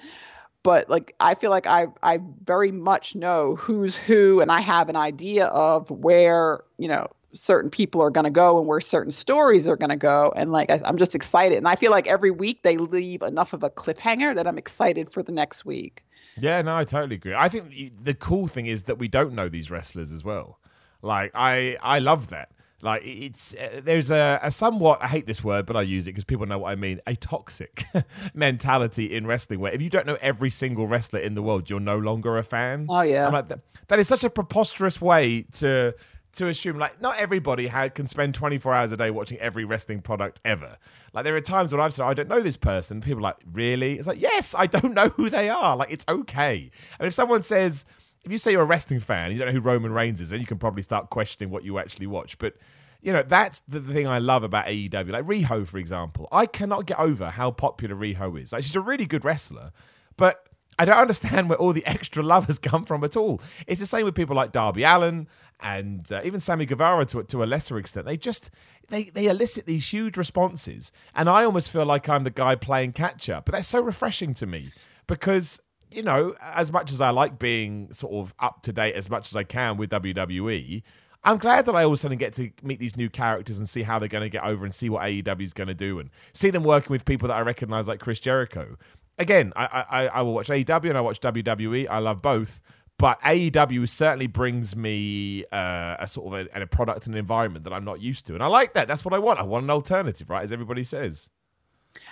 but 0.62 0.88
like 0.88 1.14
I 1.20 1.34
feel 1.34 1.50
like 1.50 1.66
I 1.66 1.88
I 2.02 2.20
very 2.42 2.72
much 2.72 3.14
know 3.14 3.56
who's 3.56 3.96
who, 3.96 4.40
and 4.40 4.50
I 4.52 4.60
have 4.60 4.88
an 4.88 4.96
idea 4.96 5.46
of 5.46 5.90
where 5.90 6.60
you 6.78 6.88
know 6.88 7.08
certain 7.33 7.71
people 7.71 8.03
are 8.03 8.11
going 8.11 8.25
to 8.25 8.31
go 8.31 8.59
and 8.59 8.66
where 8.66 8.81
certain 8.81 9.12
stories 9.12 9.69
are 9.69 9.77
going 9.77 9.90
to 9.90 9.97
go. 9.97 10.33
And 10.35 10.51
like, 10.51 10.71
I, 10.71 10.81
am 10.85 10.97
just 10.97 11.14
excited. 11.14 11.59
And 11.59 11.69
I 11.69 11.77
feel 11.77 11.90
like 11.90 12.07
every 12.07 12.31
week 12.31 12.62
they 12.62 12.77
leave 12.77 13.23
enough 13.23 13.53
of 13.53 13.62
a 13.62 13.71
cliffhanger 13.71 14.35
that 14.35 14.47
I'm 14.47 14.59
excited 14.59 15.11
for 15.11 15.23
the 15.23 15.33
next 15.33 15.64
week. 15.64 16.05
Yeah, 16.38 16.62
no, 16.62 16.77
I 16.77 16.85
totally 16.85 17.16
agree. 17.16 17.35
I 17.35 17.49
think 17.49 17.93
the 18.03 18.14
cool 18.14 18.47
thing 18.47 18.66
is 18.66 18.85
that 18.85 18.99
we 18.99 19.09
don't 19.09 19.35
know 19.35 19.49
these 19.49 19.71
wrestlers 19.71 20.12
as 20.12 20.25
well. 20.25 20.59
Like, 21.03 21.33
I, 21.35 21.77
I 21.83 21.99
love 21.99 22.29
that. 22.29 22.51
Like 22.83 23.03
it's 23.05 23.55
uh, 23.55 23.83
there's 23.85 24.11
a, 24.11 24.40
a, 24.43 24.51
somewhat 24.51 25.03
I 25.03 25.07
hate 25.07 25.27
this 25.27 25.45
word, 25.45 25.66
but 25.66 25.77
I 25.77 25.83
use 25.83 26.07
it 26.07 26.12
because 26.12 26.25
people 26.25 26.47
know 26.47 26.61
what 26.61 26.71
I 26.71 26.77
mean. 26.77 27.01
A 27.07 27.14
toxic 27.14 27.85
mentality 28.35 29.14
in 29.14 29.27
wrestling, 29.27 29.61
where 29.61 29.73
if 29.73 29.83
you 29.83 29.90
don't 29.90 30.07
know 30.07 30.16
every 30.23 30.49
single 30.49 30.87
wrestler 30.87 31.21
in 31.21 31.35
the 31.35 31.43
world, 31.43 31.69
you're 31.69 31.79
no 31.79 31.99
longer 31.99 32.38
a 32.38 32.43
fan. 32.43 32.87
Oh 32.88 33.03
yeah, 33.03 33.29
like, 33.29 33.49
that, 33.49 33.61
that 33.88 33.99
is 33.99 34.09
such 34.09 34.25
a 34.25 34.31
preposterous 34.31 34.99
way 34.99 35.43
to 35.59 35.95
to 36.33 36.49
assume 36.49 36.79
like 36.79 37.01
not 37.01 37.19
everybody 37.19 37.66
had, 37.66 37.95
can 37.95 38.07
spend 38.07 38.35
24 38.35 38.75
hours 38.75 38.93
a 38.93 38.97
day 38.97 39.11
watching 39.11 39.38
every 39.38 39.64
wrestling 39.64 40.01
product 40.01 40.40
ever. 40.45 40.77
Like 41.12 41.25
there 41.25 41.37
are 41.37 41.40
times 41.40 41.73
when 41.73 41.81
I've 41.81 41.93
said 41.93 42.05
I 42.05 42.14
don't 42.14 42.29
know 42.29 42.40
this 42.40 42.57
person, 42.57 43.01
people 43.01 43.23
like 43.23 43.37
really. 43.53 43.99
It's 43.99 44.07
like 44.07 44.21
yes, 44.21 44.55
I 44.57 44.66
don't 44.66 44.95
know 44.95 45.09
who 45.11 45.31
they 45.31 45.49
are. 45.49 45.77
Like 45.77 45.90
it's 45.90 46.05
okay. 46.09 46.71
And 46.99 47.07
if 47.07 47.14
someone 47.14 47.43
says, 47.43 47.85
if 48.25 48.31
you 48.31 48.38
say 48.38 48.53
you're 48.53 48.62
a 48.62 48.66
wrestling 48.66 49.01
fan, 49.01 49.33
you 49.33 49.38
don't 49.38 49.49
know 49.49 49.55
who 49.55 49.61
Roman 49.61 49.93
Reigns 49.93 50.21
is, 50.21 50.31
then 50.31 50.40
you 50.40 50.47
can 50.47 50.59
probably 50.59 50.83
start 50.83 51.11
questioning 51.11 51.51
what 51.51 51.64
you 51.64 51.79
actually 51.79 52.07
watch. 52.07 52.38
But 52.38 52.55
you 53.03 53.12
know 53.12 53.23
that's 53.23 53.61
the, 53.61 53.81
the 53.81 53.93
thing 53.93 54.07
I 54.07 54.19
love 54.19 54.43
about 54.43 54.66
AEW. 54.66 55.11
Like 55.11 55.25
Riho, 55.25 55.66
for 55.66 55.79
example, 55.79 56.29
I 56.31 56.47
cannot 56.47 56.87
get 56.87 56.99
over 56.99 57.31
how 57.31 57.51
popular 57.51 57.97
Riho 57.97 58.40
is. 58.40 58.53
Like 58.53 58.62
she's 58.62 58.77
a 58.77 58.81
really 58.81 59.07
good 59.07 59.25
wrestler, 59.25 59.73
but 60.16 60.47
I 60.81 60.87
don't 60.87 60.97
understand 60.97 61.51
where 61.51 61.59
all 61.59 61.75
the 61.75 61.85
extra 61.95 62.23
love 62.23 62.47
has 62.47 62.59
come 62.59 62.87
from 62.87 63.05
at 63.05 63.14
all. 63.14 63.43
It's 63.66 63.81
the 63.81 63.87
same 63.87 64.07
with 64.07 64.14
people 64.14 64.35
like 64.35 64.51
Darby 64.51 64.83
Allin 64.83 65.29
and 65.61 66.11
uh, 66.11 66.23
even 66.25 66.40
Sammy 66.40 66.64
Guevara 66.64 67.05
to 67.07 67.23
to 67.23 67.43
a 67.43 67.45
lesser 67.45 67.77
extent. 67.77 68.07
They 68.07 68.16
just 68.16 68.51
they 68.88 69.05
they 69.05 69.27
elicit 69.27 69.66
these 69.66 69.93
huge 69.93 70.16
responses, 70.16 70.90
and 71.14 71.29
I 71.29 71.45
almost 71.45 71.71
feel 71.71 71.85
like 71.85 72.09
I'm 72.09 72.25
the 72.25 72.31
guy 72.31 72.55
playing 72.55 72.93
catch 72.93 73.29
up. 73.29 73.45
But 73.45 73.53
that's 73.53 73.69
so 73.69 73.79
refreshing 73.79 74.33
to 74.35 74.47
me 74.47 74.73
because 75.07 75.61
you 75.90 76.03
know, 76.03 76.35
as 76.40 76.73
much 76.73 76.93
as 76.93 77.03
I 77.03 77.11
like 77.11 77.38
being 77.38 77.93
sort 77.93 78.14
of 78.14 78.35
up 78.38 78.62
to 78.62 78.73
date 78.73 78.95
as 78.95 79.11
much 79.11 79.29
as 79.29 79.37
I 79.37 79.45
can 79.45 79.77
with 79.77 79.90
WWE. 79.90 80.83
I'm 81.23 81.37
glad 81.37 81.66
that 81.66 81.77
I 81.77 81.83
all 81.83 81.88
of 81.88 81.93
a 81.93 81.97
sudden 81.99 82.16
get 82.16 82.33
to 82.35 82.51
meet 82.62 82.79
these 82.79 82.97
new 82.97 83.11
characters 83.11 83.59
and 83.59 83.69
see 83.69 83.83
how 83.83 83.99
they're 83.99 84.09
going 84.09 84.23
to 84.23 84.31
get 84.31 84.43
over 84.43 84.64
and 84.64 84.73
see 84.73 84.88
what 84.88 85.03
AEW 85.03 85.43
is 85.43 85.53
going 85.53 85.69
to 85.69 85.75
do 85.75 85.99
and 85.99 86.09
see 86.33 86.49
them 86.49 86.62
working 86.62 86.90
with 86.90 87.05
people 87.05 87.29
that 87.29 87.35
I 87.35 87.40
recognize 87.40 87.88
like 87.88 88.01
Chris 88.01 88.21
Jericho. 88.21 88.79
Again, 89.20 89.52
I, 89.54 89.85
I, 89.90 90.06
I 90.06 90.22
will 90.22 90.33
watch 90.33 90.48
AEW 90.48 90.88
and 90.88 90.96
I 90.96 91.02
watch 91.02 91.20
WWE. 91.20 91.87
I 91.90 91.98
love 91.98 92.22
both, 92.22 92.62
but 92.96 93.20
AEW 93.20 93.87
certainly 93.87 94.26
brings 94.26 94.74
me 94.74 95.44
uh, 95.52 95.96
a 96.00 96.06
sort 96.06 96.35
of 96.35 96.48
a, 96.54 96.62
a, 96.62 96.66
product 96.66 97.04
and 97.06 97.14
an 97.14 97.18
environment 97.18 97.64
that 97.64 97.72
I'm 97.72 97.85
not 97.85 98.00
used 98.00 98.26
to, 98.26 98.35
and 98.35 98.42
I 98.42 98.46
like 98.46 98.72
that. 98.74 98.88
That's 98.88 99.04
what 99.04 99.12
I 99.12 99.18
want. 99.18 99.38
I 99.38 99.42
want 99.42 99.64
an 99.64 99.70
alternative, 99.70 100.30
right? 100.30 100.42
As 100.42 100.52
everybody 100.52 100.85
says. 100.85 101.28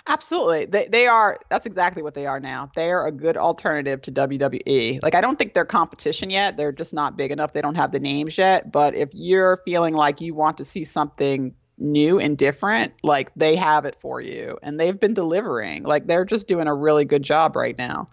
Absolutely, 0.07 0.65
they 0.65 0.87
they 0.87 1.07
are. 1.07 1.37
That's 1.49 1.65
exactly 1.65 2.03
what 2.03 2.13
they 2.13 2.27
are 2.27 2.39
now. 2.39 2.69
They 2.75 2.91
are 2.91 3.07
a 3.07 3.11
good 3.11 3.37
alternative 3.37 4.01
to 4.03 4.11
WWE. 4.11 5.01
Like 5.01 5.15
I 5.15 5.21
don't 5.21 5.39
think 5.39 5.55
they're 5.55 5.65
competition 5.65 6.29
yet. 6.29 6.57
They're 6.57 6.71
just 6.71 6.93
not 6.93 7.17
big 7.17 7.31
enough. 7.31 7.53
They 7.53 7.61
don't 7.61 7.75
have 7.75 7.91
the 7.91 7.99
names 7.99 8.37
yet. 8.37 8.71
But 8.71 8.93
if 8.93 9.09
you're 9.13 9.61
feeling 9.65 9.95
like 9.95 10.21
you 10.21 10.35
want 10.35 10.57
to 10.57 10.65
see 10.65 10.83
something 10.83 11.55
new 11.79 12.19
and 12.19 12.37
different, 12.37 12.93
like 13.03 13.31
they 13.35 13.55
have 13.55 13.85
it 13.85 13.95
for 13.99 14.21
you, 14.21 14.57
and 14.61 14.79
they've 14.79 14.99
been 14.99 15.13
delivering. 15.13 15.83
Like 15.83 16.07
they're 16.07 16.25
just 16.25 16.47
doing 16.47 16.67
a 16.67 16.73
really 16.75 17.05
good 17.05 17.23
job 17.23 17.55
right 17.55 17.77
now. 17.77 18.07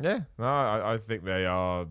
Yeah, 0.00 0.20
no, 0.38 0.46
I, 0.46 0.94
I 0.94 0.98
think 0.98 1.24
they 1.24 1.46
are 1.46 1.86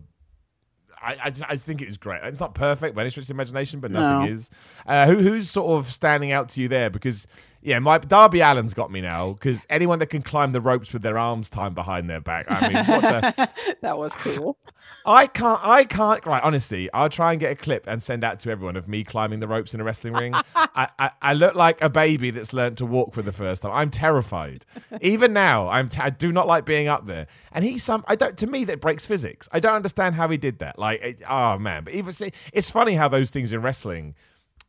I, 1.02 1.16
I, 1.24 1.30
just, 1.30 1.44
I 1.48 1.56
think 1.56 1.82
it 1.82 1.86
was 1.86 1.96
great. 1.96 2.20
It's 2.22 2.40
not 2.40 2.54
perfect 2.54 2.94
by 2.94 3.02
any 3.02 3.10
stretch 3.10 3.26
of 3.26 3.30
imagination, 3.30 3.80
but 3.80 3.90
nothing 3.90 4.26
no. 4.26 4.32
is. 4.32 4.50
Uh, 4.86 5.06
who, 5.06 5.16
who's 5.16 5.50
sort 5.50 5.78
of 5.78 5.88
standing 5.92 6.30
out 6.30 6.50
to 6.50 6.62
you 6.62 6.68
there? 6.68 6.90
Because 6.90 7.26
Yeah, 7.64 7.78
my 7.78 7.98
Darby 7.98 8.42
Allin's 8.42 8.74
got 8.74 8.90
me 8.90 9.00
now 9.00 9.34
because 9.34 9.64
anyone 9.70 10.00
that 10.00 10.08
can 10.08 10.20
climb 10.20 10.50
the 10.50 10.60
ropes 10.60 10.92
with 10.92 11.02
their 11.02 11.16
arms 11.16 11.48
tied 11.48 11.76
behind 11.76 12.10
their 12.10 12.20
back. 12.20 12.44
I 12.48 12.68
mean, 12.68 12.84
what 12.84 13.00
the? 13.02 13.76
that 13.82 13.96
was 13.98 14.16
cool. 14.16 14.58
I 15.06 15.28
can't. 15.28 15.60
I 15.62 15.84
can't. 15.84 16.26
Right, 16.26 16.42
honestly, 16.42 16.90
I'll 16.92 17.08
try 17.08 17.30
and 17.30 17.38
get 17.38 17.52
a 17.52 17.54
clip 17.54 17.84
and 17.86 18.02
send 18.02 18.24
out 18.24 18.40
to 18.40 18.50
everyone 18.50 18.74
of 18.74 18.88
me 18.88 19.04
climbing 19.04 19.38
the 19.38 19.46
ropes 19.46 19.74
in 19.74 19.80
a 19.80 19.84
wrestling 19.84 20.14
ring. 20.14 20.34
I, 20.56 20.88
I, 20.98 21.10
I 21.22 21.32
look 21.34 21.54
like 21.54 21.80
a 21.80 21.88
baby 21.88 22.32
that's 22.32 22.52
learned 22.52 22.78
to 22.78 22.86
walk 22.86 23.14
for 23.14 23.22
the 23.22 23.32
first 23.32 23.62
time. 23.62 23.70
I'm 23.70 23.90
terrified. 23.90 24.66
Even 25.00 25.32
now, 25.32 25.68
I'm. 25.68 25.88
T- 25.88 26.00
I 26.00 26.10
do 26.10 26.32
not 26.32 26.48
like 26.48 26.64
being 26.64 26.88
up 26.88 27.06
there. 27.06 27.28
And 27.52 27.64
he's 27.64 27.84
some. 27.84 28.04
I 28.08 28.16
don't. 28.16 28.36
To 28.38 28.48
me, 28.48 28.64
that 28.64 28.80
breaks 28.80 29.06
physics. 29.06 29.48
I 29.52 29.60
don't 29.60 29.74
understand 29.76 30.16
how 30.16 30.28
he 30.28 30.36
did 30.36 30.58
that. 30.58 30.80
Like, 30.80 31.00
it, 31.00 31.22
oh 31.28 31.58
man. 31.58 31.84
But 31.84 31.94
even 31.94 32.12
see, 32.12 32.32
it's 32.52 32.70
funny 32.70 32.94
how 32.94 33.06
those 33.06 33.30
things 33.30 33.52
in 33.52 33.62
wrestling 33.62 34.16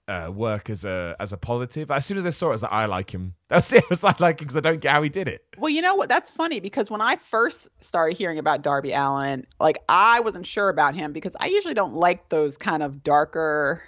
uh, 0.08 0.30
work 0.34 0.70
as 0.70 0.86
a 0.86 1.16
as 1.20 1.34
a 1.34 1.38
positive. 1.38 1.89
As 1.92 2.06
soon 2.06 2.18
as 2.18 2.26
I 2.26 2.30
saw 2.30 2.48
it, 2.48 2.50
I 2.50 2.54
was 2.54 2.63
like, 2.63 2.72
I 2.72 2.86
like 2.86 3.13
him. 3.13 3.36
That 3.50 3.58
was 3.58 3.74
it. 3.74 3.84
I 3.84 3.88
was 3.89 4.04
like, 4.04 4.20
like 4.20 4.38
because 4.39 4.58
I 4.58 4.62
don't 4.62 4.82
get 4.82 4.92
how 4.92 5.04
he 5.04 5.10
did 5.10 5.28
it. 5.28 5.46
Well, 5.60 5.70
you 5.70 5.84
know 5.84 5.94
what? 5.94 6.10
That's 6.10 6.32
funny 6.32 6.60
because 6.60 6.89
when 6.89 7.02
I 7.02 7.18
first 7.18 7.70
started 7.80 8.18
hearing 8.18 8.39
about 8.39 8.63
Darby 8.63 8.94
Allin, 8.94 9.46
like 9.60 9.78
I 9.89 10.22
wasn't 10.22 10.48
sure 10.48 10.70
about 10.70 10.96
him 10.96 11.13
because 11.13 11.36
I 11.39 11.48
usually 11.48 11.76
don't 11.76 11.94
like 11.94 12.30
those 12.30 12.58
kind 12.58 12.82
of 12.82 13.04
darker 13.04 13.84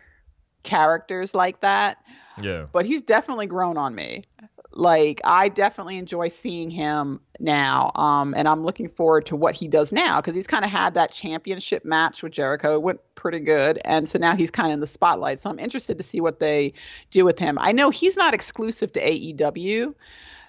characters 0.64 1.34
like 1.34 1.62
that. 1.62 1.98
Yeah. 2.42 2.66
But 2.72 2.86
he's 2.86 3.02
definitely 3.02 3.48
grown 3.48 3.78
on 3.78 3.96
me. 3.96 4.24
Like 4.76 5.22
I 5.24 5.48
definitely 5.50 5.98
enjoy 5.98 6.28
seeing 6.28 6.70
him 6.70 7.22
now, 7.40 7.92
um, 7.96 8.34
and 8.36 8.46
I'm 8.48 8.64
looking 8.66 8.90
forward 8.90 9.28
to 9.28 9.36
what 9.36 9.56
he 9.56 9.70
does 9.70 9.94
now 9.94 10.20
because 10.20 10.36
he's 10.36 10.48
kind 10.48 10.66
of 10.66 10.72
had 10.72 10.96
that 10.96 11.14
championship 11.14 11.86
match 11.86 12.22
with 12.22 12.34
Jericho, 12.34 12.76
it 12.76 12.82
went 12.82 13.00
pretty 13.16 13.40
good, 13.40 13.80
and 13.86 14.08
so 14.08 14.20
now 14.20 14.36
he's 14.36 14.52
kind 14.52 14.68
of 14.68 14.74
in 14.74 14.80
the 14.82 14.88
spotlight. 14.88 15.40
So 15.40 15.50
I'm 15.50 15.60
interested 15.60 15.98
to 15.98 16.04
see 16.04 16.20
what 16.20 16.40
they 16.40 16.74
do 17.10 17.24
with 17.24 17.40
him. 17.40 17.58
I 17.60 17.72
know 17.72 17.90
he's 17.90 18.18
not 18.18 18.34
exclusive 18.34 18.92
to 18.94 19.02
AEW, 19.02 19.94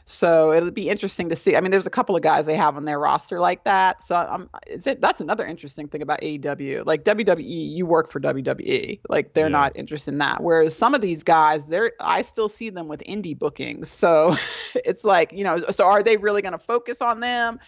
so 0.09 0.53
it'll 0.53 0.71
be 0.71 0.88
interesting 0.88 1.31
to 1.31 1.37
see. 1.37 1.57
I 1.57 1.61
mean, 1.61 1.73
there's 1.73 1.87
a 1.87 1.90
couple 1.90 2.14
of 2.14 2.23
guys 2.23 2.47
they 2.47 2.55
have 2.55 2.77
on 2.77 2.85
their 2.85 2.99
roster 2.99 3.40
like 3.40 3.64
that. 3.64 4.01
So 4.01 4.47
it, 4.69 5.01
that's 5.01 5.21
another 5.21 5.45
interesting 5.45 5.88
thing 5.88 6.01
about 6.01 6.21
AEW. 6.21 6.87
Like 6.87 7.03
WWE, 7.03 7.37
you 7.75 7.87
work 7.87 8.09
for 8.09 8.21
WWE. 8.21 9.01
Like 9.09 9.33
they're 9.35 9.47
Yeah. 9.47 9.51
not 9.51 9.73
interested 9.75 10.12
in 10.12 10.19
that. 10.19 10.45
Whereas 10.45 10.77
some 10.77 10.95
of 10.95 11.01
these 11.01 11.25
guys, 11.25 11.66
they're 11.66 11.90
I 12.01 12.23
still 12.23 12.49
see 12.49 12.71
them 12.71 12.87
with 12.87 13.03
indie 13.03 13.37
bookings. 13.37 13.90
So 13.90 14.37
it's 14.77 15.03
like 15.03 15.33
you 15.33 15.42
know, 15.42 15.59
so 15.59 15.85
are 15.85 16.05
they 16.05 16.16
really 16.16 16.40
going 16.40 16.53
to 16.53 16.59
focus 16.59 17.03
on 17.03 17.19
them, 17.19 17.59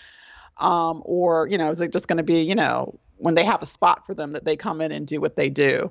um, 0.58 1.02
or 1.04 1.48
you 1.48 1.58
know, 1.58 1.70
is 1.70 1.80
it 1.80 1.92
just 1.92 2.06
going 2.06 2.18
to 2.18 2.22
be 2.22 2.42
you 2.42 2.54
know 2.54 2.94
when 3.16 3.34
they 3.34 3.44
have 3.44 3.62
a 3.62 3.66
spot 3.66 4.06
for 4.06 4.14
them 4.14 4.30
that 4.32 4.44
they 4.44 4.56
come 4.56 4.80
in 4.80 4.92
and 4.92 5.08
do 5.08 5.20
what 5.20 5.34
they 5.34 5.50
do? 5.50 5.90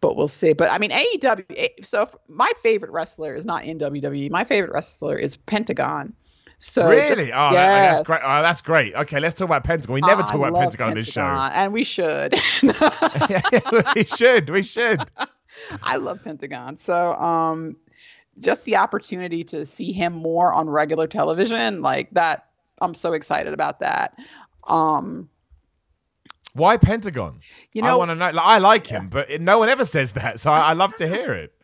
But 0.00 0.16
we'll 0.16 0.28
see. 0.28 0.52
But 0.52 0.72
I 0.72 0.78
mean, 0.78 0.90
AEW. 0.90 1.84
So 1.84 2.08
my 2.28 2.50
favorite 2.62 2.92
wrestler 2.92 3.34
is 3.34 3.44
not 3.44 3.64
in 3.64 3.78
WWE. 3.78 4.30
My 4.30 4.44
favorite 4.44 4.72
wrestler 4.72 5.16
is 5.16 5.36
Pentagon. 5.36 6.14
So 6.58 6.88
really? 6.88 7.26
just- 7.26 7.30
oh, 7.34 7.52
that- 7.52 7.52
yes. 7.52 7.96
that's 7.96 8.06
great. 8.06 8.20
Oh, 8.24 8.42
that's 8.42 8.60
great. 8.60 8.94
Okay, 8.94 9.20
let's 9.20 9.34
talk 9.34 9.46
about 9.46 9.64
Pentagon. 9.64 9.94
We 9.94 10.00
never 10.00 10.22
I 10.22 10.26
talk 10.26 10.34
about 10.34 10.52
love 10.52 10.62
Pentagon 10.62 10.88
on 10.90 10.94
this 10.94 11.08
show. 11.08 11.20
And 11.20 11.72
we 11.72 11.84
should. 11.84 12.34
we 13.94 14.04
should. 14.04 14.50
We 14.50 14.62
should. 14.62 15.00
I 15.82 15.96
love 15.96 16.22
Pentagon. 16.22 16.76
So, 16.76 17.14
um, 17.14 17.76
just 18.38 18.64
the 18.64 18.76
opportunity 18.76 19.44
to 19.44 19.66
see 19.66 19.92
him 19.92 20.12
more 20.12 20.52
on 20.52 20.68
regular 20.70 21.06
television, 21.06 21.82
like 21.82 22.10
that, 22.12 22.46
I'm 22.80 22.94
so 22.94 23.12
excited 23.12 23.52
about 23.52 23.80
that. 23.80 24.16
Um, 24.64 25.28
Why 26.58 26.76
Pentagon? 26.76 27.40
you 27.72 27.82
I 27.82 27.88
know, 27.88 27.98
want 27.98 28.10
to 28.10 28.14
know. 28.14 28.26
Like, 28.30 28.44
I 28.44 28.58
like 28.58 28.86
him, 28.86 29.08
but 29.08 29.30
it, 29.30 29.40
no 29.40 29.58
one 29.58 29.68
ever 29.68 29.84
says 29.84 30.12
that, 30.12 30.40
so 30.40 30.50
I, 30.50 30.60
I 30.60 30.72
love 30.74 30.94
to 30.96 31.08
hear 31.08 31.32
it. 31.32 31.54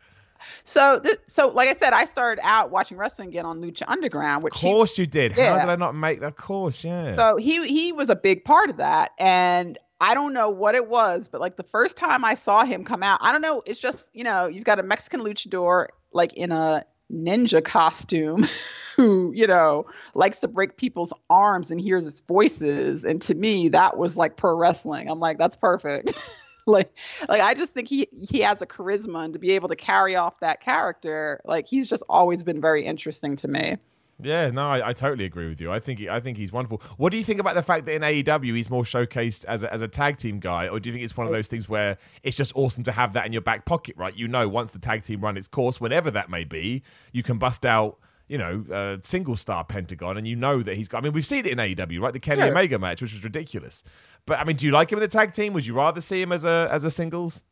so 0.63 0.99
this, 0.99 1.17
so 1.27 1.49
like 1.49 1.69
I 1.69 1.73
said, 1.73 1.93
I 1.93 2.05
started 2.05 2.41
out 2.43 2.71
watching 2.71 2.97
wrestling 2.97 3.29
again 3.29 3.45
on 3.45 3.61
Lucha 3.61 3.83
Underground, 3.87 4.43
which 4.43 4.55
Of 4.55 4.61
he 4.61 4.67
course 4.69 4.97
you 4.97 5.05
did. 5.05 5.37
How 5.37 5.59
did 5.59 5.69
I 5.69 5.75
not 5.75 5.95
make 5.95 6.19
that? 6.21 6.35
Course, 6.37 6.83
yeah. 6.83 7.15
So 7.15 7.37
he 7.37 7.65
he 7.67 7.91
was 7.91 8.09
a 8.09 8.15
big 8.15 8.43
part 8.43 8.69
of 8.69 8.77
that, 8.77 9.11
and 9.19 9.77
I 10.01 10.13
don't 10.13 10.33
know 10.33 10.49
what 10.49 10.75
it 10.75 10.87
was, 10.87 11.27
but 11.27 11.39
like 11.41 11.55
the 11.55 11.63
first 11.63 11.97
time 11.97 12.25
I 12.25 12.33
saw 12.33 12.63
him 12.65 12.83
come 12.83 13.03
out, 13.03 13.19
I 13.21 13.31
don't 13.31 13.41
know. 13.41 13.63
It's 13.65 13.79
just 13.79 14.15
you 14.15 14.23
know 14.23 14.47
you've 14.47 14.65
got 14.65 14.79
a 14.79 14.83
Mexican 14.83 15.21
luchador 15.21 15.87
like 16.11 16.33
in 16.33 16.51
a 16.51 16.85
ninja 17.11 17.63
costume 17.63 18.45
who 18.95 19.31
you 19.35 19.47
know 19.47 19.85
likes 20.13 20.39
to 20.41 20.47
break 20.47 20.77
people's 20.77 21.13
arms 21.29 21.71
and 21.71 21.79
hears 21.79 22.21
voices, 22.21 23.05
and 23.05 23.21
to 23.23 23.35
me 23.35 23.69
that 23.69 23.97
was 23.97 24.17
like 24.17 24.37
pro 24.37 24.57
wrestling. 24.57 25.09
I'm 25.09 25.19
like 25.19 25.37
that's 25.37 25.55
perfect. 25.55 26.13
like 26.67 26.91
like 27.27 27.41
I 27.41 27.53
just 27.53 27.73
think 27.73 27.87
he 27.87 28.07
he 28.29 28.41
has 28.41 28.61
a 28.61 28.67
charisma 28.67 29.25
and 29.25 29.33
to 29.33 29.39
be 29.39 29.51
able 29.51 29.69
to 29.69 29.75
carry 29.75 30.15
off 30.15 30.39
that 30.39 30.61
character, 30.61 31.41
like 31.45 31.67
he's 31.67 31.89
just 31.89 32.03
always 32.09 32.43
been 32.43 32.61
very 32.61 32.85
interesting 32.85 33.35
to 33.37 33.47
me. 33.47 33.77
Yeah, 34.21 34.49
no, 34.49 34.69
I, 34.69 34.89
I 34.89 34.93
totally 34.93 35.25
agree 35.25 35.49
with 35.49 35.59
you. 35.59 35.71
I 35.71 35.79
think 35.79 35.99
he, 35.99 36.07
I 36.09 36.21
think 36.21 36.37
he's 36.37 36.51
wonderful. 36.53 36.81
What 36.95 37.11
do 37.11 37.17
you 37.17 37.23
think 37.23 37.39
about 37.41 37.55
the 37.55 37.63
fact 37.63 37.85
that 37.85 37.95
in 37.95 38.01
AEW 38.01 38.55
he's 38.55 38.69
more 38.69 38.83
showcased 38.83 39.43
as 39.45 39.63
a, 39.63 39.73
as 39.73 39.81
a 39.81 39.89
tag 39.89 40.17
team 40.17 40.39
guy, 40.39 40.69
or 40.69 40.79
do 40.79 40.87
you 40.89 40.93
think 40.93 41.03
it's 41.03 41.17
one 41.17 41.27
of 41.27 41.33
those 41.33 41.47
things 41.47 41.67
where 41.67 41.97
it's 42.23 42.37
just 42.37 42.53
awesome 42.55 42.83
to 42.83 42.93
have 42.93 43.11
that 43.13 43.25
in 43.25 43.33
your 43.33 43.41
back 43.41 43.65
pocket, 43.65 43.97
right? 43.97 44.15
You 44.15 44.29
know, 44.29 44.47
once 44.47 44.71
the 44.71 44.79
tag 44.79 45.03
team 45.03 45.19
run 45.19 45.35
its 45.35 45.49
course, 45.49 45.81
whenever 45.81 46.09
that 46.11 46.29
may 46.29 46.45
be, 46.45 46.81
you 47.11 47.23
can 47.23 47.37
bust 47.37 47.65
out. 47.65 47.97
You 48.27 48.39
know, 48.39 48.65
uh, 48.73 48.97
single 49.03 49.35
star 49.35 49.63
Pentagon, 49.63 50.17
and 50.17 50.25
you 50.25 50.35
know 50.35 50.63
that 50.63 50.75
he's 50.75 50.87
got. 50.87 50.97
I 50.97 51.01
mean, 51.01 51.13
we've 51.13 51.23
seen 51.23 51.45
it 51.45 51.51
in 51.51 51.59
AEW, 51.59 51.99
right? 52.01 52.11
The 52.11 52.19
Kenny 52.19 52.39
Yeah. 52.39 52.47
Omega 52.47 52.79
match, 52.79 52.99
which 52.99 53.13
was 53.13 53.23
ridiculous. 53.23 53.83
But 54.25 54.39
I 54.39 54.43
mean, 54.45 54.55
do 54.55 54.65
you 54.65 54.71
like 54.71 54.91
him 54.91 54.97
in 54.97 55.01
the 55.01 55.07
tag 55.07 55.33
team? 55.33 55.53
Would 55.53 55.63
you 55.67 55.75
rather 55.75 56.01
see 56.01 56.23
him 56.23 56.31
as 56.31 56.43
a 56.43 56.67
as 56.71 56.83
a 56.85 56.89
singles? 56.89 57.43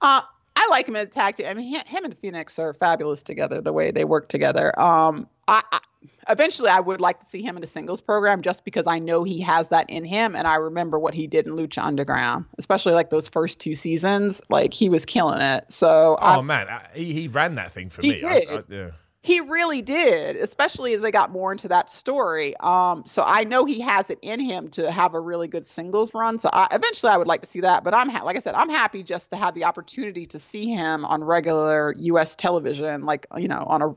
Uh, 0.00 0.22
I 0.56 0.68
like 0.70 0.88
him 0.88 0.96
in 0.96 1.02
a 1.06 1.10
tag 1.10 1.36
team. 1.36 1.46
I 1.48 1.52
mean, 1.52 1.78
him 1.84 2.04
and 2.06 2.16
Fenix 2.16 2.58
are 2.58 2.72
fabulous 2.72 3.22
together. 3.22 3.60
The 3.60 3.74
way 3.74 3.90
they 3.90 4.06
work 4.06 4.28
together. 4.30 4.72
Um, 4.80 5.28
I, 5.46 5.62
I 5.72 5.80
eventually 6.28 6.70
I 6.70 6.80
would 6.80 7.00
like 7.00 7.20
to 7.20 7.26
see 7.26 7.42
him 7.42 7.56
in 7.56 7.62
a 7.64 7.66
singles 7.66 8.00
program 8.00 8.42
just 8.42 8.64
because 8.64 8.86
I 8.86 8.98
know 8.98 9.24
he 9.24 9.40
has 9.40 9.68
that 9.68 9.90
in 9.90 10.04
him, 10.04 10.34
and 10.36 10.46
I 10.46 10.56
remember 10.56 10.98
what 10.98 11.14
he 11.14 11.26
did 11.26 11.46
in 11.46 11.54
Lucha 11.56 11.82
Underground, 11.84 12.44
especially 12.58 12.94
like 12.94 13.10
those 13.10 13.28
first 13.28 13.58
two 13.60 13.74
seasons. 13.74 14.40
Like 14.48 14.72
he 14.74 14.88
was 14.88 15.04
killing 15.04 15.40
it. 15.40 15.70
So 15.70 16.16
I- 16.20 16.36
Oh 16.36 16.42
man, 16.42 16.68
I- 16.68 16.86
he 16.94 17.12
he 17.12 17.28
ran 17.28 17.54
that 17.56 17.72
thing 17.72 17.90
for 17.90 18.02
He 18.02 18.12
me. 18.14 18.22
I- 18.24 18.40
did. 18.40 18.48
I- 18.50 18.62
yeah. 18.68 18.90
He 19.22 19.40
really 19.40 19.80
did, 19.80 20.36
especially 20.36 20.92
as 20.92 21.00
they 21.00 21.10
got 21.10 21.30
more 21.30 21.50
into 21.50 21.68
that 21.68 21.90
story. 21.90 22.54
Um, 22.60 23.04
so 23.06 23.22
I 23.26 23.44
know 23.44 23.64
he 23.64 23.80
has 23.80 24.10
it 24.10 24.18
in 24.20 24.38
him 24.38 24.68
to 24.72 24.90
have 24.92 25.14
a 25.14 25.20
really 25.20 25.48
good 25.48 25.66
singles 25.66 26.12
run. 26.12 26.38
So 26.38 26.50
I, 26.52 26.68
eventually, 26.72 27.10
I 27.10 27.16
would 27.16 27.26
like 27.26 27.40
to 27.40 27.48
see 27.48 27.60
that. 27.60 27.84
But 27.84 27.94
I'm 27.94 28.10
ha- 28.10 28.22
like 28.24 28.36
I 28.36 28.40
said, 28.40 28.54
I'm 28.54 28.68
happy 28.68 29.02
just 29.02 29.30
to 29.30 29.36
have 29.36 29.54
the 29.54 29.64
opportunity 29.64 30.26
to 30.26 30.38
see 30.38 30.66
him 30.66 31.06
on 31.06 31.24
regular 31.24 31.94
U.S. 32.00 32.36
television, 32.36 33.06
like 33.06 33.26
you 33.38 33.48
know, 33.48 33.64
on 33.66 33.80
a 33.80 33.94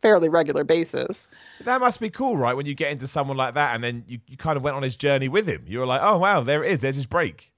fairly 0.00 0.28
regular 0.28 0.64
basis. 0.64 1.28
That 1.64 1.80
must 1.80 2.00
be 2.00 2.10
cool, 2.10 2.36
right? 2.36 2.54
When 2.54 2.66
you 2.66 2.74
get 2.74 2.92
into 2.92 3.06
someone 3.06 3.36
like 3.36 3.54
that, 3.54 3.74
and 3.74 3.82
then 3.82 4.04
you, 4.06 4.20
you 4.26 4.36
kind 4.36 4.56
of 4.56 4.62
went 4.62 4.76
on 4.76 4.82
his 4.82 4.96
journey 4.96 5.28
with 5.28 5.48
him. 5.48 5.64
You 5.66 5.80
were 5.80 5.86
like, 5.86 6.00
oh 6.02 6.18
wow, 6.18 6.42
there 6.42 6.64
it 6.64 6.72
is. 6.72 6.80
There's 6.80 6.96
his 6.96 7.06
break. 7.06 7.52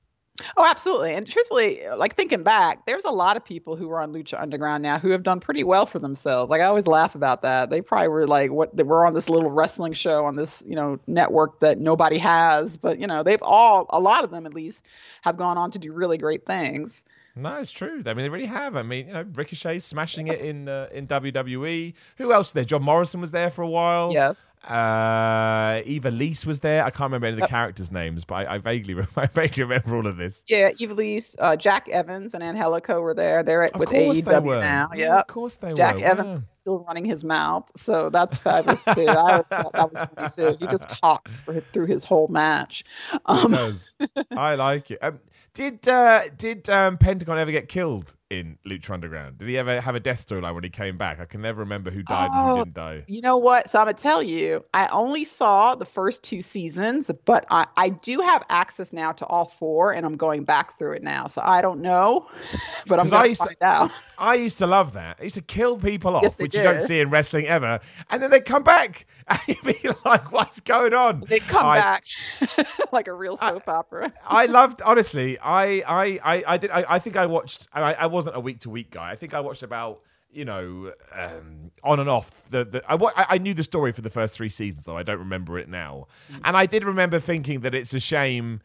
Oh, 0.56 0.64
absolutely. 0.64 1.14
And 1.14 1.26
truthfully, 1.26 1.82
like 1.96 2.14
thinking 2.14 2.42
back, 2.42 2.86
there's 2.86 3.04
a 3.04 3.10
lot 3.10 3.36
of 3.36 3.44
people 3.44 3.76
who 3.76 3.90
are 3.90 4.00
on 4.00 4.12
Lucha 4.12 4.40
Underground 4.40 4.82
now 4.82 4.98
who 4.98 5.10
have 5.10 5.22
done 5.22 5.40
pretty 5.40 5.64
well 5.64 5.86
for 5.86 5.98
themselves. 5.98 6.50
Like 6.50 6.60
I 6.62 6.64
always 6.64 6.86
laugh 6.86 7.14
about 7.14 7.42
that. 7.42 7.68
They 7.68 7.82
probably 7.82 8.08
were 8.08 8.26
like, 8.26 8.50
what 8.50 8.74
they 8.74 8.82
were 8.82 9.04
on 9.04 9.14
this 9.14 9.28
little 9.28 9.50
wrestling 9.50 9.92
show 9.92 10.24
on 10.24 10.36
this, 10.36 10.62
you 10.66 10.74
know, 10.74 10.98
network 11.06 11.60
that 11.60 11.78
nobody 11.78 12.18
has. 12.18 12.76
But 12.76 12.98
you 12.98 13.06
know, 13.06 13.22
they've 13.22 13.42
all, 13.42 13.86
a 13.90 14.00
lot 14.00 14.24
of 14.24 14.30
them 14.30 14.46
at 14.46 14.54
least, 14.54 14.86
have 15.22 15.36
gone 15.36 15.58
on 15.58 15.70
to 15.72 15.78
do 15.78 15.92
really 15.92 16.16
great 16.16 16.46
things. 16.46 17.04
No, 17.36 17.56
it's 17.56 17.70
true. 17.70 18.02
I 18.04 18.14
mean, 18.14 18.24
they 18.24 18.28
really 18.28 18.46
have. 18.46 18.74
I 18.76 18.82
mean, 18.82 19.06
you 19.08 19.12
know, 19.14 19.24
Ricochet 19.34 19.78
smashing 19.78 20.26
it 20.28 20.40
in 20.40 20.68
uh, 20.68 20.88
in 20.92 21.06
WWE. 21.06 21.94
Who 22.18 22.32
else 22.32 22.48
was 22.48 22.52
there? 22.54 22.64
John 22.64 22.82
Morrison 22.82 23.20
was 23.20 23.30
there 23.30 23.50
for 23.50 23.62
a 23.62 23.68
while. 23.68 24.12
Yes. 24.12 24.56
Uh, 24.66 25.80
Ivelisse 25.86 26.44
was 26.44 26.60
there. 26.60 26.82
I 26.84 26.90
can't 26.90 27.08
remember 27.08 27.26
any 27.28 27.36
of 27.36 27.40
the 27.42 27.46
characters' 27.48 27.90
names, 27.92 28.24
but 28.24 28.34
I, 28.48 28.54
I 28.54 28.58
vaguely 28.58 28.94
I 29.16 29.26
vaguely 29.26 29.62
remember 29.62 29.96
all 29.96 30.06
of 30.06 30.16
this. 30.16 30.42
Yeah, 30.48 30.70
Ivelisse, 30.72 31.36
uh, 31.38 31.56
Jack 31.56 31.88
Evans, 31.88 32.34
and 32.34 32.42
Angelico 32.42 33.00
were 33.00 33.14
there. 33.14 33.42
They're 33.42 33.62
at, 33.62 33.78
with 33.78 33.90
AEW 33.90 34.60
now. 34.60 34.88
Yeah, 34.94 35.06
Yep. 35.16 35.20
of 35.20 35.26
course 35.28 35.56
they 35.56 35.72
Jack 35.72 35.94
were. 35.96 36.00
Jack 36.00 36.10
Evans 36.10 36.26
Wow. 36.28 36.34
is 36.34 36.48
still 36.48 36.78
running 36.86 37.04
his 37.04 37.24
mouth, 37.24 37.70
so 37.76 38.10
that's 38.10 38.38
fabulous 38.38 38.84
too. 38.84 39.06
I 39.08 39.42
thought 39.42 39.72
that 39.72 39.92
was 39.92 40.10
funny 40.10 40.28
too. 40.52 40.56
He 40.58 40.66
just 40.66 40.88
talks 41.00 41.40
for, 41.40 41.60
through 41.60 41.86
his 41.86 42.04
whole 42.04 42.28
match. 42.28 42.84
Um, 43.26 43.52
does. 43.52 43.92
I 44.32 44.57
like 44.57 44.90
it. 44.90 44.98
Um, 45.02 45.20
did 45.55 45.86
uh, 45.88 46.24
did 46.36 46.68
um, 46.70 46.98
Pentagon 46.98 47.38
ever 47.38 47.53
get 47.53 47.68
killed 47.68 48.14
in 48.31 48.57
Lucha 48.64 48.91
Underground? 48.91 49.39
Did 49.39 49.49
he 49.49 49.59
ever 49.59 49.81
have 49.81 49.95
a 49.97 50.01
death 50.01 50.24
storyline 50.26 50.55
when 50.55 50.62
he 50.64 50.70
came 50.70 50.97
back? 50.97 51.18
I 51.20 51.24
can 51.24 51.43
never 51.43 51.59
remember 51.61 51.91
who 51.91 52.03
died 52.03 52.31
and 52.31 52.51
Oh, 52.51 52.57
who 52.59 52.64
didn't 52.64 52.74
die. 52.74 53.05
You 53.09 53.20
know 53.20 53.37
what? 53.37 53.68
So 53.68 53.78
I'm 53.81 53.87
gonna 53.87 53.95
tell 53.95 54.22
you, 54.22 54.64
I 54.72 54.87
only 54.89 55.24
saw 55.24 55.74
the 55.74 55.85
first 55.85 56.22
two 56.22 56.41
seasons, 56.41 57.11
but 57.24 57.45
I, 57.51 57.66
I 57.76 57.89
do 57.91 58.18
have 58.20 58.45
access 58.49 58.93
now 58.93 59.12
to 59.12 59.26
all 59.26 59.47
four, 59.47 59.93
and 59.93 60.07
I'm 60.07 60.16
going 60.16 60.45
back 60.45 60.78
through 60.78 60.93
it 60.93 61.03
now. 61.03 61.26
So 61.26 61.43
I 61.45 61.61
don't 61.61 61.81
know, 61.83 62.28
but 62.87 62.99
I'm 63.01 63.07
'Cause 63.07 63.12
I 63.12 63.16
gonna 63.18 63.28
used 63.28 63.41
to- 63.43 63.47
find 63.49 63.62
out. 63.62 63.91
I 64.16 64.35
used 64.35 64.59
to 64.59 64.66
love 64.66 64.93
that. 64.93 65.16
I 65.18 65.22
used 65.24 65.37
to 65.37 65.41
kill 65.43 65.78
people 65.78 66.14
off, 66.14 66.22
Yes, 66.22 66.39
which 66.39 66.55
you 66.55 66.62
don't 66.62 66.83
see 66.83 67.01
in 67.01 67.09
wrestling 67.09 67.47
ever, 67.47 67.81
and 68.11 68.22
then 68.22 68.31
they 68.31 68.41
come 68.41 68.62
back, 68.62 69.07
and 69.28 69.41
you'd 69.49 69.62
be 69.62 69.89
like, 70.05 70.31
"What's 70.31 70.61
going 70.61 70.93
on?" 70.95 71.20
They 71.26 71.39
come 71.41 71.66
I- 71.66 71.78
back 71.78 72.03
like 72.93 73.09
a 73.09 73.14
real 73.14 73.37
soap 73.39 73.66
opera. 73.66 74.12
I 74.26 74.47
loved 74.47 74.83
honestly. 74.83 75.39
I 75.41 75.83
I 75.87 76.20
I, 76.22 76.45
I 76.47 76.57
did. 76.59 76.70
I, 76.70 76.85
I 76.89 76.99
think 76.99 77.16
I 77.16 77.26
watched. 77.26 77.68
I, 77.72 77.95
I 77.95 78.07
wasn't 78.20 78.36
a 78.36 78.40
week 78.40 78.60
to 78.60 78.70
week 78.70 78.90
guy. 78.90 79.10
I 79.10 79.16
think 79.16 79.32
I 79.32 79.40
watched 79.40 79.62
about 79.62 80.02
you 80.30 80.44
know 80.44 80.92
um, 81.12 81.70
on 81.82 82.00
and 82.00 82.08
off. 82.08 82.44
The, 82.50 82.64
the 82.64 82.82
I, 82.86 82.94
I 82.94 83.26
I 83.34 83.38
knew 83.38 83.54
the 83.54 83.62
story 83.62 83.92
for 83.92 84.02
the 84.02 84.10
first 84.10 84.34
three 84.34 84.50
seasons 84.50 84.84
though. 84.84 84.98
I 84.98 85.02
don't 85.02 85.18
remember 85.18 85.58
it 85.58 85.68
now, 85.70 86.06
and 86.44 86.54
I 86.54 86.66
did 86.66 86.84
remember 86.84 87.18
thinking 87.18 87.60
that 87.60 87.74
it's 87.74 87.94
a 87.94 88.00
shame, 88.00 88.60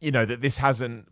you 0.00 0.10
know, 0.10 0.24
that 0.24 0.40
this 0.40 0.58
hasn't. 0.58 1.06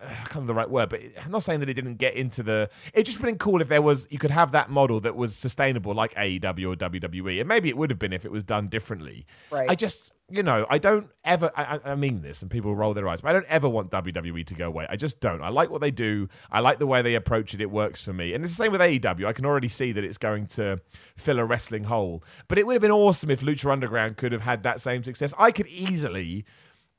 I 0.00 0.12
can't 0.12 0.34
remember 0.34 0.52
the 0.52 0.58
right 0.58 0.70
word, 0.70 0.88
but 0.90 1.00
I'm 1.24 1.32
not 1.32 1.42
saying 1.42 1.60
that 1.60 1.68
it 1.68 1.74
didn't 1.74 1.96
get 1.96 2.14
into 2.14 2.44
the. 2.44 2.70
It 2.92 3.04
just 3.04 3.20
been 3.20 3.38
cool 3.38 3.60
if 3.60 3.68
there 3.68 3.82
was 3.82 4.06
you 4.10 4.18
could 4.18 4.30
have 4.30 4.52
that 4.52 4.70
model 4.70 5.00
that 5.00 5.16
was 5.16 5.34
sustainable, 5.34 5.94
like 5.94 6.14
AEW 6.14 6.74
or 6.74 6.76
WWE, 6.76 7.40
and 7.40 7.48
maybe 7.48 7.68
it 7.68 7.76
would 7.76 7.90
have 7.90 7.98
been 7.98 8.12
if 8.12 8.24
it 8.24 8.30
was 8.30 8.44
done 8.44 8.68
differently. 8.68 9.26
Right. 9.50 9.68
I 9.68 9.74
just, 9.74 10.12
you 10.28 10.42
know, 10.42 10.66
I 10.68 10.78
don't 10.78 11.08
ever. 11.24 11.52
I, 11.56 11.78
I 11.84 11.94
mean 11.94 12.20
this, 12.20 12.42
and 12.42 12.50
people 12.50 12.74
roll 12.74 12.94
their 12.94 13.08
eyes, 13.08 13.20
but 13.20 13.28
I 13.28 13.32
don't 13.32 13.46
ever 13.46 13.68
want 13.68 13.90
WWE 13.90 14.44
to 14.46 14.54
go 14.54 14.66
away. 14.66 14.86
I 14.90 14.96
just 14.96 15.20
don't. 15.20 15.40
I 15.40 15.50
like 15.50 15.70
what 15.70 15.80
they 15.80 15.92
do. 15.92 16.28
I 16.50 16.60
like 16.60 16.78
the 16.78 16.86
way 16.86 17.00
they 17.02 17.14
approach 17.14 17.54
it. 17.54 17.60
It 17.60 17.70
works 17.70 18.04
for 18.04 18.12
me, 18.12 18.34
and 18.34 18.42
it's 18.42 18.56
the 18.56 18.62
same 18.62 18.72
with 18.72 18.80
AEW. 18.80 19.24
I 19.24 19.32
can 19.32 19.46
already 19.46 19.68
see 19.68 19.92
that 19.92 20.02
it's 20.02 20.18
going 20.18 20.46
to 20.48 20.80
fill 21.16 21.38
a 21.38 21.44
wrestling 21.44 21.84
hole. 21.84 22.24
But 22.48 22.58
it 22.58 22.66
would 22.66 22.72
have 22.72 22.82
been 22.82 22.90
awesome 22.90 23.30
if 23.30 23.40
Lucha 23.40 23.70
Underground 23.70 24.16
could 24.16 24.32
have 24.32 24.42
had 24.42 24.64
that 24.64 24.80
same 24.80 25.02
success. 25.04 25.32
I 25.38 25.52
could 25.52 25.68
easily. 25.68 26.44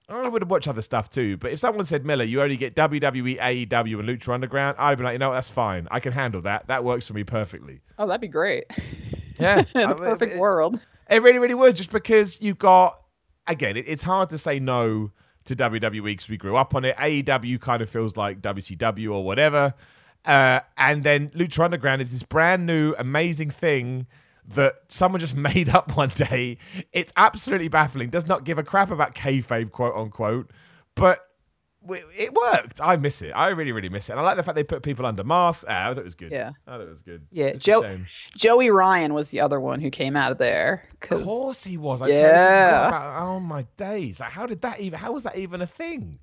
I 0.09 0.29
would 0.29 0.41
have 0.41 0.49
watched 0.49 0.69
other 0.69 0.81
stuff 0.81 1.09
too, 1.09 1.35
but 1.35 1.51
if 1.51 1.59
someone 1.59 1.83
said, 1.83 2.05
Miller, 2.05 2.23
you 2.23 2.41
only 2.41 2.55
get 2.55 2.75
WWE, 2.77 3.39
AEW, 3.39 3.99
and 3.99 4.07
Lucha 4.07 4.33
Underground, 4.33 4.77
I'd 4.79 4.97
be 4.97 5.03
like, 5.03 5.13
you 5.13 5.19
know 5.19 5.29
what, 5.29 5.35
that's 5.35 5.49
fine. 5.49 5.85
I 5.91 5.99
can 5.99 6.13
handle 6.13 6.39
that. 6.43 6.67
That 6.67 6.85
works 6.85 7.07
for 7.07 7.13
me 7.13 7.25
perfectly. 7.25 7.81
Oh, 7.99 8.07
that'd 8.07 8.21
be 8.21 8.29
great. 8.29 8.63
Yeah. 9.37 9.61
the 9.73 9.95
perfect 9.97 10.37
world. 10.37 10.79
It 11.09 11.21
really, 11.21 11.39
really 11.39 11.55
would, 11.55 11.75
just 11.75 11.91
because 11.91 12.41
you've 12.41 12.57
got, 12.57 13.01
again, 13.47 13.77
it, 13.77 13.85
it's 13.87 14.03
hard 14.03 14.29
to 14.31 14.37
say 14.37 14.59
no 14.59 15.11
to 15.45 15.55
WWE 15.55 16.03
because 16.03 16.29
we 16.29 16.37
grew 16.37 16.55
up 16.55 16.75
on 16.75 16.85
it. 16.85 16.95
AEW 16.97 17.59
kind 17.59 17.81
of 17.81 17.89
feels 17.89 18.17
like 18.17 18.41
WCW 18.41 19.13
or 19.13 19.23
whatever. 19.23 19.73
Uh, 20.25 20.59
and 20.77 21.03
then 21.03 21.29
Lucha 21.29 21.63
Underground 21.63 22.01
is 22.01 22.11
this 22.11 22.23
brand 22.23 22.65
new, 22.65 22.93
amazing 22.99 23.49
thing 23.49 24.07
that 24.45 24.75
someone 24.87 25.19
just 25.19 25.35
made 25.35 25.69
up 25.69 25.95
one 25.95 26.09
day. 26.09 26.57
It's 26.91 27.13
absolutely 27.15 27.69
baffling. 27.69 28.09
Does 28.09 28.27
not 28.27 28.43
give 28.43 28.57
a 28.57 28.63
crap 28.63 28.91
about 28.91 29.15
kayfabe, 29.15 29.71
quote 29.71 29.95
unquote. 29.95 30.51
But 30.95 31.27
it 31.89 32.33
worked. 32.33 32.79
I 32.81 32.95
miss 32.95 33.21
it. 33.21 33.31
I 33.31 33.49
really, 33.49 33.71
really 33.71 33.89
miss 33.89 34.09
it. 34.09 34.13
And 34.13 34.19
I 34.19 34.23
like 34.23 34.37
the 34.37 34.43
fact 34.43 34.55
they 34.55 34.63
put 34.63 34.83
people 34.83 35.05
under 35.05 35.23
masks. 35.23 35.65
Ah, 35.67 35.85
I 35.85 35.93
thought 35.93 35.99
it 35.99 36.03
was 36.05 36.15
good. 36.15 36.31
Yeah. 36.31 36.51
I 36.67 36.71
thought 36.71 36.81
it 36.81 36.89
was 36.89 37.01
good. 37.01 37.25
Yeah, 37.31 37.45
It's 37.47 37.59
a 37.59 37.61
Joe- 37.61 37.81
shame. 37.83 38.05
Joey 38.35 38.69
Ryan 38.71 39.13
was 39.13 39.29
the 39.29 39.41
other 39.41 39.59
one 39.59 39.79
who 39.81 39.89
came 39.89 40.15
out 40.15 40.31
of 40.31 40.37
there. 40.37 40.87
Of 41.11 41.23
course 41.23 41.63
he 41.63 41.77
was. 41.77 42.01
I 42.01 42.07
Yeah. 42.07 42.87
about, 42.87 43.21
oh 43.23 43.39
my 43.39 43.63
days! 43.77 44.19
Like, 44.19 44.31
how 44.31 44.45
did 44.45 44.61
that 44.61 44.79
even? 44.79 44.99
How 44.99 45.11
was 45.11 45.23
that 45.23 45.37
even 45.37 45.61
a 45.61 45.67
thing? 45.67 46.19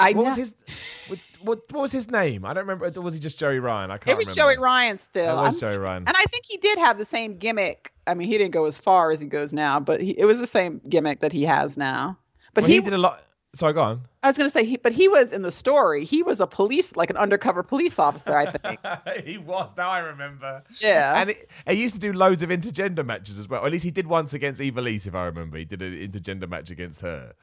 I 0.00 0.10
What 0.12 0.14
know. 0.14 0.22
was 0.30 0.36
his? 0.36 0.54
What, 1.08 1.18
what, 1.42 1.72
what 1.72 1.80
was 1.82 1.92
his 1.92 2.10
name? 2.10 2.44
I 2.44 2.52
don't 2.52 2.66
remember. 2.66 3.00
Was 3.00 3.14
he 3.14 3.20
just 3.20 3.38
Joey 3.38 3.60
Ryan? 3.60 3.92
I 3.92 3.98
can't. 3.98 4.08
it 4.12 4.16
was 4.16 4.26
remember. 4.26 4.54
Joey 4.54 4.62
Ryan 4.62 4.98
still. 4.98 5.38
It 5.38 5.42
was 5.42 5.62
I'm- 5.62 5.72
Joey 5.72 5.78
Ryan. 5.80 6.04
And 6.08 6.16
I 6.16 6.24
think 6.30 6.44
he 6.48 6.56
did 6.56 6.78
have 6.78 6.98
the 6.98 7.04
same 7.04 7.36
gimmick. 7.38 7.92
I 8.06 8.14
mean, 8.14 8.26
he 8.26 8.36
didn't 8.36 8.50
go 8.52 8.64
as 8.64 8.76
far 8.76 9.12
as 9.12 9.20
he 9.20 9.26
goes 9.28 9.52
now, 9.52 9.78
but 9.78 10.00
he, 10.00 10.10
it 10.18 10.26
was 10.26 10.40
the 10.40 10.46
same 10.48 10.80
gimmick 10.88 11.20
that 11.20 11.32
he 11.32 11.44
has 11.44 11.78
now. 11.78 12.18
But 12.54 12.62
Well, 12.62 12.68
he, 12.70 12.74
he 12.76 12.80
did 12.82 12.92
a 12.94 12.98
lot. 12.98 13.22
Sorry, 13.54 13.72
go 13.72 13.82
on. 13.82 14.00
I 14.22 14.28
was 14.28 14.36
going 14.36 14.48
to 14.48 14.52
say, 14.52 14.64
he, 14.64 14.76
but 14.76 14.92
he 14.92 15.06
was 15.06 15.32
in 15.32 15.42
the 15.42 15.52
story. 15.52 16.04
He 16.04 16.22
was 16.22 16.40
a 16.40 16.46
police, 16.46 16.96
like 16.96 17.08
an 17.08 17.16
undercover 17.16 17.62
police 17.62 17.98
officer, 17.98 18.36
I 18.36 18.50
think. 18.50 18.80
he 19.24 19.38
was. 19.38 19.72
Now 19.76 19.90
I 19.90 20.00
remember. 20.00 20.64
Yeah. 20.80 21.20
And 21.20 21.30
it, 21.30 21.48
he 21.68 21.74
used 21.74 21.94
to 21.94 22.00
do 22.00 22.12
loads 22.12 22.42
of 22.42 22.50
intergender 22.50 23.06
matches 23.06 23.38
as 23.38 23.48
well. 23.48 23.62
Or 23.62 23.66
at 23.66 23.72
least 23.72 23.84
he 23.84 23.92
did 23.92 24.08
once 24.08 24.34
against 24.34 24.60
Ivelisse, 24.60 25.06
if 25.06 25.14
I 25.14 25.26
remember. 25.26 25.56
He 25.56 25.64
did 25.64 25.82
an 25.82 25.92
intergender 25.92 26.48
match 26.48 26.70
against 26.70 27.00
her. 27.02 27.34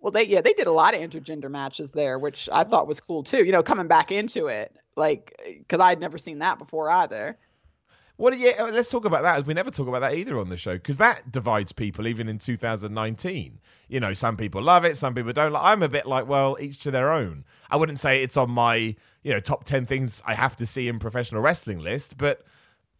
Well, 0.00 0.10
they 0.10 0.24
yeah 0.24 0.40
they 0.40 0.52
did 0.52 0.66
a 0.66 0.72
lot 0.72 0.94
of 0.94 1.00
intergender 1.00 1.48
matches 1.48 1.92
there, 1.92 2.18
which 2.18 2.48
I 2.52 2.64
thought 2.64 2.88
was 2.88 2.98
cool 2.98 3.22
too. 3.22 3.44
You 3.44 3.52
know, 3.52 3.62
coming 3.62 3.86
back 3.86 4.10
into 4.10 4.48
it, 4.48 4.74
like 4.96 5.40
because 5.46 5.78
I'd 5.78 6.00
never 6.00 6.18
seen 6.18 6.40
that 6.40 6.58
before 6.58 6.90
either. 6.90 7.38
What? 8.22 8.38
Yeah, 8.38 8.52
uh, 8.60 8.70
let's 8.70 8.88
talk 8.88 9.04
about 9.04 9.22
that. 9.22 9.38
As 9.38 9.46
we 9.46 9.52
never 9.52 9.72
talk 9.72 9.88
about 9.88 9.98
that 10.02 10.14
either 10.14 10.38
on 10.38 10.48
the 10.48 10.56
show, 10.56 10.74
because 10.74 10.98
that 10.98 11.32
divides 11.32 11.72
people 11.72 12.06
even 12.06 12.28
in 12.28 12.38
2019. 12.38 13.58
You 13.88 13.98
know, 13.98 14.14
some 14.14 14.36
people 14.36 14.62
love 14.62 14.84
it, 14.84 14.96
some 14.96 15.12
people 15.12 15.32
don't. 15.32 15.50
Like, 15.50 15.64
I'm 15.64 15.82
a 15.82 15.88
bit 15.88 16.06
like, 16.06 16.28
well, 16.28 16.56
each 16.60 16.78
to 16.82 16.92
their 16.92 17.10
own. 17.10 17.44
I 17.68 17.74
wouldn't 17.74 17.98
say 17.98 18.22
it's 18.22 18.36
on 18.36 18.48
my 18.48 18.94
you 19.24 19.32
know 19.32 19.40
top 19.40 19.64
10 19.64 19.86
things 19.86 20.22
I 20.24 20.34
have 20.34 20.54
to 20.58 20.66
see 20.66 20.86
in 20.86 21.00
professional 21.00 21.42
wrestling 21.42 21.80
list, 21.80 22.16
but 22.16 22.44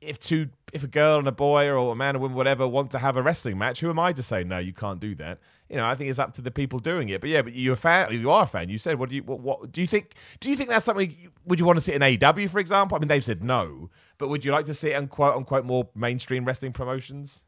if 0.01 0.18
two, 0.18 0.49
if 0.73 0.83
a 0.83 0.87
girl 0.89 1.18
and 1.18 1.29
a 1.29 1.33
boy 1.33 1.66
or 1.68 1.93
a 1.93 1.95
man 1.95 2.16
or 2.16 2.20
woman, 2.20 2.37
whatever, 2.37 2.66
want 2.66 2.91
to 2.93 2.99
have 2.99 3.16
a 3.16 3.23
wrestling 3.23 3.59
match, 3.59 3.81
who 3.81 3.91
am 3.91 3.99
I 3.99 4.12
to 4.14 4.23
say 4.23 4.43
no? 4.43 4.59
You 4.59 4.73
can't 4.73 4.99
do 4.99 5.14
that. 5.16 5.39
You 5.68 5.77
know, 5.77 5.85
I 5.87 5.95
think 5.95 6.09
it's 6.11 6.18
up 6.18 6.33
to 6.35 6.43
the 6.43 6.51
people 6.51 6.79
doing 6.79 7.11
it. 7.11 7.20
But 7.20 7.29
yeah, 7.31 7.43
but 7.43 7.55
you're 7.55 7.75
a 7.75 7.77
fan. 7.77 8.11
You 8.12 8.31
are 8.31 8.45
a 8.45 8.47
fan. 8.47 8.68
You 8.70 8.79
said, 8.79 8.99
what 8.99 9.11
do 9.11 9.16
you? 9.16 9.23
What, 9.23 9.41
what 9.41 9.70
do 9.73 9.81
you 9.83 9.87
think? 9.87 10.14
Do 10.41 10.49
you 10.51 10.57
think 10.57 10.70
that's 10.70 10.85
something? 10.87 11.11
you- 11.11 11.31
Would 11.45 11.61
you 11.61 11.66
want 11.66 11.77
to 11.77 11.81
see 11.83 11.93
in 11.93 12.01
AEW, 12.01 12.49
for 12.51 12.59
example? 12.59 12.97
I 12.97 13.01
mean, 13.01 13.09
they've 13.09 13.23
said 13.25 13.45
no, 13.45 13.91
but 14.18 14.29
would 14.29 14.45
you 14.45 14.53
like 14.53 14.66
to 14.66 14.75
see 14.75 14.91
it 14.91 14.97
in 14.97 15.09
quote 15.09 15.37
unquote 15.37 15.64
more 15.66 15.89
mainstream 15.95 16.45
wrestling 16.45 16.73
promotions? 16.73 17.43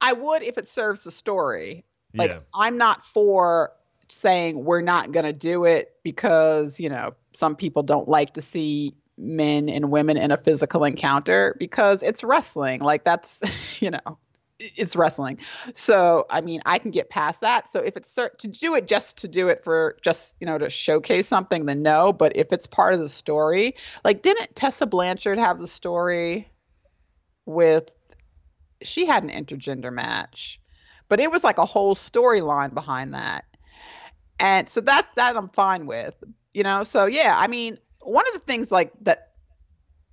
I 0.00 0.12
would 0.12 0.42
if 0.42 0.58
it 0.58 0.68
serves 0.68 1.04
the 1.04 1.10
story. 1.10 1.84
Like 2.14 2.30
Yeah. 2.32 2.38
I'm 2.54 2.76
not 2.78 3.02
for 3.02 3.72
saying 4.08 4.64
we're 4.64 4.80
not 4.80 5.12
going 5.12 5.26
to 5.26 5.32
do 5.32 5.64
it 5.64 5.92
because, 6.02 6.80
you 6.80 6.88
know, 6.88 7.14
some 7.32 7.54
people 7.54 7.82
don't 7.82 8.08
like 8.08 8.34
to 8.34 8.42
see 8.42 8.94
men 9.18 9.68
and 9.68 9.90
women 9.90 10.16
in 10.16 10.30
a 10.30 10.36
physical 10.36 10.84
encounter 10.84 11.54
because 11.58 12.02
it's 12.02 12.24
wrestling. 12.24 12.80
Like 12.80 13.04
that's, 13.04 13.82
you 13.82 13.90
know, 13.90 14.18
it's 14.58 14.94
wrestling. 14.94 15.38
So, 15.74 16.26
I 16.28 16.40
mean, 16.40 16.60
I 16.66 16.78
can 16.78 16.90
get 16.90 17.08
past 17.08 17.40
that. 17.40 17.68
So 17.68 17.80
if 17.80 17.96
it's 17.96 18.14
to 18.14 18.48
do 18.48 18.74
it 18.74 18.86
just 18.86 19.18
to 19.18 19.28
do 19.28 19.48
it 19.48 19.64
for 19.64 19.96
just, 20.02 20.36
you 20.40 20.46
know, 20.46 20.58
to 20.58 20.70
showcase 20.70 21.26
something, 21.26 21.66
then 21.66 21.82
no. 21.82 22.12
But 22.12 22.36
if 22.36 22.52
it's 22.52 22.66
part 22.66 22.94
of 22.94 23.00
the 23.00 23.08
story, 23.08 23.76
like 24.04 24.22
didn't 24.22 24.54
Tessa 24.54 24.86
Blanchard 24.86 25.38
have 25.38 25.58
the 25.60 25.66
story 25.66 26.50
with 27.46 27.90
she 28.82 29.06
had 29.06 29.24
an 29.24 29.30
intergender 29.30 29.92
match, 29.92 30.60
but 31.08 31.20
it 31.20 31.30
was 31.30 31.44
like 31.44 31.58
a 31.58 31.66
whole 31.66 31.94
storyline 31.94 32.74
behind 32.74 33.14
that. 33.14 33.44
And 34.38 34.68
so 34.68 34.80
that 34.82 35.06
that 35.16 35.36
I'm 35.36 35.48
fine 35.50 35.86
with, 35.86 36.14
you 36.54 36.62
know. 36.62 36.84
So 36.84 37.06
yeah, 37.06 37.34
I 37.36 37.46
mean, 37.46 37.78
one 38.00 38.26
of 38.28 38.34
the 38.34 38.40
things 38.40 38.70
like 38.72 38.92
that 39.02 39.30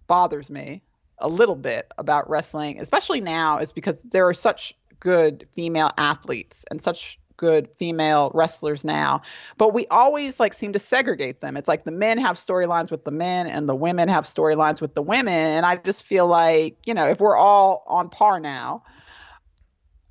bothers 0.07 0.49
me 0.49 0.81
a 1.19 1.27
little 1.27 1.55
bit 1.55 1.91
about 1.97 2.29
wrestling, 2.29 2.79
especially 2.79 3.21
now, 3.21 3.57
is 3.57 3.71
because 3.71 4.03
there 4.03 4.27
are 4.27 4.33
such 4.33 4.73
good 4.99 5.47
female 5.53 5.91
athletes 5.97 6.65
and 6.69 6.81
such 6.81 7.19
good 7.37 7.69
female 7.75 8.31
wrestlers 8.33 8.83
now, 8.83 9.21
but 9.57 9.73
we 9.73 9.85
always 9.87 10.39
like 10.39 10.53
seem 10.53 10.73
to 10.73 10.79
segregate 10.79 11.39
them. 11.39 11.55
It's 11.55 11.67
like 11.67 11.83
the 11.85 11.91
men 11.91 12.17
have 12.17 12.35
storylines 12.35 12.89
with 12.89 13.05
the 13.05 13.11
men 13.11 13.45
and 13.45 13.69
the 13.69 13.75
women 13.75 14.09
have 14.09 14.25
storylines 14.25 14.81
with 14.81 14.95
the 14.95 15.03
women, 15.03 15.33
and 15.33 15.65
I 15.65 15.77
just 15.77 16.03
feel 16.03 16.27
like, 16.27 16.77
you 16.85 16.93
know, 16.93 17.07
if 17.07 17.19
we're 17.19 17.37
all 17.37 17.83
on 17.87 18.09
par 18.09 18.39
now, 18.39 18.83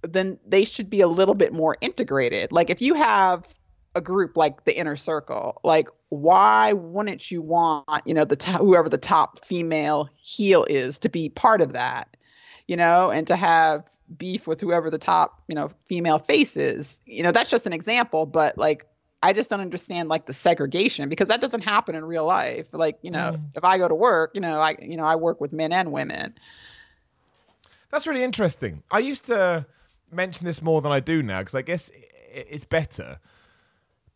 then 0.03 0.39
they 0.47 0.65
should 0.65 0.89
be 0.89 1.01
a 1.01 1.09
little 1.09 1.35
bit 1.35 1.53
more 1.53 1.77
integrated. 1.81 2.53
Like 2.53 2.71
if 2.71 2.81
you 2.81 2.95
have 2.95 3.53
a 3.97 4.01
group 4.01 4.37
like 4.37 4.65
the 4.65 4.79
inner 4.79 4.95
circle, 4.95 5.61
like 5.65 5.89
why 6.11 6.73
wouldn't 6.75 7.31
you 7.31 7.43
want, 7.43 7.89
you 8.05 8.15
know, 8.15 8.25
the 8.25 8.37
whoever 8.59 8.89
the 8.89 8.99
top 8.99 9.45
female 9.45 10.09
heel 10.17 10.65
is 10.69 11.01
to 11.01 11.09
be 11.09 11.29
part 11.31 11.61
of 11.61 11.73
that? 11.73 12.17
You 12.69 12.77
know, 12.77 13.11
and 13.11 13.27
to 13.29 13.37
have 13.37 13.89
beef 14.17 14.47
with 14.47 14.61
whoever 14.61 14.91
the 14.91 14.99
top, 14.99 15.43
you 15.49 15.55
know, 15.55 15.71
female 15.87 16.19
face 16.19 16.57
is. 16.57 17.01
You 17.07 17.23
know, 17.23 17.33
that's 17.33 17.51
just 17.51 17.67
an 17.67 17.73
example, 17.73 18.27
but 18.27 18.59
like 18.59 18.87
I 19.23 19.33
just 19.33 19.51
don't 19.51 19.61
understand 19.61 20.09
like 20.09 20.27
the 20.27 20.35
segregation 20.35 21.09
because 21.09 21.29
that 21.29 21.41
doesn't 21.41 21.63
happen 21.63 21.95
in 21.95 22.05
real 22.05 22.27
life. 22.27 22.69
Like, 22.73 22.99
you 23.03 23.11
know, 23.11 23.37
mm. 23.37 23.57
if 23.57 23.65
I 23.65 23.79
go 23.79 23.89
to 23.89 23.95
work, 23.95 24.33
you 24.35 24.41
know, 24.41 24.59
I 24.59 24.77
you 24.81 24.97
know, 24.97 25.05
I 25.05 25.17
work 25.17 25.41
with 25.41 25.53
men 25.53 25.73
and 25.73 25.93
women. 25.93 26.35
That's 27.91 28.07
really 28.07 28.25
interesting. 28.25 28.83
I 28.91 28.99
used 28.99 29.27
to 29.27 29.67
mention 30.11 30.45
this 30.45 30.61
more 30.61 30.81
than 30.81 30.93
I 30.93 31.01
do 31.01 31.23
now 31.23 31.41
because 31.41 31.55
I 31.55 31.63
guess 31.63 31.91
it's 32.33 32.65
better. 32.65 33.19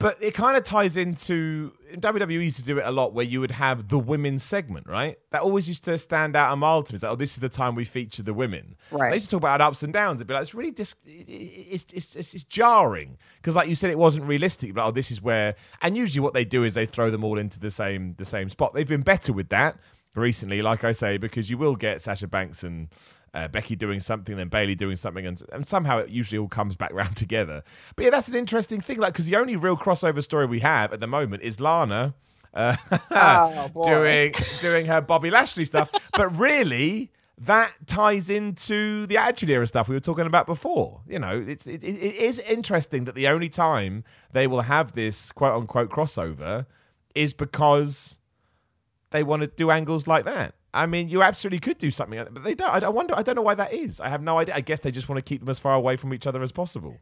But 0.01 0.16
it 0.22 0.32
kind 0.34 0.57
of 0.57 0.64
ties 0.64 0.96
into 0.96 1.72
WWE 1.94 2.32
used 2.42 2.57
to 2.57 2.62
do 2.64 2.78
it 2.78 2.84
a 2.86 2.90
lot, 2.90 3.12
where 3.12 3.24
you 3.24 3.38
would 3.40 3.51
have 3.53 3.88
the 3.88 3.98
women's 3.98 4.42
segment, 4.42 4.86
right? 4.88 5.18
That 5.30 5.42
always 5.42 5.68
used 5.68 5.84
to 5.84 5.96
stand 5.98 6.34
out 6.34 6.53
a 6.53 6.57
mile 6.57 6.82
to 6.82 6.92
me. 6.92 6.96
It's 6.96 7.03
like, 7.05 7.12
oh, 7.12 7.16
this 7.16 7.34
is 7.34 7.40
the 7.40 7.48
time 7.51 7.74
we 7.74 7.84
feature 7.84 8.22
the 8.22 8.32
women. 8.34 8.76
Right. 8.90 9.11
They 9.11 9.16
used 9.16 9.26
to 9.26 9.36
talk 9.36 9.42
about 9.42 9.61
ups 9.61 9.82
and 9.82 9.92
downs. 9.92 10.16
It'd 10.20 10.26
be 10.26 10.32
like, 10.34 10.40
it's 10.42 10.55
really 10.55 10.70
dis- 10.70 10.96
it- 11.07 11.28
it- 11.28 11.66
it's, 11.74 11.84
it's, 11.92 12.16
it's, 12.16 12.34
it's 12.34 12.44
jarring 12.44 13.18
because, 13.36 13.55
like 13.55 13.68
you 13.68 13.74
said, 13.74 13.90
it 13.90 13.98
wasn't 13.98 14.24
realistic. 14.24 14.72
But 14.74 14.86
oh, 14.86 14.90
this 14.90 15.11
is 15.11 15.20
where, 15.20 15.55
and 15.82 15.96
usually 15.96 16.20
what 16.22 16.32
they 16.32 16.44
do 16.46 16.64
is 16.64 16.74
they 16.74 16.86
throw 16.86 17.11
them 17.11 17.22
all 17.22 17.38
into 17.38 17.61
the 17.61 17.70
same 17.70 18.14
the 18.16 18.24
same 18.24 18.48
spot. 18.48 18.72
They've 18.74 18.88
been 18.88 19.03
better 19.03 19.32
with 19.34 19.51
that 19.51 19.76
recently, 20.16 20.61
like 20.62 20.82
I 20.82 20.92
say, 20.92 21.18
because 21.18 21.51
you 21.51 21.59
will 21.59 21.76
get 21.76 22.01
Sasha 22.01 22.26
Banks 22.26 22.62
and 22.64 22.88
uh, 23.35 23.49
Becky 23.49 23.76
doing 23.76 24.01
something, 24.01 24.37
then 24.37 24.49
Bayley 24.49 24.74
doing 24.74 24.97
something, 24.97 25.26
and, 25.26 25.41
and 25.53 25.66
somehow 25.66 25.99
it 25.99 26.09
usually 26.09 26.39
all 26.39 26.49
comes 26.49 26.76
back 26.76 26.93
round 26.95 27.16
together. 27.16 27.62
But 27.97 28.05
yeah, 28.05 28.11
that's 28.11 28.28
an 28.28 28.35
interesting 28.35 28.81
thing, 28.81 28.99
like 28.99 29.12
because 29.12 29.26
the 29.26 29.37
only 29.37 29.57
real 29.57 29.76
crossover 29.76 30.22
story 30.22 30.47
we 30.47 30.61
have 30.61 30.93
at 30.93 31.01
the 31.01 31.07
moment 31.07 31.43
is 31.43 31.61
Lana. 31.61 32.14
Uh, 32.53 32.76
Oh, 33.12 33.70
doing 33.85 34.33
doing 34.61 34.87
her 34.87 35.01
Bobby 35.01 35.31
Lashley 35.31 35.64
stuff, 35.64 35.91
but 36.16 36.37
really 36.37 37.12
that 37.39 37.72
ties 37.87 38.28
into 38.28 39.07
the 39.07 39.16
Attitude 39.16 39.49
Era 39.51 39.66
stuff 39.66 39.89
we 39.89 39.95
were 39.95 40.01
talking 40.01 40.26
about 40.26 40.47
before. 40.47 41.01
You 41.09 41.20
know, 41.20 41.43
it's 41.47 41.66
it, 41.66 41.83
it 41.85 41.97
it 41.97 42.14
is 42.16 42.39
interesting 42.41 43.05
that 43.05 43.14
the 43.14 43.28
only 43.28 43.49
time 43.49 44.05
they 44.33 44.47
will 44.47 44.62
have 44.62 44.93
this 44.93 45.31
quote 45.33 45.55
unquote 45.55 45.91
crossover 45.91 46.66
is 47.14 47.33
because 47.33 48.18
they 49.11 49.22
want 49.22 49.43
to 49.43 49.47
do 49.47 49.70
angles 49.70 50.07
like 50.07 50.24
that. 50.24 50.55
I 50.72 50.86
mean, 50.86 51.08
you 51.08 51.22
absolutely 51.22 51.60
could 51.60 51.78
do 51.78 51.90
something, 51.90 52.24
but 52.30 52.44
they 52.44 52.54
don't. 52.54 52.70
I 52.82 52.88
wonder. 52.88 53.14
I 53.16 53.22
don't 53.22 53.34
know 53.34 53.42
why 53.42 53.54
that 53.54 53.72
is. 53.72 54.00
I 54.00 54.08
have 54.08 54.22
no 54.22 54.38
idea. 54.38 54.54
I 54.54 54.60
guess 54.60 54.80
they 54.80 54.90
just 54.90 55.08
want 55.08 55.18
to 55.18 55.22
keep 55.22 55.40
them 55.40 55.48
as 55.48 55.58
far 55.58 55.74
away 55.74 55.96
from 55.96 56.14
each 56.14 56.26
other 56.26 56.42
as 56.42 56.52
possible. 56.52 56.98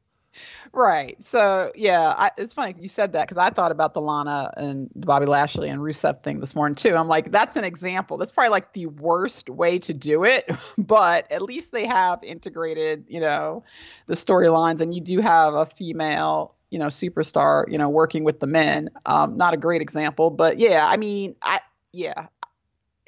Right. 0.73 1.21
So 1.23 1.73
yeah, 1.75 2.15
I, 2.17 2.31
it's 2.37 2.55
funny 2.55 2.75
you 2.79 2.89
said 2.89 3.13
that 3.13 3.27
because 3.27 3.39
I 3.39 3.51
thought 3.51 3.73
about 3.73 3.95
the 3.95 4.01
Lana 4.01 4.53
and 4.57 4.91
the 4.95 5.07
Bobby 5.07 5.27
Lashley 5.27 5.69
and 5.69 5.81
Rusev 5.81 6.23
thing 6.23 6.41
this 6.41 6.55
morning 6.55 6.75
too. 6.75 6.95
I'm 6.95 7.09
like, 7.09 7.31
that's 7.31 7.57
an 7.57 7.65
example. 7.65 8.19
That's 8.19 8.33
probably 8.33 8.51
like 8.51 8.73
the 8.73 8.87
worst 8.87 9.49
way 9.49 9.79
to 9.79 9.95
do 9.95 10.25
it, 10.25 10.49
but 10.79 11.31
at 11.33 11.43
least 11.43 11.73
they 11.73 11.87
have 11.87 12.23
integrated, 12.23 13.07
you 13.09 13.21
know, 13.21 13.65
the 14.07 14.15
storylines, 14.15 14.81
and 14.81 14.95
you 14.95 15.01
do 15.01 15.21
have 15.21 15.55
a 15.55 15.67
female, 15.67 16.55
you 16.71 16.79
know, 16.79 16.87
superstar, 16.87 17.65
you 17.71 17.79
know, 17.79 17.89
working 17.89 18.25
with 18.25 18.41
the 18.41 18.47
men. 18.47 18.91
Um, 19.07 19.37
not 19.37 19.55
a 19.55 19.57
great 19.57 19.83
example, 19.83 20.31
but 20.31 20.59
yeah, 20.59 20.87
I 20.87 20.97
mean, 20.97 21.37
I 21.43 21.61
yeah, 21.93 22.27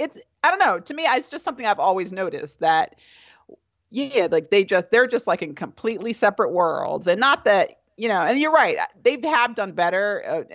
it's 0.00 0.18
I 0.42 0.50
don't 0.50 0.58
know. 0.58 0.80
To 0.80 0.94
me, 0.94 1.04
it's 1.06 1.28
just 1.28 1.44
something 1.44 1.66
I've 1.66 1.78
always 1.78 2.12
noticed 2.12 2.60
that 2.60 2.96
yeah, 3.90 4.28
like 4.30 4.50
they 4.50 4.64
just 4.64 4.90
they're 4.90 5.06
just 5.06 5.26
like 5.26 5.42
in 5.42 5.54
completely 5.54 6.12
separate 6.12 6.52
worlds, 6.52 7.06
and 7.06 7.20
not 7.20 7.44
that 7.44 7.80
you 7.96 8.08
know. 8.08 8.20
And 8.20 8.38
you're 8.38 8.52
right, 8.52 8.78
they 9.02 9.20
have 9.24 9.54
done 9.54 9.72
better 9.72 10.22
uh, 10.26 10.54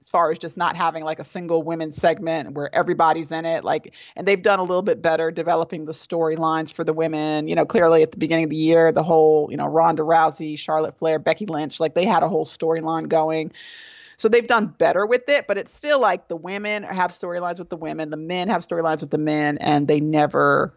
as 0.00 0.08
far 0.08 0.30
as 0.30 0.38
just 0.38 0.56
not 0.56 0.76
having 0.76 1.04
like 1.04 1.18
a 1.18 1.24
single 1.24 1.62
women's 1.62 1.96
segment 1.96 2.54
where 2.54 2.74
everybody's 2.74 3.32
in 3.32 3.44
it. 3.44 3.64
Like, 3.64 3.94
and 4.16 4.26
they've 4.26 4.42
done 4.42 4.58
a 4.58 4.64
little 4.64 4.82
bit 4.82 5.02
better 5.02 5.30
developing 5.30 5.84
the 5.84 5.92
storylines 5.92 6.72
for 6.72 6.82
the 6.82 6.94
women. 6.94 7.48
You 7.48 7.54
know, 7.54 7.66
clearly 7.66 8.02
at 8.02 8.12
the 8.12 8.18
beginning 8.18 8.44
of 8.44 8.50
the 8.50 8.56
year, 8.56 8.92
the 8.92 9.02
whole 9.04 9.48
you 9.50 9.58
know 9.58 9.66
Ronda 9.66 10.02
Rousey, 10.02 10.58
Charlotte 10.58 10.96
Flair, 10.96 11.18
Becky 11.18 11.46
Lynch, 11.46 11.80
like 11.80 11.94
they 11.94 12.06
had 12.06 12.22
a 12.22 12.28
whole 12.28 12.46
storyline 12.46 13.08
going. 13.08 13.52
So 14.20 14.28
they've 14.28 14.46
done 14.46 14.66
better 14.76 15.06
with 15.06 15.30
it, 15.30 15.46
but 15.46 15.56
it's 15.56 15.74
still 15.74 15.98
like 15.98 16.28
the 16.28 16.36
women 16.36 16.82
have 16.82 17.10
storylines 17.10 17.58
with 17.58 17.70
the 17.70 17.76
women, 17.78 18.10
the 18.10 18.18
men 18.18 18.50
have 18.50 18.60
storylines 18.60 19.00
with 19.00 19.08
the 19.08 19.16
men, 19.16 19.56
and 19.62 19.88
they 19.88 19.98
never 19.98 20.74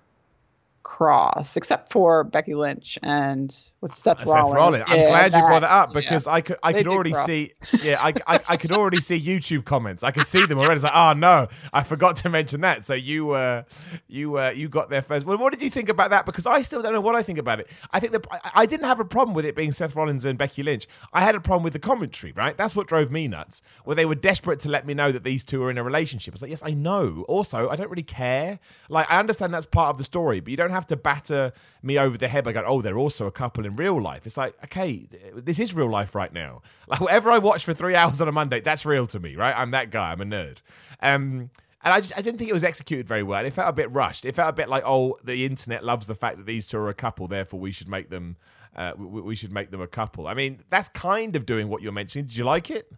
cross, 0.84 1.56
except 1.58 1.92
for 1.92 2.24
Becky 2.24 2.54
Lynch 2.56 3.00
and 3.04 3.56
with 3.82 3.94
Seth, 3.94 4.20
Seth 4.20 4.28
Rollins. 4.28 4.56
Rollins. 4.56 4.84
I'm 4.88 5.00
Yeah, 5.00 5.08
glad 5.10 5.26
you 5.26 5.32
that- 5.32 5.48
brought 5.48 5.64
it 5.64 5.70
up 5.70 5.90
yeah. 5.94 6.00
because 6.02 6.28
I 6.28 6.42
could 6.42 6.58
I 6.62 6.72
They 6.74 6.80
could 6.84 6.88
already 6.92 7.12
cross. 7.14 7.26
see 7.26 7.54
yeah 7.84 7.98
I, 8.02 8.14
I, 8.28 8.40
I 8.50 8.58
could 8.58 8.72
already 8.74 8.98
see 9.02 9.20
YouTube 9.20 9.66
comments. 9.66 10.04
I 10.04 10.12
could 10.12 10.28
see 10.28 10.46
them 10.46 10.60
already. 10.60 10.76
It's 10.76 10.84
like 10.84 10.94
oh 10.96 11.14
no, 11.14 11.48
I 11.72 11.84
forgot 11.84 12.18
to 12.18 12.30
mention 12.30 12.62
that. 12.62 12.84
So 12.86 12.94
you 12.94 13.32
uh 13.32 13.64
you 14.08 14.38
uh 14.38 14.50
you 14.52 14.70
got 14.70 14.90
there 14.90 15.02
first. 15.02 15.26
Well, 15.26 15.38
what 15.38 15.52
did 15.54 15.62
you 15.62 15.70
think 15.70 15.90
about 15.90 16.10
that? 16.12 16.26
Because 16.26 16.46
I 16.46 16.62
still 16.62 16.82
don't 16.82 16.94
know 16.94 17.02
what 17.02 17.16
I 17.16 17.24
think 17.24 17.40
about 17.40 17.60
it. 17.60 17.70
I 17.92 18.00
think 18.00 18.14
that 18.14 18.26
I 18.54 18.66
didn't 18.66 18.86
have 18.86 19.00
a 19.00 19.06
problem 19.06 19.34
with 19.36 19.46
it 19.46 19.56
being 19.56 19.72
Seth 19.72 19.96
Rollins 19.96 20.26
and 20.26 20.38
Becky 20.38 20.64
Lynch. 20.64 20.88
I 21.14 21.22
had 21.22 21.36
a 21.36 21.40
problem 21.42 21.64
with 21.64 21.74
the 21.74 21.80
commentary. 21.80 22.34
Right, 22.36 22.56
that's 22.58 22.76
what 22.76 22.88
drove 22.88 23.12
me 23.12 23.28
nuts. 23.28 23.62
Where 23.86 23.96
they 23.96 24.06
were 24.06 24.16
desperate 24.16 24.60
to 24.62 24.70
let 24.70 24.86
me 24.86 24.94
know 24.94 25.12
that 25.12 25.24
these 25.24 25.44
two 25.46 25.64
are 25.64 25.72
in 25.72 25.78
a 25.78 25.84
relationship. 25.84 26.34
I 26.34 26.36
was 26.36 26.42
like, 26.42 26.52
yes, 26.52 26.62
I 26.64 26.72
know. 26.72 27.26
Also, 27.28 27.70
I 27.70 27.76
don't 27.76 27.90
really 27.90 28.04
care. 28.04 28.60
Like 28.90 29.10
I 29.10 29.20
understand 29.20 29.54
that's 29.54 29.66
part 29.66 29.90
of 29.90 29.98
the 29.98 30.04
story, 30.04 30.40
but 30.40 30.52
you 30.52 30.58
don't 30.58 30.72
have 30.74 30.88
to 30.88 30.96
batter 30.96 31.54
me 31.82 31.98
over 31.98 32.18
the 32.18 32.28
head 32.28 32.44
by 32.44 32.52
going, 32.52 32.66
oh, 32.68 32.82
they're 32.82 32.98
also 32.98 33.26
a 33.26 33.32
couple 33.32 33.66
in 33.66 33.76
real 33.76 34.02
life. 34.02 34.26
It's 34.26 34.38
like, 34.38 34.56
okay, 34.66 35.08
this 35.36 35.60
is 35.60 35.74
real 35.74 35.90
life 35.90 36.16
right 36.16 36.34
now. 36.34 36.62
Like 36.88 37.00
whatever 37.00 37.32
I 37.32 37.38
watch 37.40 37.64
for 37.64 37.74
three 37.74 37.96
hours 38.02 38.22
on 38.22 38.28
a 38.28 38.32
Monday, 38.32 38.60
that's 38.60 38.86
real 38.86 39.08
to 39.08 39.20
me, 39.20 39.36
right? 39.36 39.56
I'm 39.58 39.72
that 39.72 39.90
guy. 39.90 40.12
I'm 40.12 40.22
a 40.22 40.26
nerd. 40.26 40.58
Um, 41.02 41.50
and 41.84 41.94
I 41.94 42.00
just 42.00 42.18
I 42.18 42.22
didn't 42.22 42.38
think 42.38 42.50
it 42.50 42.54
was 42.54 42.64
executed 42.64 43.08
very 43.08 43.24
well. 43.24 43.46
It 43.46 43.52
felt 43.52 43.70
a 43.70 43.74
bit 43.74 43.92
rushed. 43.92 44.26
It 44.26 44.36
felt 44.36 44.50
a 44.50 44.54
bit 44.54 44.70
like, 44.70 44.84
oh, 44.86 45.18
the 45.24 45.46
internet 45.46 45.84
loves 45.84 46.08
the 46.08 46.16
fact 46.16 46.38
that 46.38 46.46
these 46.46 46.68
two 46.68 46.78
are 46.78 46.90
a 46.90 46.94
couple, 46.94 47.28
therefore 47.28 47.60
we 47.60 47.72
should 47.72 47.90
make 47.90 48.10
them 48.10 48.38
uh, 48.76 48.94
we, 48.98 49.22
we 49.22 49.36
should 49.36 49.52
make 49.52 49.72
them 49.72 49.82
a 49.82 49.88
couple. 49.88 50.28
I 50.28 50.34
mean, 50.34 50.62
that's 50.70 50.90
kind 50.90 51.36
of 51.36 51.46
doing 51.46 51.70
what 51.70 51.82
you're 51.82 51.92
mentioning. 51.92 52.26
Did 52.26 52.38
you 52.38 52.44
like 52.44 52.70
it? 52.70 52.92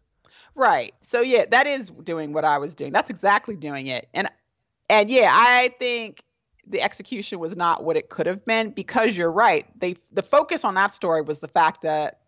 Right. 0.55 0.93
So 1.01 1.21
yeah, 1.21 1.45
that 1.51 1.67
is 1.67 1.89
doing 2.03 2.31
what 2.33 2.45
I 2.45 2.57
was 2.57 2.75
doing. 2.75 2.93
That's 2.93 3.09
exactly 3.09 3.55
doing 3.55 3.87
it. 3.87 4.07
And 4.13 4.29
and 4.89 5.09
yeah, 5.09 5.29
I 5.31 5.73
think 5.79 6.23
the 6.67 6.81
execution 6.81 7.39
was 7.39 7.55
not 7.55 7.83
what 7.83 7.97
it 7.97 8.09
could 8.09 8.25
have 8.25 8.43
been 8.45 8.71
because 8.71 9.17
you're 9.17 9.31
right. 9.31 9.65
They 9.79 9.95
the 10.11 10.23
focus 10.23 10.65
on 10.65 10.73
that 10.75 10.91
story 10.91 11.21
was 11.21 11.39
the 11.39 11.47
fact 11.47 11.81
that 11.81 12.21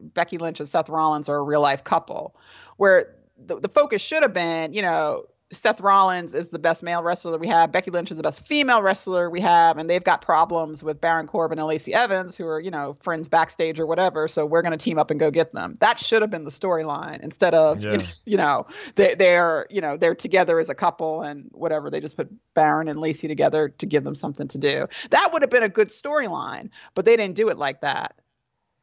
Becky 0.00 0.38
Lynch 0.38 0.60
and 0.60 0.68
Seth 0.68 0.88
Rollins 0.88 1.28
are 1.28 1.36
a 1.36 1.42
real 1.42 1.60
life 1.60 1.84
couple, 1.84 2.36
where 2.76 3.14
the, 3.38 3.58
the 3.58 3.68
focus 3.68 4.02
should 4.02 4.22
have 4.22 4.32
been, 4.32 4.72
you 4.72 4.82
know, 4.82 5.24
Seth 5.54 5.80
Rollins 5.80 6.34
is 6.34 6.50
the 6.50 6.58
best 6.58 6.82
male 6.82 7.02
wrestler 7.02 7.38
we 7.38 7.48
have. 7.48 7.72
Becky 7.72 7.90
Lynch 7.90 8.10
is 8.10 8.16
the 8.16 8.22
best 8.22 8.46
female 8.46 8.82
wrestler 8.82 9.30
we 9.30 9.40
have, 9.40 9.78
and 9.78 9.88
they've 9.88 10.04
got 10.04 10.20
problems 10.20 10.82
with 10.82 11.00
Baron 11.00 11.26
Corbin 11.26 11.58
and 11.58 11.66
Lacey 11.66 11.94
Evans, 11.94 12.36
who 12.36 12.46
are 12.46 12.60
you 12.60 12.70
know 12.70 12.94
friends 13.00 13.28
backstage 13.28 13.80
or 13.80 13.86
whatever. 13.86 14.28
So 14.28 14.46
we're 14.46 14.62
going 14.62 14.76
to 14.76 14.82
team 14.82 14.98
up 14.98 15.10
and 15.10 15.18
go 15.18 15.30
get 15.30 15.52
them. 15.52 15.74
That 15.80 15.98
should 15.98 16.22
have 16.22 16.30
been 16.30 16.44
the 16.44 16.50
storyline 16.50 17.22
instead 17.22 17.54
of 17.54 17.82
Yeah. 17.82 17.98
you 18.26 18.36
know 18.36 18.66
they, 18.94 19.14
they're 19.14 19.66
you 19.70 19.80
know 19.80 19.96
they're 19.96 20.14
together 20.14 20.58
as 20.58 20.68
a 20.68 20.74
couple 20.74 21.22
and 21.22 21.50
whatever. 21.52 21.90
They 21.90 22.00
just 22.00 22.16
put 22.16 22.30
Baron 22.54 22.88
and 22.88 22.98
Lacey 22.98 23.28
together 23.28 23.68
to 23.68 23.86
give 23.86 24.04
them 24.04 24.14
something 24.14 24.48
to 24.48 24.58
do. 24.58 24.86
That 25.10 25.32
would 25.32 25.42
have 25.42 25.50
been 25.50 25.62
a 25.62 25.68
good 25.68 25.88
storyline, 25.88 26.70
but 26.94 27.04
they 27.04 27.16
didn't 27.16 27.36
do 27.36 27.48
it 27.48 27.58
like 27.58 27.80
that. 27.82 28.20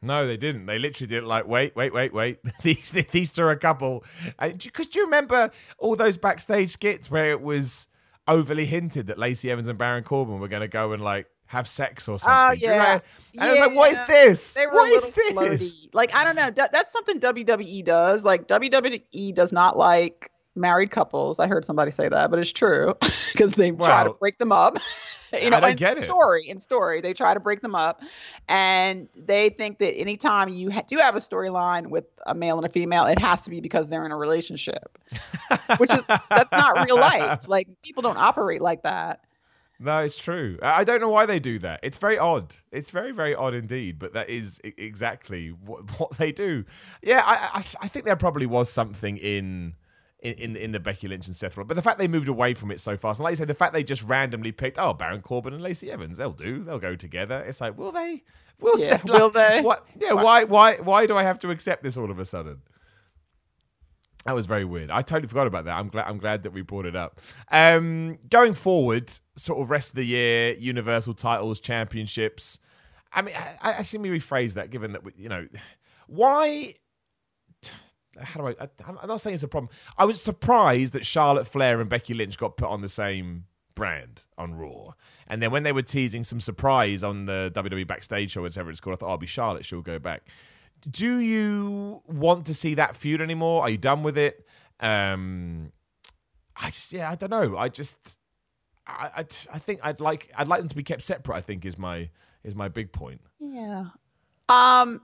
No, 0.02 0.26
they 0.26 0.38
didn't. 0.38 0.66
They 0.66 0.80
literally 0.80 1.08
did 1.08 1.24
it 1.24 1.28
like, 1.28 1.48
wait, 1.48 1.76
wait, 1.76 1.94
wait, 1.94 2.14
wait. 2.14 2.40
these 2.64 2.92
these 3.12 3.38
are 3.38 3.52
a 3.52 3.58
couple. 3.58 4.04
Uh, 4.40 4.50
because 4.50 4.88
do 4.88 5.00
you 5.00 5.06
remember 5.06 5.52
all 5.78 5.96
those 5.96 6.18
backstage 6.18 6.70
skits 6.72 7.12
where 7.12 7.32
it 7.32 7.42
was 7.42 7.88
overly 8.28 8.66
hinted 8.66 9.08
that 9.08 9.20
Lacey 9.20 9.52
Evans 9.52 9.68
and 9.68 9.78
Baron 9.78 10.04
Corbin 10.04 10.40
were 10.40 10.48
going 10.48 10.62
to 10.62 10.68
go 10.68 10.94
and 10.94 11.04
like 11.04 11.28
have 11.48 11.68
sex 11.68 12.08
or 12.08 12.14
oh, 12.14 12.18
something? 12.18 12.68
Oh 12.68 12.68
yeah. 12.72 12.94
you 12.96 13.00
yeah? 13.34 13.42
And 13.42 13.44
I 13.44 13.52
was 13.52 13.60
like, 13.60 13.76
what 13.76 13.92
is 13.92 13.98
Yeah. 13.98 14.06
this? 14.08 14.54
They 14.56 14.68
were 14.68 14.74
What 14.74 14.90
a 14.92 14.94
is 14.96 15.10
this? 15.10 15.32
flirty. 15.34 15.90
Like 15.94 16.16
I 16.16 16.24
don't 16.24 16.36
know. 16.36 16.50
That's 16.50 16.92
something 16.92 17.20
WWE 17.20 17.86
does. 17.86 18.26
Like 18.26 18.48
WWE 18.48 19.36
does 19.36 19.52
not 19.52 19.78
like 19.78 20.32
married 20.56 20.90
couples. 20.90 21.40
I 21.40 21.48
heard 21.48 21.64
somebody 21.64 21.92
say 21.92 22.10
that, 22.10 22.32
but 22.32 22.40
it's 22.40 22.52
true 22.52 22.94
because 23.34 23.54
they 23.54 23.70
try 23.72 24.04
to 24.04 24.14
break 24.14 24.40
them 24.40 24.52
up. 24.52 24.78
You 25.40 25.50
know, 25.50 25.58
I 25.58 25.60
don't 25.60 25.72
in 25.72 25.78
get 25.78 25.98
it. 25.98 26.04
story 26.04 26.48
in 26.48 26.60
story 26.60 27.02
they 27.02 27.14
try 27.14 27.34
to 27.34 27.40
break 27.40 27.62
them 27.62 27.76
up, 27.76 28.02
and 28.48 29.08
they 29.16 29.50
think 29.50 29.80
that 29.80 29.94
anytime 29.98 30.50
you 30.50 30.72
ha- 30.72 30.84
do 30.88 30.98
have 30.98 31.16
a 31.16 31.20
storyline 31.20 31.90
with 31.90 32.06
a 32.26 32.34
male 32.34 32.58
and 32.58 32.66
a 32.66 32.70
female, 32.70 33.06
it 33.06 33.20
has 33.20 33.44
to 33.46 33.50
be 33.50 33.62
because 33.62 33.90
they're 33.90 34.06
in 34.06 34.12
a 34.12 34.18
relationship, 34.18 34.98
which 35.78 35.92
is 35.92 36.04
that's 36.30 36.52
not 36.52 36.84
real 36.86 37.00
life. 37.00 37.48
Like 37.48 37.68
people 37.82 38.02
don't 38.02 38.18
operate 38.18 38.62
like 38.62 38.84
that. 38.84 39.22
No, 39.84 39.98
it's 39.98 40.16
true. 40.16 40.60
I 40.62 40.84
don't 40.84 41.02
know 41.02 41.10
why 41.10 41.26
they 41.26 41.40
do 41.40 41.58
that. 41.60 41.80
It's 41.82 41.98
very 41.98 42.18
odd. 42.18 42.56
It's 42.72 42.92
very, 42.92 43.12
very 43.12 43.34
odd 43.34 43.56
indeed. 43.56 43.98
But 43.98 44.14
that 44.14 44.30
is 44.30 44.62
exactly 44.64 45.50
what, 45.50 45.90
what 46.00 46.12
they 46.18 46.32
do. 46.32 46.66
Yeah, 47.02 47.24
I, 47.26 47.60
I, 47.60 47.64
I 47.82 47.88
think 47.88 48.06
there 48.06 48.16
probably 48.16 48.46
was 48.46 48.72
something 48.72 49.18
in. 49.18 49.74
In, 50.22 50.34
in, 50.36 50.56
in 50.56 50.72
the 50.72 50.80
Becky 50.80 51.08
Lynch 51.08 51.26
and 51.26 51.36
Seth 51.36 51.58
Rollins, 51.58 51.70
but 51.70 51.74
the 51.76 51.82
fact 51.82 51.98
they 51.98 52.08
moved 52.08 52.28
away 52.28 52.54
from 52.54 52.70
it 52.70 52.80
so 52.80 52.96
fast, 52.96 53.20
and 53.20 53.24
like 53.24 53.32
you 53.32 53.38
say, 53.38 53.46
the 53.46 53.56
fact 53.56 53.74
they 53.74 53.84
just 53.84 54.04
randomly 54.04 54.52
picked, 54.52 54.78
oh, 54.78 54.94
Baron 54.94 55.22
Corbin 55.24 55.52
and 55.52 55.64
Lacey 55.64 55.90
Evans, 55.92 56.20
they'll 56.20 56.32
do, 56.32 56.64
they'll 56.64 56.78
go 56.78 56.96
together. 56.96 57.40
It's 57.40 57.60
like, 57.60 57.76
will 57.76 57.92
they? 57.92 58.22
Will 58.60 58.78
Yeah, 58.80 58.98
they? 58.98 59.12
will 59.12 59.30
they? 59.32 59.62
What? 59.64 59.88
Yeah. 60.00 60.14
Why? 60.14 60.44
Why? 60.44 60.76
Why 60.76 61.08
do 61.08 61.16
I 61.18 61.24
have 61.24 61.40
to 61.40 61.50
accept 61.50 61.82
this 61.82 61.98
all 61.98 62.12
of 62.12 62.20
a 62.20 62.26
sudden? 62.26 62.62
That 64.26 64.36
was 64.36 64.46
very 64.46 64.64
weird. 64.66 64.92
I 64.92 65.02
totally 65.02 65.28
forgot 65.28 65.48
about 65.48 65.66
that. 65.66 65.76
I'm 65.76 65.88
glad. 65.88 66.06
I'm 66.08 66.20
glad 66.20 66.44
that 66.44 66.54
we 66.54 66.62
brought 66.62 66.86
it 66.86 66.96
up. 66.96 67.20
Um, 67.52 68.20
going 68.30 68.54
forward, 68.54 69.12
sort 69.36 69.60
of 69.60 69.72
rest 69.72 69.90
of 69.90 69.96
the 69.96 70.06
year, 70.06 70.54
Universal 70.54 71.16
titles, 71.16 71.60
championships. 71.60 72.60
I 73.12 73.24
mean, 73.24 73.34
I, 73.36 73.70
I 73.70 73.72
actually 73.74 73.98
let 74.00 74.12
me 74.12 74.20
rephrase 74.20 74.54
that. 74.54 74.70
Given 74.70 74.92
that 74.92 75.04
we- 75.04 75.14
you 75.18 75.30
know, 75.30 75.48
why? 76.06 76.76
How 78.20 78.42
do 78.42 78.48
I, 78.48 78.64
I? 78.64 78.70
I'm 78.88 79.08
not 79.08 79.22
saying 79.22 79.36
it's 79.36 79.44
a 79.44 79.48
problem. 79.48 79.72
I 79.98 80.06
was 80.06 80.22
surprised 80.22 80.94
that 80.94 81.06
Charlotte 81.06 81.48
Flair 81.48 81.80
and 81.80 81.90
Becky 81.90 82.14
Lynch 82.14 82.38
got 82.38 82.58
put 82.58 82.70
on 82.70 82.82
the 82.82 82.90
same 82.90 83.46
brand 83.76 84.24
on 84.38 84.56
Raw, 84.56 84.94
and 85.28 85.42
then 85.42 85.52
when 85.52 85.64
they 85.64 85.72
were 85.72 85.82
teasing 85.82 86.24
some 86.24 86.40
surprise 86.40 87.04
on 87.04 87.26
the 87.26 87.52
WWE 87.56 87.88
backstage 87.88 88.32
show, 88.32 88.42
whatever 88.42 88.70
it's 88.70 88.80
called, 88.80 88.96
I 88.96 88.98
thought, 88.98 89.08
"Oh, 89.08 89.12
I'll 89.12 89.18
be 89.18 89.28
Charlotte. 89.28 89.66
She'll 89.66 89.82
go 89.82 90.00
back." 90.00 90.24
do 90.90 91.20
you 91.20 92.02
want 92.08 92.48
to 92.48 92.56
see 92.56 92.76
that 92.76 92.96
feud 92.96 93.22
anymore? 93.22 93.62
Are 93.62 93.70
you 93.70 93.78
done 93.78 94.04
with 94.04 94.18
it? 94.18 94.48
Um, 94.80 95.72
I 96.56 96.66
just 96.66 96.92
yeah, 96.92 97.10
I 97.10 97.16
don't 97.16 97.30
know. 97.30 97.58
I 97.58 97.70
just 97.70 98.18
I, 98.88 99.10
I 99.18 99.26
I 99.54 99.60
think 99.60 99.80
I'd 99.84 100.00
like 100.00 100.32
I'd 100.36 100.48
like 100.48 100.60
them 100.60 100.70
to 100.70 100.76
be 100.76 100.84
kept 100.84 101.04
separate. 101.04 101.36
I 101.36 101.42
think 101.42 101.66
is 101.66 101.78
my 101.78 102.10
is 102.44 102.56
my 102.56 102.68
big 102.68 102.92
point. 102.92 103.22
Yeah. 103.40 103.86
Um 104.50 105.02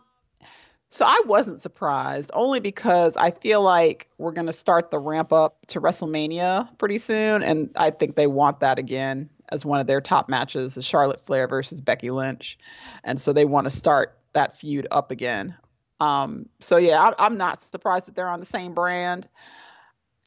so 0.90 1.06
I 1.06 1.22
wasn't 1.26 1.62
surprised 1.62 2.32
only 2.34 2.60
because 2.60 3.18
I 3.18 3.32
feel 3.32 3.62
like 3.62 4.10
we're 4.18 4.32
going 4.32 4.48
to 4.48 4.54
start 4.54 4.90
the 4.90 5.00
ramp 5.00 5.34
up 5.34 5.58
to 5.68 5.82
WrestleMania 5.82 6.78
pretty 6.78 6.98
soon 6.98 7.44
and 7.44 7.72
I 7.76 7.90
think 7.90 8.16
they 8.16 8.28
want 8.28 8.62
that 8.62 8.80
again 8.80 9.30
as 9.50 9.66
one 9.66 9.80
of 9.80 9.88
their 9.88 10.02
top 10.02 10.30
matches, 10.30 10.76
is 10.76 10.86
Charlotte 10.86 11.22
Flair 11.22 11.48
versus 11.48 11.80
Becky 11.80 12.12
Lynch. 12.12 12.58
And 13.04 13.20
so 13.20 13.32
they 13.32 13.46
want 13.46 13.66
to 13.66 13.72
start 13.72 14.18
that 14.34 14.56
feud 14.56 14.88
up 14.92 15.12
again. 15.12 15.56
Um 16.00 16.48
so 16.60 16.78
yeah, 16.78 17.02
I'm, 17.02 17.14
I'm 17.18 17.38
not 17.38 17.62
surprised 17.62 18.08
that 18.08 18.16
they're 18.16 18.30
on 18.30 18.40
the 18.40 18.46
same 18.46 18.74
brand. 18.74 19.28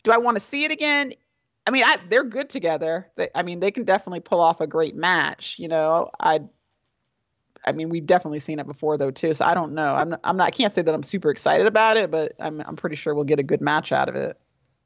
Do 0.02 0.12
I 0.12 0.18
want 0.18 0.36
to 0.36 0.42
see 0.42 0.64
it 0.64 0.72
again? 0.72 1.12
I 1.66 1.70
mean, 1.70 1.84
I, 1.84 1.98
they're 2.08 2.24
good 2.24 2.50
together. 2.50 3.10
They, 3.16 3.28
I 3.34 3.42
mean, 3.42 3.60
they 3.60 3.70
can 3.70 3.84
definitely 3.84 4.20
pull 4.20 4.40
off 4.40 4.60
a 4.60 4.66
great 4.66 4.96
match. 4.96 5.56
You 5.58 5.68
know, 5.68 6.10
I 6.18 6.40
I 7.64 7.72
mean, 7.72 7.88
we've 7.88 8.06
definitely 8.06 8.38
seen 8.38 8.58
it 8.58 8.66
before 8.66 8.96
though 8.96 9.10
too. 9.10 9.34
So 9.34 9.44
I 9.44 9.54
don't 9.54 9.72
know. 9.74 9.94
I'm 9.94 10.14
I'm 10.24 10.36
not. 10.36 10.46
I 10.46 10.50
can't 10.50 10.72
say 10.72 10.82
that 10.82 10.94
I'm 10.94 11.02
super 11.02 11.30
excited 11.30 11.66
about 11.66 11.96
it, 11.96 12.10
but 12.10 12.32
I'm 12.40 12.60
I'm 12.60 12.76
pretty 12.76 12.96
sure 12.96 13.14
we'll 13.14 13.24
get 13.24 13.38
a 13.38 13.44
good 13.44 13.60
match 13.60 13.92
out 13.92 14.08
of 14.08 14.14
it. 14.16 14.38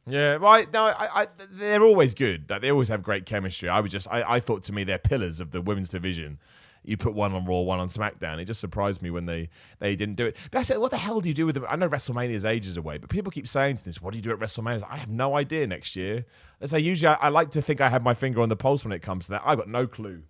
Yeah, 0.06 0.32
right. 0.34 0.70
No, 0.72 0.84
I, 0.84 1.22
I, 1.22 1.28
they're 1.50 1.82
always 1.82 2.12
good. 2.14 2.48
They 2.48 2.70
always 2.70 2.88
have 2.88 3.02
great 3.02 3.24
chemistry. 3.24 3.70
I 3.70 3.80
was 3.80 3.90
just, 3.90 4.06
I, 4.10 4.34
I 4.34 4.40
thought 4.40 4.62
to 4.64 4.72
me 4.72 4.84
they're 4.84 4.98
pillars 4.98 5.40
of 5.40 5.50
the 5.50 5.62
women's 5.62 5.88
division. 5.88 6.38
You 6.86 6.98
put 6.98 7.14
one 7.14 7.34
on 7.34 7.46
Raw, 7.46 7.60
one 7.60 7.80
on 7.80 7.88
SmackDown. 7.88 8.38
It 8.38 8.44
just 8.44 8.60
surprised 8.60 9.00
me 9.00 9.08
when 9.08 9.24
they 9.24 9.48
they 9.78 9.96
didn't 9.96 10.16
do 10.16 10.26
it. 10.26 10.36
That's 10.50 10.70
it. 10.70 10.78
What 10.78 10.90
the 10.90 10.98
hell 10.98 11.20
do 11.20 11.30
you 11.30 11.34
do 11.34 11.46
with 11.46 11.54
them? 11.54 11.64
I 11.66 11.76
know 11.76 11.88
WrestleMania 11.88 12.34
is 12.34 12.44
ages 12.44 12.76
away, 12.76 12.98
but 12.98 13.08
people 13.08 13.32
keep 13.32 13.48
saying 13.48 13.78
to 13.78 13.84
this, 13.84 14.02
"What 14.02 14.10
do 14.12 14.18
you 14.18 14.22
do 14.22 14.30
at 14.32 14.38
WrestleMania?" 14.38 14.86
I 14.90 14.98
have 14.98 15.08
no 15.08 15.34
idea 15.34 15.66
next 15.66 15.96
year. 15.96 16.26
As 16.60 16.74
I 16.74 16.76
usually, 16.76 17.08
I, 17.08 17.14
I 17.14 17.28
like 17.30 17.50
to 17.52 17.62
think 17.62 17.80
I 17.80 17.88
have 17.88 18.02
my 18.02 18.12
finger 18.12 18.42
on 18.42 18.50
the 18.50 18.56
pulse 18.56 18.84
when 18.84 18.92
it 18.92 19.00
comes 19.00 19.24
to 19.26 19.30
that. 19.30 19.42
I've 19.46 19.56
got 19.56 19.68
no 19.68 19.86
clue. 19.86 20.24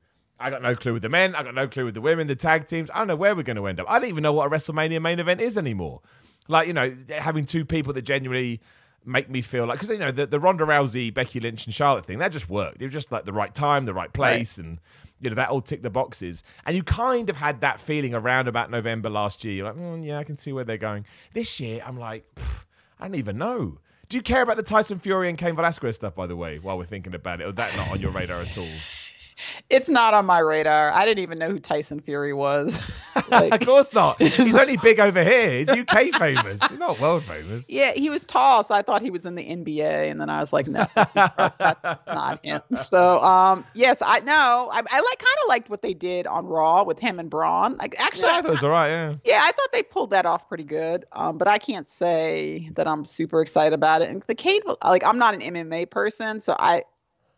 I 0.45 0.51
got 0.51 0.61
no 0.61 0.77
clue 0.77 0.93
with 0.93 1.03
the 1.03 1.09
men. 1.09 1.35
I 1.35 1.43
got 1.43 1.55
no 1.55 1.67
clue 1.67 1.87
with 1.87 1.95
the 1.95 2.03
women, 2.03 2.27
the 2.27 2.37
tag 2.37 2.69
teams. 2.69 2.91
I 2.93 2.99
don't 2.99 3.07
know 3.07 3.17
where 3.17 3.35
we're 3.35 3.45
going 3.45 3.57
to 3.57 3.67
end 3.67 3.81
up. 3.81 3.87
I 3.89 3.99
don't 3.99 4.11
even 4.11 4.23
know 4.23 4.35
what 4.35 4.47
a 4.47 4.51
WrestleMania 4.51 5.01
main 5.01 5.19
event 5.19 5.41
is 5.41 5.57
anymore. 5.57 6.03
Like 6.49 6.67
you 6.67 6.75
know, 6.75 6.95
having 7.09 7.47
two 7.47 7.65
people 7.65 7.95
that 7.95 8.03
genuinely 8.03 8.61
make 9.07 9.31
me 9.31 9.41
feel 9.41 9.67
like 9.67 9.79
because 9.79 9.89
you 9.89 9.99
know 9.99 10.11
the, 10.11 10.27
the 10.27 10.39
Ronda 10.39 10.65
Rousey, 10.65 11.13
Becky 11.13 11.41
Lynch, 11.41 11.65
and 11.65 11.75
Charlotte 11.75 12.05
thing 12.05 12.19
that 12.19 12.31
just 12.31 12.51
worked. 12.51 12.83
It 12.83 12.85
was 12.85 12.93
just 12.93 13.11
like 13.11 13.25
the 13.25 13.33
right 13.33 13.55
time, 13.55 13.87
the 13.87 13.95
right 13.95 14.13
place, 14.13 14.59
right. 14.59 14.67
and 14.67 14.81
you 15.23 15.31
know 15.31 15.37
that 15.37 15.49
all 15.49 15.63
ticked 15.63 15.83
the 15.83 15.89
boxes. 15.89 16.43
And 16.67 16.77
you 16.77 16.83
kind 16.83 17.31
of 17.31 17.37
had 17.37 17.63
that 17.63 17.81
feeling 17.81 18.13
around 18.13 18.47
about 18.47 18.71
November 18.71 19.09
last 19.09 19.45
year. 19.45 19.55
You're 19.55 19.67
like, 19.67 19.77
mm, 19.77 20.05
yeah, 20.05 20.19
I 20.19 20.25
can 20.25 20.37
see 20.37 20.53
where 20.53 20.65
they're 20.65 20.77
going. 20.77 21.07
This 21.33 21.59
year, 21.59 21.83
I'm 21.87 21.99
like, 21.99 22.27
I 23.01 23.07
don't 23.07 23.15
even 23.15 23.39
know. 23.39 23.79
Do 24.11 24.19
you 24.19 24.23
care 24.23 24.43
about 24.43 24.59
the 24.59 24.63
Tyson 24.63 24.99
Fury 24.99 25.31
and 25.31 25.39
Cain 25.39 25.57
Velasquez 25.57 25.97
stuff, 25.97 26.15
by 26.15 26.27
the 26.27 26.37
way, 26.37 26.59
while 26.59 26.77
we're 26.77 26.85
thinking 26.85 27.15
about 27.15 27.41
it? 27.41 27.45
Or 27.45 27.53
that 27.53 27.75
not 27.77 27.91
on 27.91 28.01
your 28.03 28.11
radar 28.11 28.43
at 28.43 28.59
all? 28.59 28.67
It's 29.71 29.89
not 29.89 30.15
on 30.15 30.27
my 30.27 30.39
radar. 30.39 30.93
I 30.93 31.05
didn't 31.05 31.23
even 31.23 31.39
know 31.39 31.51
who 31.51 31.59
Tyson 31.59 32.01
Fury 32.01 32.33
was. 32.33 33.01
like, 33.31 33.55
of 33.55 33.67
course 33.67 33.93
not. 33.93 34.21
He's 34.21 34.57
only 34.57 34.77
big 34.83 34.99
over 34.99 35.23
here. 35.23 35.59
He's 35.59 35.69
UK 35.69 36.13
famous. 36.19 36.61
He's 36.63 36.79
not 36.79 36.99
world 36.99 37.23
famous. 37.25 37.71
Yeah, 37.71 37.93
he 37.93 38.11
was 38.11 38.25
tall, 38.25 38.65
so 38.65 38.75
I 38.75 38.83
thought 38.83 39.03
he 39.03 39.11
was 39.11 39.25
in 39.25 39.35
the 39.35 39.45
NBA, 39.45 40.11
and 40.11 40.21
then 40.21 40.29
I 40.29 40.41
was 40.41 40.53
like, 40.53 40.67
no, 40.67 40.87
that's 40.95 42.07
not 42.07 42.45
him. 42.45 42.61
So, 42.77 43.21
um, 43.23 43.65
yes, 43.75 44.03
I 44.05 44.21
know. 44.21 44.69
I, 44.73 44.79
I 44.79 45.01
like 45.01 45.19
kind 45.19 45.37
of 45.43 45.49
liked 45.49 45.71
what 45.71 45.83
they 45.83 45.95
did 45.95 46.27
on 46.27 46.47
Raw 46.47 46.83
with 46.83 46.99
him 46.99 47.19
and 47.19 47.31
Braun. 47.31 47.77
Like, 47.77 47.95
actually, 48.01 48.25
yeah, 48.25 48.39
I 48.39 48.43
thought 48.43 48.49
it 48.49 48.53
was 48.53 48.65
all 48.65 48.71
right. 48.71 48.91
Yeah, 48.91 49.15
yeah, 49.25 49.41
I 49.43 49.53
thought 49.53 49.73
they 49.73 49.83
pulled 49.83 50.11
that 50.11 50.27
off 50.27 50.49
pretty 50.49 50.65
good. 50.65 51.05
Um, 51.13 51.39
but 51.39 51.47
I 51.47 51.59
can't 51.59 51.87
say 51.87 52.69
that 52.75 52.89
I'm 52.89 53.05
super 53.05 53.43
excited 53.43 53.75
about 53.75 54.03
it. 54.03 54.11
And 54.11 54.23
the 54.23 54.35
Cade, 54.35 54.63
like, 54.83 55.05
I'm 55.05 55.19
not 55.19 55.35
an 55.35 55.41
MMA 55.41 55.89
person, 55.91 56.41
so 56.41 56.57
I 56.59 56.85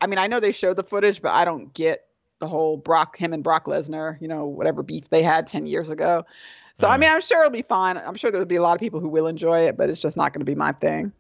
I 0.01 0.07
mean, 0.07 0.19
I 0.19 0.27
know 0.27 0.41
they 0.41 0.53
showed 0.53 0.77
the 0.77 0.85
footage, 0.85 1.23
but 1.23 1.33
I 1.33 1.45
don't 1.45 1.73
get 1.75 2.07
the 2.39 2.49
whole 2.49 2.77
Brock, 2.77 3.17
him 3.17 3.33
and 3.33 3.43
Brock 3.43 3.65
Lesnar, 3.65 4.21
you 4.21 4.29
know, 4.29 4.45
whatever 4.45 4.83
beef 4.83 5.09
they 5.09 5.23
had 5.23 5.47
10 5.47 5.67
years 5.67 5.89
ago. 5.91 6.25
So, 6.75 6.89
I 6.89 6.99
mean, 6.99 7.11
I'm 7.11 7.23
sure 7.23 7.41
it'll 7.41 7.51
be 7.51 7.63
fine. 7.63 7.97
I'm 7.97 8.17
sure 8.17 8.31
there'll 8.31 8.47
be 8.47 8.57
a 8.57 8.63
lot 8.63 8.75
of 8.75 8.81
people 8.81 9.01
who 9.01 9.09
will 9.09 9.27
enjoy 9.27 9.61
it, 9.61 9.79
but 9.79 9.89
it's 9.89 10.01
just 10.01 10.15
not 10.15 10.35
going 10.35 10.41
to 10.41 10.45
be 10.45 10.55
my 10.55 10.73
thing. 10.73 11.11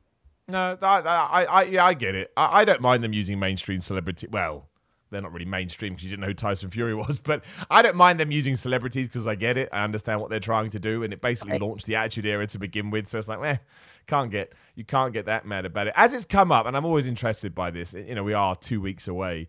No, 0.49 0.77
I, 0.83 1.01
I, 1.01 1.45
I, 1.45 1.63
yeah, 1.65 1.87
I 1.87 1.95
get 1.95 2.15
it. 2.15 2.31
I, 2.37 2.61
I 2.61 2.65
don't 2.67 2.83
mind 2.83 3.03
them 3.03 3.15
using 3.15 3.39
mainstream 3.39 3.81
celebrity. 3.81 4.27
Well, 4.31 4.69
they're 5.11 5.23
not 5.23 5.33
really 5.33 5.47
mainstream 5.47 5.93
because 5.93 6.05
you 6.05 6.11
didn't 6.11 6.23
know 6.23 6.29
who 6.29 6.35
Tyson 6.35 6.71
Fury 6.71 6.95
was, 6.95 7.19
but 7.23 7.45
I 7.71 7.83
don't 7.83 7.97
mind 7.97 8.21
them 8.21 8.31
using 8.31 8.57
celebrities 8.57 9.07
because 9.07 9.27
I 9.27 9.35
get 9.35 9.57
it. 9.57 9.69
I 9.73 9.85
understand 9.85 10.21
what 10.21 10.31
they're 10.31 10.41
trying 10.41 10.71
to 10.71 10.79
do, 10.79 11.03
and 11.03 11.13
it 11.13 11.21
basically 11.21 11.53
right. 11.53 11.61
launched 11.61 11.87
the 11.87 11.97
Attitude 11.97 12.27
Era 12.27 12.47
to 12.49 12.59
begin 12.59 12.91
with. 12.91 13.09
So 13.09 13.19
it's 13.19 13.29
like, 13.29 13.43
eh, 13.43 13.57
can't 14.07 14.31
get 14.31 14.53
you 14.75 14.85
can't 14.85 15.13
get 15.13 15.27
that 15.27 15.47
mad 15.47 15.65
about 15.65 15.87
it. 15.87 15.93
As 15.97 16.13
it's 16.13 16.25
come 16.25 16.53
up, 16.53 16.67
and 16.67 16.77
I'm 16.77 16.85
always 16.85 17.07
interested 17.07 17.55
by 17.55 17.71
this. 17.71 17.95
You 17.95 18.15
know, 18.15 18.25
we 18.25 18.35
are 18.35 18.57
two 18.57 18.81
weeks 18.81 19.09
away. 19.09 19.49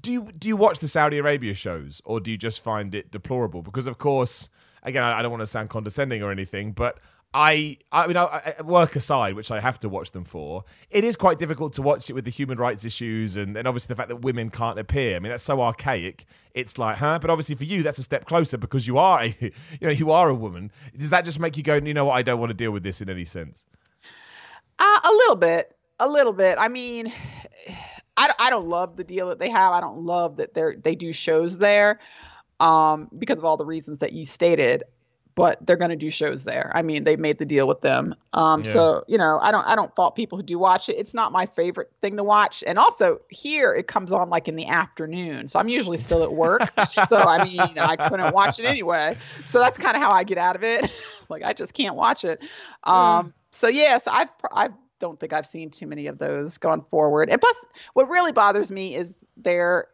Do 0.00 0.12
you 0.12 0.32
do 0.36 0.48
you 0.48 0.56
watch 0.56 0.78
the 0.78 0.88
Saudi 0.88 1.18
Arabia 1.18 1.54
shows, 1.54 2.00
or 2.04 2.20
do 2.20 2.30
you 2.30 2.38
just 2.38 2.62
find 2.62 2.94
it 2.94 3.10
deplorable? 3.10 3.62
Because 3.62 3.86
of 3.86 3.98
course, 3.98 4.48
again, 4.82 5.02
I, 5.02 5.18
I 5.18 5.22
don't 5.22 5.30
want 5.30 5.42
to 5.42 5.46
sound 5.46 5.70
condescending 5.70 6.22
or 6.22 6.30
anything, 6.30 6.72
but 6.72 6.98
I, 7.32 7.78
I 7.92 8.08
mean, 8.08 8.16
I, 8.16 8.54
I, 8.58 8.62
work 8.62 8.96
aside, 8.96 9.34
which 9.34 9.52
I 9.52 9.60
have 9.60 9.78
to 9.80 9.88
watch 9.88 10.10
them 10.10 10.24
for. 10.24 10.64
It 10.90 11.04
is 11.04 11.14
quite 11.14 11.38
difficult 11.38 11.72
to 11.74 11.82
watch 11.82 12.10
it 12.10 12.12
with 12.12 12.24
the 12.24 12.30
human 12.30 12.58
rights 12.58 12.84
issues 12.84 13.36
and, 13.36 13.56
and 13.56 13.68
obviously 13.68 13.88
the 13.88 13.96
fact 13.96 14.08
that 14.08 14.22
women 14.22 14.50
can't 14.50 14.80
appear. 14.80 15.14
I 15.14 15.20
mean, 15.20 15.30
that's 15.30 15.44
so 15.44 15.62
archaic. 15.62 16.24
It's 16.54 16.76
like, 16.76 16.96
huh? 16.96 17.20
But 17.20 17.30
obviously 17.30 17.54
for 17.54 17.64
you, 17.64 17.84
that's 17.84 17.98
a 17.98 18.02
step 18.02 18.24
closer 18.24 18.58
because 18.58 18.88
you 18.88 18.98
are 18.98 19.22
a, 19.22 19.36
you 19.40 19.52
know, 19.80 19.90
you 19.90 20.10
are 20.10 20.28
a 20.28 20.34
woman. 20.34 20.72
Does 20.96 21.10
that 21.10 21.24
just 21.24 21.38
make 21.38 21.56
you 21.56 21.62
go, 21.62 21.76
you 21.76 21.94
know 21.94 22.06
what? 22.06 22.14
I 22.14 22.22
don't 22.22 22.40
want 22.40 22.50
to 22.50 22.54
deal 22.54 22.72
with 22.72 22.82
this 22.82 23.00
in 23.00 23.08
any 23.08 23.24
sense. 23.24 23.64
Uh, 24.80 25.00
a 25.04 25.10
little 25.10 25.36
bit, 25.36 25.76
a 26.00 26.08
little 26.08 26.32
bit. 26.32 26.58
I 26.58 26.66
mean, 26.66 27.12
I, 28.16 28.34
I 28.40 28.50
don't 28.50 28.66
love 28.66 28.96
the 28.96 29.04
deal 29.04 29.28
that 29.28 29.38
they 29.38 29.50
have. 29.50 29.72
I 29.72 29.80
don't 29.80 29.98
love 29.98 30.36
that 30.38 30.52
they 30.52 30.74
they 30.82 30.94
do 30.94 31.10
shows 31.10 31.56
there, 31.56 32.00
um, 32.58 33.08
because 33.16 33.38
of 33.38 33.44
all 33.46 33.56
the 33.56 33.64
reasons 33.64 33.98
that 33.98 34.12
you 34.12 34.26
stated 34.26 34.82
but 35.40 35.66
they're 35.66 35.76
going 35.76 35.90
to 35.90 35.96
do 35.96 36.10
shows 36.10 36.44
there. 36.44 36.70
I 36.74 36.82
mean, 36.82 37.04
they 37.04 37.16
made 37.16 37.38
the 37.38 37.46
deal 37.46 37.66
with 37.66 37.80
them. 37.80 38.14
Um, 38.34 38.62
yeah. 38.62 38.72
So 38.72 39.04
you 39.08 39.16
know, 39.16 39.38
I 39.40 39.50
don't 39.50 39.66
I 39.66 39.74
don't 39.74 39.94
fault 39.96 40.14
people 40.14 40.36
who 40.36 40.42
do 40.42 40.58
watch 40.58 40.88
it. 40.88 40.96
It's 40.96 41.14
not 41.14 41.32
my 41.32 41.46
favorite 41.46 41.90
thing 42.02 42.16
to 42.18 42.24
watch, 42.24 42.62
and 42.66 42.78
also 42.78 43.20
here 43.30 43.74
it 43.74 43.86
comes 43.86 44.12
on 44.12 44.28
like 44.28 44.48
in 44.48 44.56
the 44.56 44.66
afternoon, 44.66 45.48
so 45.48 45.58
I'm 45.58 45.68
usually 45.68 45.98
still 45.98 46.22
at 46.22 46.32
work. 46.32 46.62
so 47.06 47.18
I 47.18 47.44
mean, 47.44 47.78
I 47.78 47.96
couldn't 47.96 48.34
watch 48.34 48.58
it 48.58 48.66
anyway. 48.66 49.16
So 49.44 49.58
that's 49.58 49.78
kind 49.78 49.96
of 49.96 50.02
how 50.02 50.10
I 50.10 50.24
get 50.24 50.38
out 50.38 50.56
of 50.56 50.62
it. 50.62 50.92
like 51.28 51.42
I 51.42 51.54
just 51.54 51.72
can't 51.72 51.96
watch 51.96 52.24
it. 52.24 52.40
Um, 52.84 53.28
mm. 53.28 53.32
So 53.52 53.68
yes, 53.68 53.88
yeah, 53.88 53.98
so 53.98 54.10
I've 54.12 54.30
I 54.52 54.68
don't 54.98 55.18
think 55.18 55.32
I've 55.32 55.46
seen 55.46 55.70
too 55.70 55.86
many 55.86 56.06
of 56.06 56.18
those 56.18 56.58
going 56.58 56.82
forward. 56.82 57.30
And 57.30 57.40
plus, 57.40 57.66
what 57.94 58.08
really 58.08 58.32
bothers 58.32 58.70
me 58.70 58.94
is 58.94 59.26
they're 59.36 59.86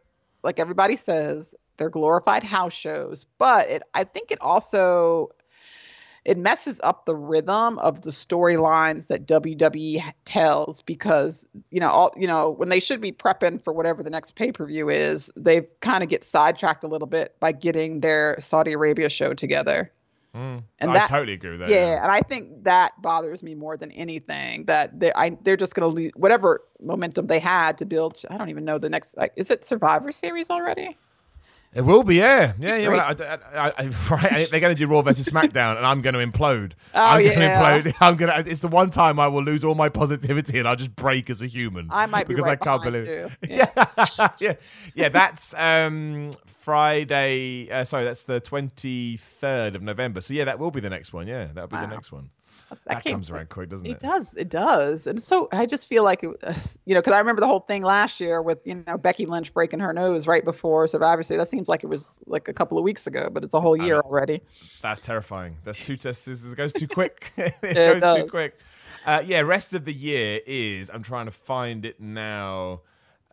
like 0.43 0.59
everybody 0.59 0.95
says 0.95 1.55
they're 1.77 1.89
glorified 1.89 2.43
house 2.43 2.73
shows, 2.73 3.25
but 3.37 3.69
it 3.69 3.83
I 3.93 4.03
think 4.03 4.31
it 4.31 4.41
also 4.41 5.29
it 6.27 6.37
messes 6.37 6.81
up 6.83 7.05
the 7.05 7.15
rhythm 7.15 7.79
of 7.79 8.01
the 8.01 8.09
storylines 8.09 9.07
that 9.07 9.25
WWE 9.25 10.03
tells 10.25 10.81
because 10.81 11.47
you 11.71 11.79
know 11.79 11.87
all 11.87 12.11
you 12.17 12.27
know 12.27 12.49
when 12.49 12.67
they 12.67 12.81
should 12.81 12.99
be 12.99 13.13
prepping 13.13 13.63
for 13.63 13.71
whatever 13.71 14.03
the 14.03 14.09
next 14.09 14.35
pay 14.35 14.51
per 14.51 14.65
view 14.65 14.89
is, 14.89 15.31
they 15.37 15.61
kind 15.79 16.03
of 16.03 16.09
get 16.09 16.25
sidetracked 16.25 16.83
a 16.83 16.87
little 16.87 17.07
bit 17.07 17.35
by 17.39 17.53
getting 17.53 18.01
their 18.01 18.35
Saudi 18.39 18.73
Arabia 18.73 19.09
show 19.09 19.33
together. 19.33 19.89
Mm, 20.35 20.63
and 20.79 20.91
I 20.91 20.93
that, 20.93 21.07
totally 21.07 21.33
agree 21.33 21.51
with 21.51 21.61
that. 21.61 21.69
Yeah, 21.69 21.93
yeah, 21.93 22.03
and 22.03 22.11
I 22.11 22.19
think 22.19 22.65
that 22.65 23.01
bothers 23.01 23.41
me 23.41 23.55
more 23.55 23.77
than 23.77 23.91
anything. 23.93 24.65
That 24.65 24.99
they, 24.99 25.13
I, 25.13 25.37
they're 25.41 25.55
just 25.55 25.75
going 25.75 25.89
to 25.89 25.95
lose 25.95 26.11
whatever 26.15 26.61
momentum 26.81 27.27
they 27.27 27.39
had 27.39 27.77
to 27.77 27.85
build. 27.85 28.21
I 28.29 28.37
don't 28.37 28.49
even 28.49 28.65
know 28.65 28.77
the 28.77 28.89
next. 28.89 29.15
Like, 29.17 29.31
is 29.37 29.49
it 29.49 29.63
Survivor 29.63 30.11
Series 30.11 30.49
already? 30.49 30.97
It 31.77 31.85
will 31.85 32.01
be, 32.01 32.15
yeah, 32.15 32.53
yeah, 32.57 32.75
yeah. 32.77 32.89
Well, 32.89 32.99
I, 32.99 33.11
I, 33.55 33.71
I, 33.77 33.83
they're 34.49 34.59
going 34.59 34.73
to 34.73 34.75
do 34.75 34.87
Raw 34.87 35.03
versus 35.03 35.27
SmackDown, 35.27 35.77
and 35.77 35.85
I'm 35.85 36.01
going 36.01 36.15
to 36.15 36.25
implode. 36.25 36.71
Oh 36.95 36.99
I'm 36.99 37.23
yeah, 37.23 37.61
implode. 37.61 37.93
I'm 38.01 38.15
going 38.15 38.33
to. 38.43 38.49
It's 38.49 38.61
the 38.61 38.67
one 38.67 38.89
time 38.89 39.19
I 39.19 39.27
will 39.27 39.43
lose 39.43 39.63
all 39.63 39.75
my 39.75 39.87
positivity, 39.87 40.57
and 40.57 40.67
I'll 40.67 40.75
just 40.75 40.95
break 40.95 41.29
as 41.29 41.43
a 41.43 41.45
human. 41.45 41.89
I 41.91 42.07
might 42.07 42.27
be 42.27 42.33
because 42.33 42.47
right 42.47 42.57
I 42.59 42.65
can't 42.65 42.81
believe. 42.81 43.07
You. 43.07 43.29
Yeah, 43.47 43.69
yeah, 43.75 44.27
yeah, 44.39 44.53
yeah. 44.95 45.09
That's 45.09 45.53
um, 45.53 46.31
Friday. 46.47 47.69
Uh, 47.69 47.83
sorry, 47.83 48.05
that's 48.05 48.25
the 48.25 48.41
23rd 48.41 49.75
of 49.75 49.83
November. 49.83 50.21
So 50.21 50.33
yeah, 50.33 50.45
that 50.45 50.57
will 50.57 50.71
be 50.71 50.79
the 50.79 50.89
next 50.89 51.13
one. 51.13 51.27
Yeah, 51.27 51.45
that'll 51.53 51.67
be 51.67 51.75
wow. 51.75 51.85
the 51.85 51.93
next 51.93 52.11
one 52.11 52.31
that, 52.69 52.79
that 52.85 53.03
comes 53.05 53.29
around 53.29 53.49
quick, 53.49 53.69
doesn't 53.69 53.85
it? 53.85 53.91
It 53.91 53.99
does. 53.99 54.33
It 54.33 54.49
does. 54.49 55.07
And 55.07 55.21
so 55.21 55.47
I 55.51 55.65
just 55.65 55.87
feel 55.87 56.03
like, 56.03 56.23
it, 56.23 56.29
you 56.85 56.93
know, 56.93 56.99
because 56.99 57.13
I 57.13 57.19
remember 57.19 57.39
the 57.39 57.47
whole 57.47 57.61
thing 57.61 57.81
last 57.83 58.19
year 58.19 58.41
with, 58.41 58.59
you 58.65 58.83
know, 58.85 58.97
Becky 58.97 59.25
Lynch 59.25 59.53
breaking 59.53 59.79
her 59.79 59.93
nose 59.93 60.27
right 60.27 60.43
before 60.43 60.87
Survivor 60.87 61.23
Series. 61.23 61.39
That 61.39 61.49
seems 61.49 61.69
like 61.69 61.83
it 61.83 61.87
was 61.87 62.19
like 62.27 62.47
a 62.47 62.53
couple 62.53 62.77
of 62.77 62.83
weeks 62.83 63.07
ago, 63.07 63.29
but 63.31 63.43
it's 63.43 63.53
a 63.53 63.61
whole 63.61 63.77
year 63.77 63.99
already. 63.99 64.41
That's 64.81 64.99
terrifying. 64.99 65.57
That's 65.63 65.85
too 65.85 65.97
test. 65.97 66.27
It 66.47 66.55
goes 66.55 66.73
too 66.73 66.87
quick. 66.87 67.31
it, 67.37 67.53
it 67.61 67.75
goes 67.75 68.01
does. 68.01 68.23
too 68.23 68.29
quick. 68.29 68.59
Uh, 69.05 69.23
yeah, 69.25 69.41
rest 69.41 69.73
of 69.73 69.85
the 69.85 69.93
year 69.93 70.41
is. 70.45 70.89
I'm 70.93 71.03
trying 71.03 71.25
to 71.25 71.31
find 71.31 71.85
it 71.85 71.99
now. 72.01 72.81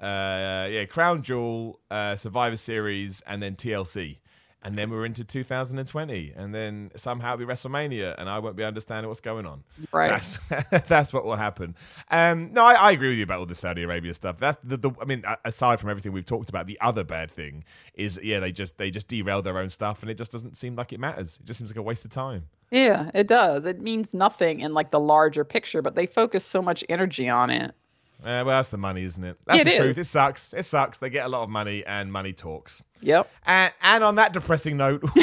Uh, 0.00 0.68
yeah, 0.70 0.84
Crown 0.84 1.22
Jewel, 1.22 1.80
uh, 1.90 2.14
Survivor 2.16 2.56
Series, 2.56 3.22
and 3.26 3.42
then 3.42 3.56
TLC 3.56 4.18
and 4.64 4.76
then 4.76 4.90
we're 4.90 5.04
into 5.04 5.24
2020, 5.24 6.32
and 6.34 6.54
then 6.54 6.90
somehow 6.96 7.34
it'll 7.34 7.46
be 7.46 7.52
WrestleMania, 7.52 8.14
and 8.18 8.28
I 8.28 8.38
won't 8.38 8.56
be 8.56 8.64
understanding 8.64 9.08
what's 9.08 9.20
going 9.20 9.44
on. 9.44 9.62
Right. 9.92 10.10
That's, 10.10 10.38
that's 10.88 11.12
what 11.12 11.24
will 11.24 11.36
happen. 11.36 11.76
Um, 12.10 12.52
no, 12.52 12.64
I, 12.64 12.74
I, 12.74 12.92
agree 12.92 13.08
with 13.10 13.18
you 13.18 13.24
about 13.24 13.40
all 13.40 13.46
the 13.46 13.54
Saudi 13.54 13.82
Arabia 13.82 14.14
stuff. 14.14 14.38
That's 14.38 14.56
the, 14.64 14.78
the, 14.78 14.90
I 15.00 15.04
mean, 15.04 15.22
aside 15.44 15.80
from 15.80 15.90
everything 15.90 16.12
we've 16.12 16.24
talked 16.24 16.48
about, 16.48 16.66
the 16.66 16.80
other 16.80 17.04
bad 17.04 17.30
thing 17.30 17.64
is, 17.94 18.18
yeah, 18.22 18.40
they 18.40 18.52
just 18.52 18.78
they 18.78 18.90
just 18.90 19.06
derail 19.08 19.42
their 19.42 19.58
own 19.58 19.68
stuff, 19.68 20.02
and 20.02 20.10
it 20.10 20.16
just 20.16 20.32
doesn't 20.32 20.56
seem 20.56 20.76
like 20.76 20.92
it 20.92 21.00
matters. 21.00 21.38
It 21.40 21.46
just 21.46 21.58
seems 21.58 21.70
like 21.70 21.76
a 21.76 21.82
waste 21.82 22.04
of 22.06 22.10
time. 22.10 22.48
Yeah, 22.70 23.10
it 23.14 23.26
does. 23.26 23.66
It 23.66 23.80
means 23.80 24.14
nothing 24.14 24.60
in 24.60 24.72
like 24.72 24.90
the 24.90 25.00
larger 25.00 25.44
picture, 25.44 25.82
but 25.82 25.94
they 25.94 26.06
focus 26.06 26.44
so 26.44 26.62
much 26.62 26.82
energy 26.88 27.28
on 27.28 27.50
it. 27.50 27.74
Uh, 28.20 28.40
well, 28.44 28.46
that's 28.46 28.70
the 28.70 28.78
money, 28.78 29.04
isn't 29.04 29.22
it? 29.22 29.36
That's 29.44 29.60
it 29.60 29.64
the 29.64 29.70
is. 29.72 29.78
truth. 29.78 29.98
It 29.98 30.04
sucks. 30.04 30.54
It 30.54 30.64
sucks. 30.64 30.98
They 30.98 31.10
get 31.10 31.26
a 31.26 31.28
lot 31.28 31.42
of 31.42 31.50
money, 31.50 31.84
and 31.84 32.10
money 32.10 32.32
talks. 32.32 32.82
Yep. 33.02 33.30
And, 33.44 33.72
and 33.82 34.02
on 34.02 34.14
that 34.14 34.32
depressing 34.32 34.78
note, 34.78 35.02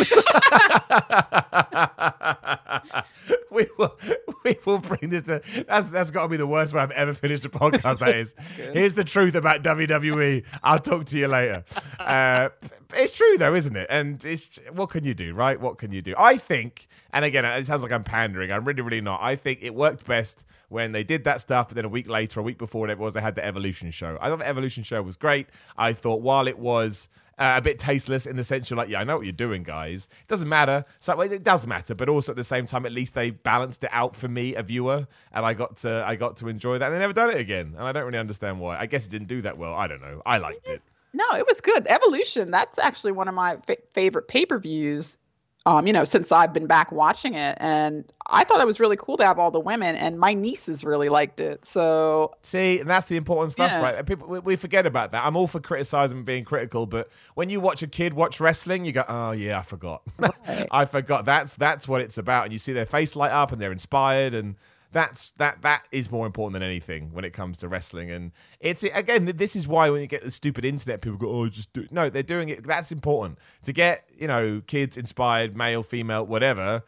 we 3.51 3.67
will 3.77 3.97
we 4.43 4.57
will 4.65 4.77
bring 4.77 5.09
this 5.09 5.23
to 5.23 5.41
that's 5.67 5.87
that's 5.87 6.11
got 6.11 6.23
to 6.23 6.29
be 6.29 6.37
the 6.37 6.45
worst 6.45 6.73
way 6.73 6.81
I've 6.81 6.91
ever 6.91 7.15
finished 7.15 7.43
a 7.45 7.49
podcast. 7.49 7.99
That 7.99 8.15
is. 8.15 8.35
Here's 8.73 8.93
the 8.93 9.03
truth 9.03 9.33
about 9.33 9.63
WWE. 9.63 10.43
I'll 10.63 10.79
talk 10.79 11.05
to 11.05 11.17
you 11.17 11.27
later. 11.27 11.63
Uh, 11.99 12.49
it's 12.93 13.15
true 13.15 13.37
though, 13.37 13.55
isn't 13.55 13.75
it? 13.75 13.87
And 13.89 14.23
it's 14.25 14.59
what 14.73 14.89
can 14.89 15.03
you 15.03 15.13
do, 15.13 15.33
right? 15.33 15.59
What 15.59 15.77
can 15.77 15.91
you 15.91 16.01
do? 16.01 16.13
I 16.17 16.37
think, 16.37 16.87
and 17.13 17.25
again, 17.25 17.45
it 17.45 17.65
sounds 17.65 17.83
like 17.83 17.91
I'm 17.91 18.03
pandering. 18.03 18.51
I'm 18.51 18.65
really, 18.65 18.81
really 18.81 19.01
not. 19.01 19.21
I 19.21 19.35
think 19.35 19.59
it 19.61 19.73
worked 19.75 20.05
best 20.05 20.45
when 20.69 20.91
they 20.91 21.03
did 21.03 21.23
that 21.25 21.41
stuff, 21.41 21.69
but 21.69 21.75
then 21.75 21.85
a 21.85 21.89
week 21.89 22.07
later, 22.07 22.39
a 22.39 22.43
week 22.43 22.57
before 22.57 22.81
whatever 22.81 23.01
it 23.01 23.03
was, 23.03 23.13
they 23.13 23.21
had 23.21 23.35
the 23.35 23.45
Evolution 23.45 23.91
show. 23.91 24.17
I 24.21 24.29
thought 24.29 24.39
the 24.39 24.47
Evolution 24.47 24.83
show 24.83 25.01
was 25.01 25.15
great. 25.15 25.47
I 25.77 25.93
thought 25.93 26.21
while 26.21 26.47
it 26.47 26.57
was 26.57 27.09
uh, 27.41 27.55
a 27.57 27.61
bit 27.61 27.79
tasteless 27.79 28.27
in 28.27 28.35
the 28.35 28.43
sense 28.43 28.69
you're 28.69 28.77
like, 28.77 28.87
yeah, 28.89 28.99
I 28.99 29.03
know 29.03 29.17
what 29.17 29.25
you're 29.25 29.33
doing, 29.33 29.63
guys. 29.63 30.07
It 30.21 30.27
doesn't 30.27 30.47
matter. 30.47 30.85
So 30.99 31.19
it 31.21 31.43
does 31.43 31.65
matter, 31.65 31.95
but 31.95 32.07
also 32.07 32.31
at 32.31 32.35
the 32.35 32.43
same 32.43 32.67
time, 32.67 32.85
at 32.85 32.91
least 32.91 33.15
they 33.15 33.31
balanced 33.31 33.83
it 33.83 33.89
out 33.91 34.15
for 34.15 34.27
me, 34.27 34.53
a 34.55 34.61
viewer, 34.61 35.07
and 35.33 35.45
I 35.45 35.55
got 35.55 35.77
to 35.77 36.03
I 36.05 36.15
got 36.15 36.37
to 36.37 36.47
enjoy 36.47 36.77
that. 36.77 36.85
And 36.85 36.95
they 36.95 36.99
never 36.99 37.13
done 37.13 37.31
it 37.31 37.37
again, 37.37 37.73
and 37.75 37.83
I 37.85 37.91
don't 37.91 38.05
really 38.05 38.19
understand 38.19 38.59
why. 38.59 38.77
I 38.77 38.85
guess 38.85 39.07
it 39.07 39.09
didn't 39.09 39.27
do 39.27 39.41
that 39.41 39.57
well. 39.57 39.73
I 39.73 39.87
don't 39.87 40.01
know. 40.01 40.21
I 40.25 40.37
liked 40.37 40.69
it. 40.69 40.81
No, 41.13 41.25
it 41.33 41.45
was 41.47 41.61
good. 41.61 41.87
Evolution. 41.87 42.51
That's 42.51 42.79
actually 42.79 43.11
one 43.11 43.27
of 43.27 43.35
my 43.35 43.57
f- 43.67 43.77
favorite 43.93 44.27
pay 44.27 44.45
per 44.45 44.59
views 44.59 45.19
um, 45.65 45.85
you 45.85 45.93
know, 45.93 46.05
since 46.05 46.31
I've 46.31 46.53
been 46.53 46.65
back 46.65 46.91
watching 46.91 47.35
it. 47.35 47.57
And 47.59 48.11
I 48.25 48.43
thought 48.43 48.61
it 48.61 48.65
was 48.65 48.79
really 48.79 48.97
cool 48.97 49.17
to 49.17 49.25
have 49.25 49.37
all 49.37 49.51
the 49.51 49.59
women, 49.59 49.95
and 49.95 50.19
my 50.19 50.33
nieces 50.33 50.83
really 50.83 51.09
liked 51.09 51.39
it. 51.39 51.65
So 51.65 52.33
see, 52.41 52.79
and 52.79 52.89
that's 52.89 53.07
the 53.07 53.17
important 53.17 53.51
stuff, 53.51 53.71
yeah. 53.71 53.81
right? 53.81 54.05
People 54.05 54.27
we 54.41 54.55
forget 54.55 54.85
about 54.85 55.11
that. 55.11 55.23
I'm 55.23 55.35
all 55.35 55.47
for 55.47 55.59
criticizing 55.59 56.17
and 56.17 56.25
being 56.25 56.45
critical, 56.45 56.85
but 56.85 57.09
when 57.35 57.49
you 57.49 57.59
watch 57.59 57.83
a 57.83 57.87
kid 57.87 58.13
watch 58.13 58.39
wrestling, 58.39 58.85
you 58.85 58.91
go, 58.91 59.03
"Oh 59.07 59.31
yeah, 59.31 59.59
I 59.59 59.63
forgot. 59.63 60.01
Right. 60.47 60.67
I 60.71 60.85
forgot." 60.85 61.25
That's 61.25 61.55
that's 61.55 61.87
what 61.87 62.01
it's 62.01 62.17
about, 62.17 62.45
and 62.45 62.53
you 62.53 62.59
see 62.59 62.73
their 62.73 62.85
face 62.85 63.15
light 63.15 63.31
up, 63.31 63.51
and 63.51 63.61
they're 63.61 63.71
inspired, 63.71 64.33
and 64.33 64.55
that's 64.91 65.31
that 65.31 65.61
that 65.61 65.87
is 65.91 66.11
more 66.11 66.25
important 66.25 66.53
than 66.53 66.63
anything 66.63 67.13
when 67.13 67.23
it 67.25 67.31
comes 67.31 67.57
to 67.59 67.67
wrestling. 67.67 68.11
And 68.11 68.31
it's 68.59 68.83
again 68.83 69.31
this 69.35 69.55
is 69.55 69.67
why 69.67 69.89
when 69.89 70.01
you 70.01 70.07
get 70.07 70.23
the 70.23 70.31
stupid 70.31 70.65
internet 70.65 71.01
people 71.01 71.17
go 71.17 71.29
oh 71.29 71.47
just 71.47 71.71
do 71.73 71.87
no 71.91 72.09
they're 72.09 72.23
doing 72.23 72.49
it 72.49 72.65
that's 72.65 72.91
important. 72.91 73.39
To 73.63 73.73
get 73.73 74.09
you 74.15 74.27
know 74.27 74.61
kids 74.67 74.97
inspired 74.97 75.55
male 75.55 75.83
female 75.83 76.25
whatever 76.25 76.83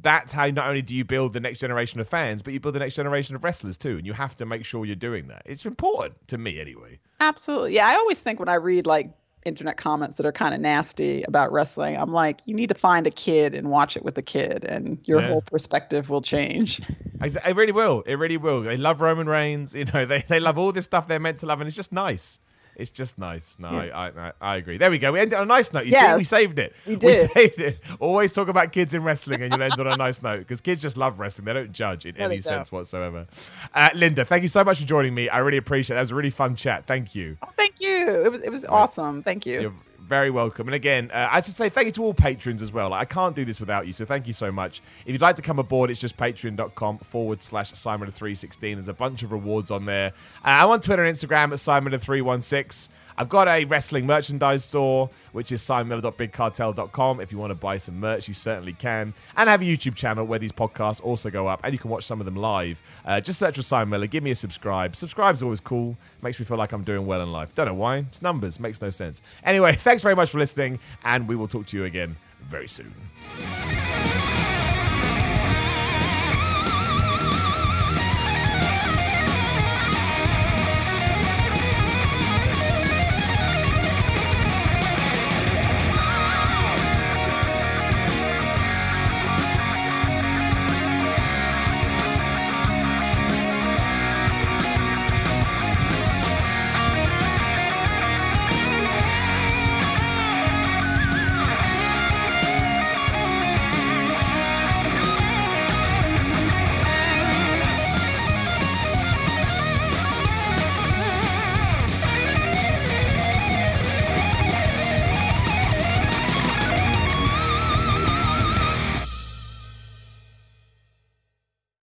that's 0.00 0.32
how 0.32 0.46
not 0.46 0.68
only 0.68 0.80
do 0.80 0.96
you 0.96 1.04
build 1.04 1.34
the 1.34 1.40
next 1.40 1.58
generation 1.58 2.00
of 2.00 2.08
fans 2.08 2.42
but 2.42 2.54
you 2.54 2.60
build 2.60 2.74
the 2.74 2.78
next 2.78 2.94
generation 2.94 3.34
of 3.34 3.44
wrestlers 3.44 3.76
too. 3.76 3.98
And 3.98 4.06
you 4.06 4.12
have 4.12 4.36
to 4.36 4.46
make 4.46 4.64
sure 4.64 4.86
you're 4.86 4.96
doing 4.96 5.28
that. 5.28 5.42
It's 5.44 5.66
important 5.66 6.28
to 6.28 6.38
me 6.38 6.60
anyway. 6.60 6.98
Absolutely. 7.20 7.74
Yeah 7.74 7.88
i 7.88 7.94
always 7.94 8.20
think 8.20 8.38
when 8.38 8.48
i 8.48 8.54
read 8.54 8.86
like 8.86 9.10
internet 9.44 9.76
comments 9.76 10.16
that 10.16 10.26
are 10.26 10.32
kind 10.32 10.54
of 10.54 10.60
nasty 10.60 11.22
about 11.24 11.52
wrestling. 11.52 11.96
I'm 11.96 12.12
like, 12.12 12.40
you 12.46 12.54
need 12.54 12.68
to 12.68 12.74
find 12.74 13.06
a 13.06 13.10
kid 13.10 13.54
and 13.54 13.70
watch 13.70 13.96
it 13.96 14.04
with 14.04 14.16
a 14.18 14.22
kid, 14.22 14.64
and 14.64 14.98
your 15.04 15.20
yeah. 15.20 15.28
whole 15.28 15.42
perspective 15.42 16.10
will 16.10 16.22
change. 16.22 16.80
It 17.24 17.54
really 17.54 17.70
will. 17.70 18.02
It 18.04 18.16
really 18.16 18.36
will. 18.36 18.62
They 18.62 18.76
love 18.76 19.00
Roman 19.00 19.28
Reigns. 19.28 19.74
You 19.82 19.84
know, 19.84 20.04
they, 20.04 20.22
they 20.22 20.40
love 20.40 20.58
all 20.58 20.72
this 20.72 20.84
stuff 20.84 21.06
they're 21.06 21.20
meant 21.20 21.38
to 21.40 21.46
love, 21.46 21.60
and 21.60 21.68
it's 21.68 21.76
just 21.76 21.92
nice. 21.92 22.40
It's 22.76 22.90
just 22.90 23.18
nice. 23.18 23.56
No, 23.58 23.70
yeah. 23.82 23.96
I, 23.96 24.06
I, 24.08 24.32
I 24.40 24.56
agree. 24.56 24.78
There 24.78 24.90
we 24.90 24.98
go. 24.98 25.12
We 25.12 25.20
ended 25.20 25.34
on 25.34 25.42
a 25.42 25.46
nice 25.46 25.72
note. 25.72 25.84
You 25.84 25.92
yeah, 25.92 26.12
see, 26.12 26.18
we 26.18 26.24
saved 26.24 26.58
it. 26.58 26.74
We 26.86 26.96
did. 26.96 27.06
We 27.06 27.34
saved 27.34 27.60
it. 27.60 27.78
Always 28.00 28.32
talk 28.32 28.48
about 28.48 28.72
kids 28.72 28.94
in 28.94 29.02
wrestling, 29.02 29.42
and 29.42 29.52
you'll 29.52 29.62
end 29.62 29.78
on 29.78 29.86
a 29.86 29.96
nice 29.96 30.22
note 30.22 30.40
because 30.40 30.60
kids 30.60 30.80
just 30.80 30.96
love 30.96 31.18
wrestling. 31.18 31.44
They 31.44 31.52
don't 31.52 31.72
judge 31.72 32.06
in 32.06 32.14
no, 32.16 32.24
any 32.24 32.40
sense 32.40 32.70
don't. 32.70 32.78
whatsoever. 32.78 33.26
Uh, 33.74 33.90
Linda, 33.94 34.24
thank 34.24 34.42
you 34.42 34.48
so 34.48 34.64
much 34.64 34.80
for 34.80 34.86
joining 34.86 35.14
me. 35.14 35.28
I 35.28 35.38
really 35.38 35.58
appreciate 35.58 35.94
it. 35.94 35.96
That 35.96 36.02
was 36.02 36.10
a 36.12 36.14
really 36.14 36.30
fun 36.30 36.56
chat. 36.56 36.86
Thank 36.86 37.14
you. 37.14 37.36
Oh, 37.42 37.48
thank 37.56 37.80
you. 37.80 38.24
It 38.24 38.30
was 38.30 38.42
it 38.42 38.50
was 38.50 38.64
awesome. 38.64 39.22
Thank 39.22 39.44
you. 39.44 39.60
You're, 39.60 39.74
very 40.02 40.30
welcome. 40.30 40.68
And 40.68 40.74
again, 40.74 41.10
uh, 41.12 41.28
I 41.30 41.40
should 41.40 41.54
say 41.54 41.68
thank 41.68 41.86
you 41.86 41.92
to 41.92 42.02
all 42.02 42.14
patrons 42.14 42.62
as 42.62 42.72
well. 42.72 42.90
Like, 42.90 43.02
I 43.02 43.04
can't 43.04 43.34
do 43.34 43.44
this 43.44 43.60
without 43.60 43.86
you, 43.86 43.92
so 43.92 44.04
thank 44.04 44.26
you 44.26 44.32
so 44.32 44.52
much. 44.52 44.82
If 45.06 45.12
you'd 45.12 45.20
like 45.20 45.36
to 45.36 45.42
come 45.42 45.58
aboard, 45.58 45.90
it's 45.90 46.00
just 46.00 46.16
patreon.com 46.16 46.98
forward 46.98 47.42
slash 47.42 47.72
Simon316. 47.72 48.60
There's 48.60 48.88
a 48.88 48.92
bunch 48.92 49.22
of 49.22 49.32
rewards 49.32 49.70
on 49.70 49.86
there. 49.86 50.12
Uh, 50.44 50.48
I'm 50.48 50.68
on 50.70 50.80
Twitter 50.80 51.04
and 51.04 51.16
Instagram 51.16 51.52
at 51.52 51.58
Simon316. 51.58 52.88
I've 53.16 53.28
got 53.28 53.48
a 53.48 53.64
wrestling 53.64 54.06
merchandise 54.06 54.64
store, 54.64 55.10
which 55.32 55.52
is 55.52 55.62
simonmiller.bigcartel.com. 55.62 57.20
If 57.20 57.32
you 57.32 57.38
want 57.38 57.50
to 57.50 57.54
buy 57.54 57.76
some 57.78 58.00
merch, 58.00 58.28
you 58.28 58.34
certainly 58.34 58.72
can. 58.72 59.14
And 59.36 59.48
I 59.48 59.52
have 59.52 59.62
a 59.62 59.64
YouTube 59.64 59.94
channel 59.94 60.24
where 60.24 60.38
these 60.38 60.52
podcasts 60.52 61.02
also 61.02 61.30
go 61.30 61.46
up, 61.46 61.60
and 61.64 61.72
you 61.72 61.78
can 61.78 61.90
watch 61.90 62.04
some 62.04 62.20
of 62.20 62.24
them 62.24 62.36
live. 62.36 62.82
Uh, 63.04 63.20
just 63.20 63.38
search 63.38 63.56
for 63.56 63.62
Simon 63.62 63.90
Miller. 63.90 64.06
Give 64.06 64.22
me 64.22 64.30
a 64.30 64.34
subscribe. 64.34 64.96
Subscribe's 64.96 65.42
always 65.42 65.60
cool. 65.60 65.96
Makes 66.22 66.38
me 66.38 66.44
feel 66.44 66.56
like 66.56 66.72
I'm 66.72 66.84
doing 66.84 67.06
well 67.06 67.22
in 67.22 67.32
life. 67.32 67.54
Don't 67.54 67.66
know 67.66 67.74
why. 67.74 67.98
It's 67.98 68.22
numbers. 68.22 68.58
Makes 68.60 68.80
no 68.80 68.90
sense. 68.90 69.22
Anyway, 69.44 69.74
thanks 69.76 70.02
very 70.02 70.14
much 70.14 70.30
for 70.30 70.38
listening, 70.38 70.78
and 71.04 71.28
we 71.28 71.36
will 71.36 71.48
talk 71.48 71.66
to 71.66 71.76
you 71.76 71.84
again 71.84 72.16
very 72.48 72.68
soon. 72.68 72.92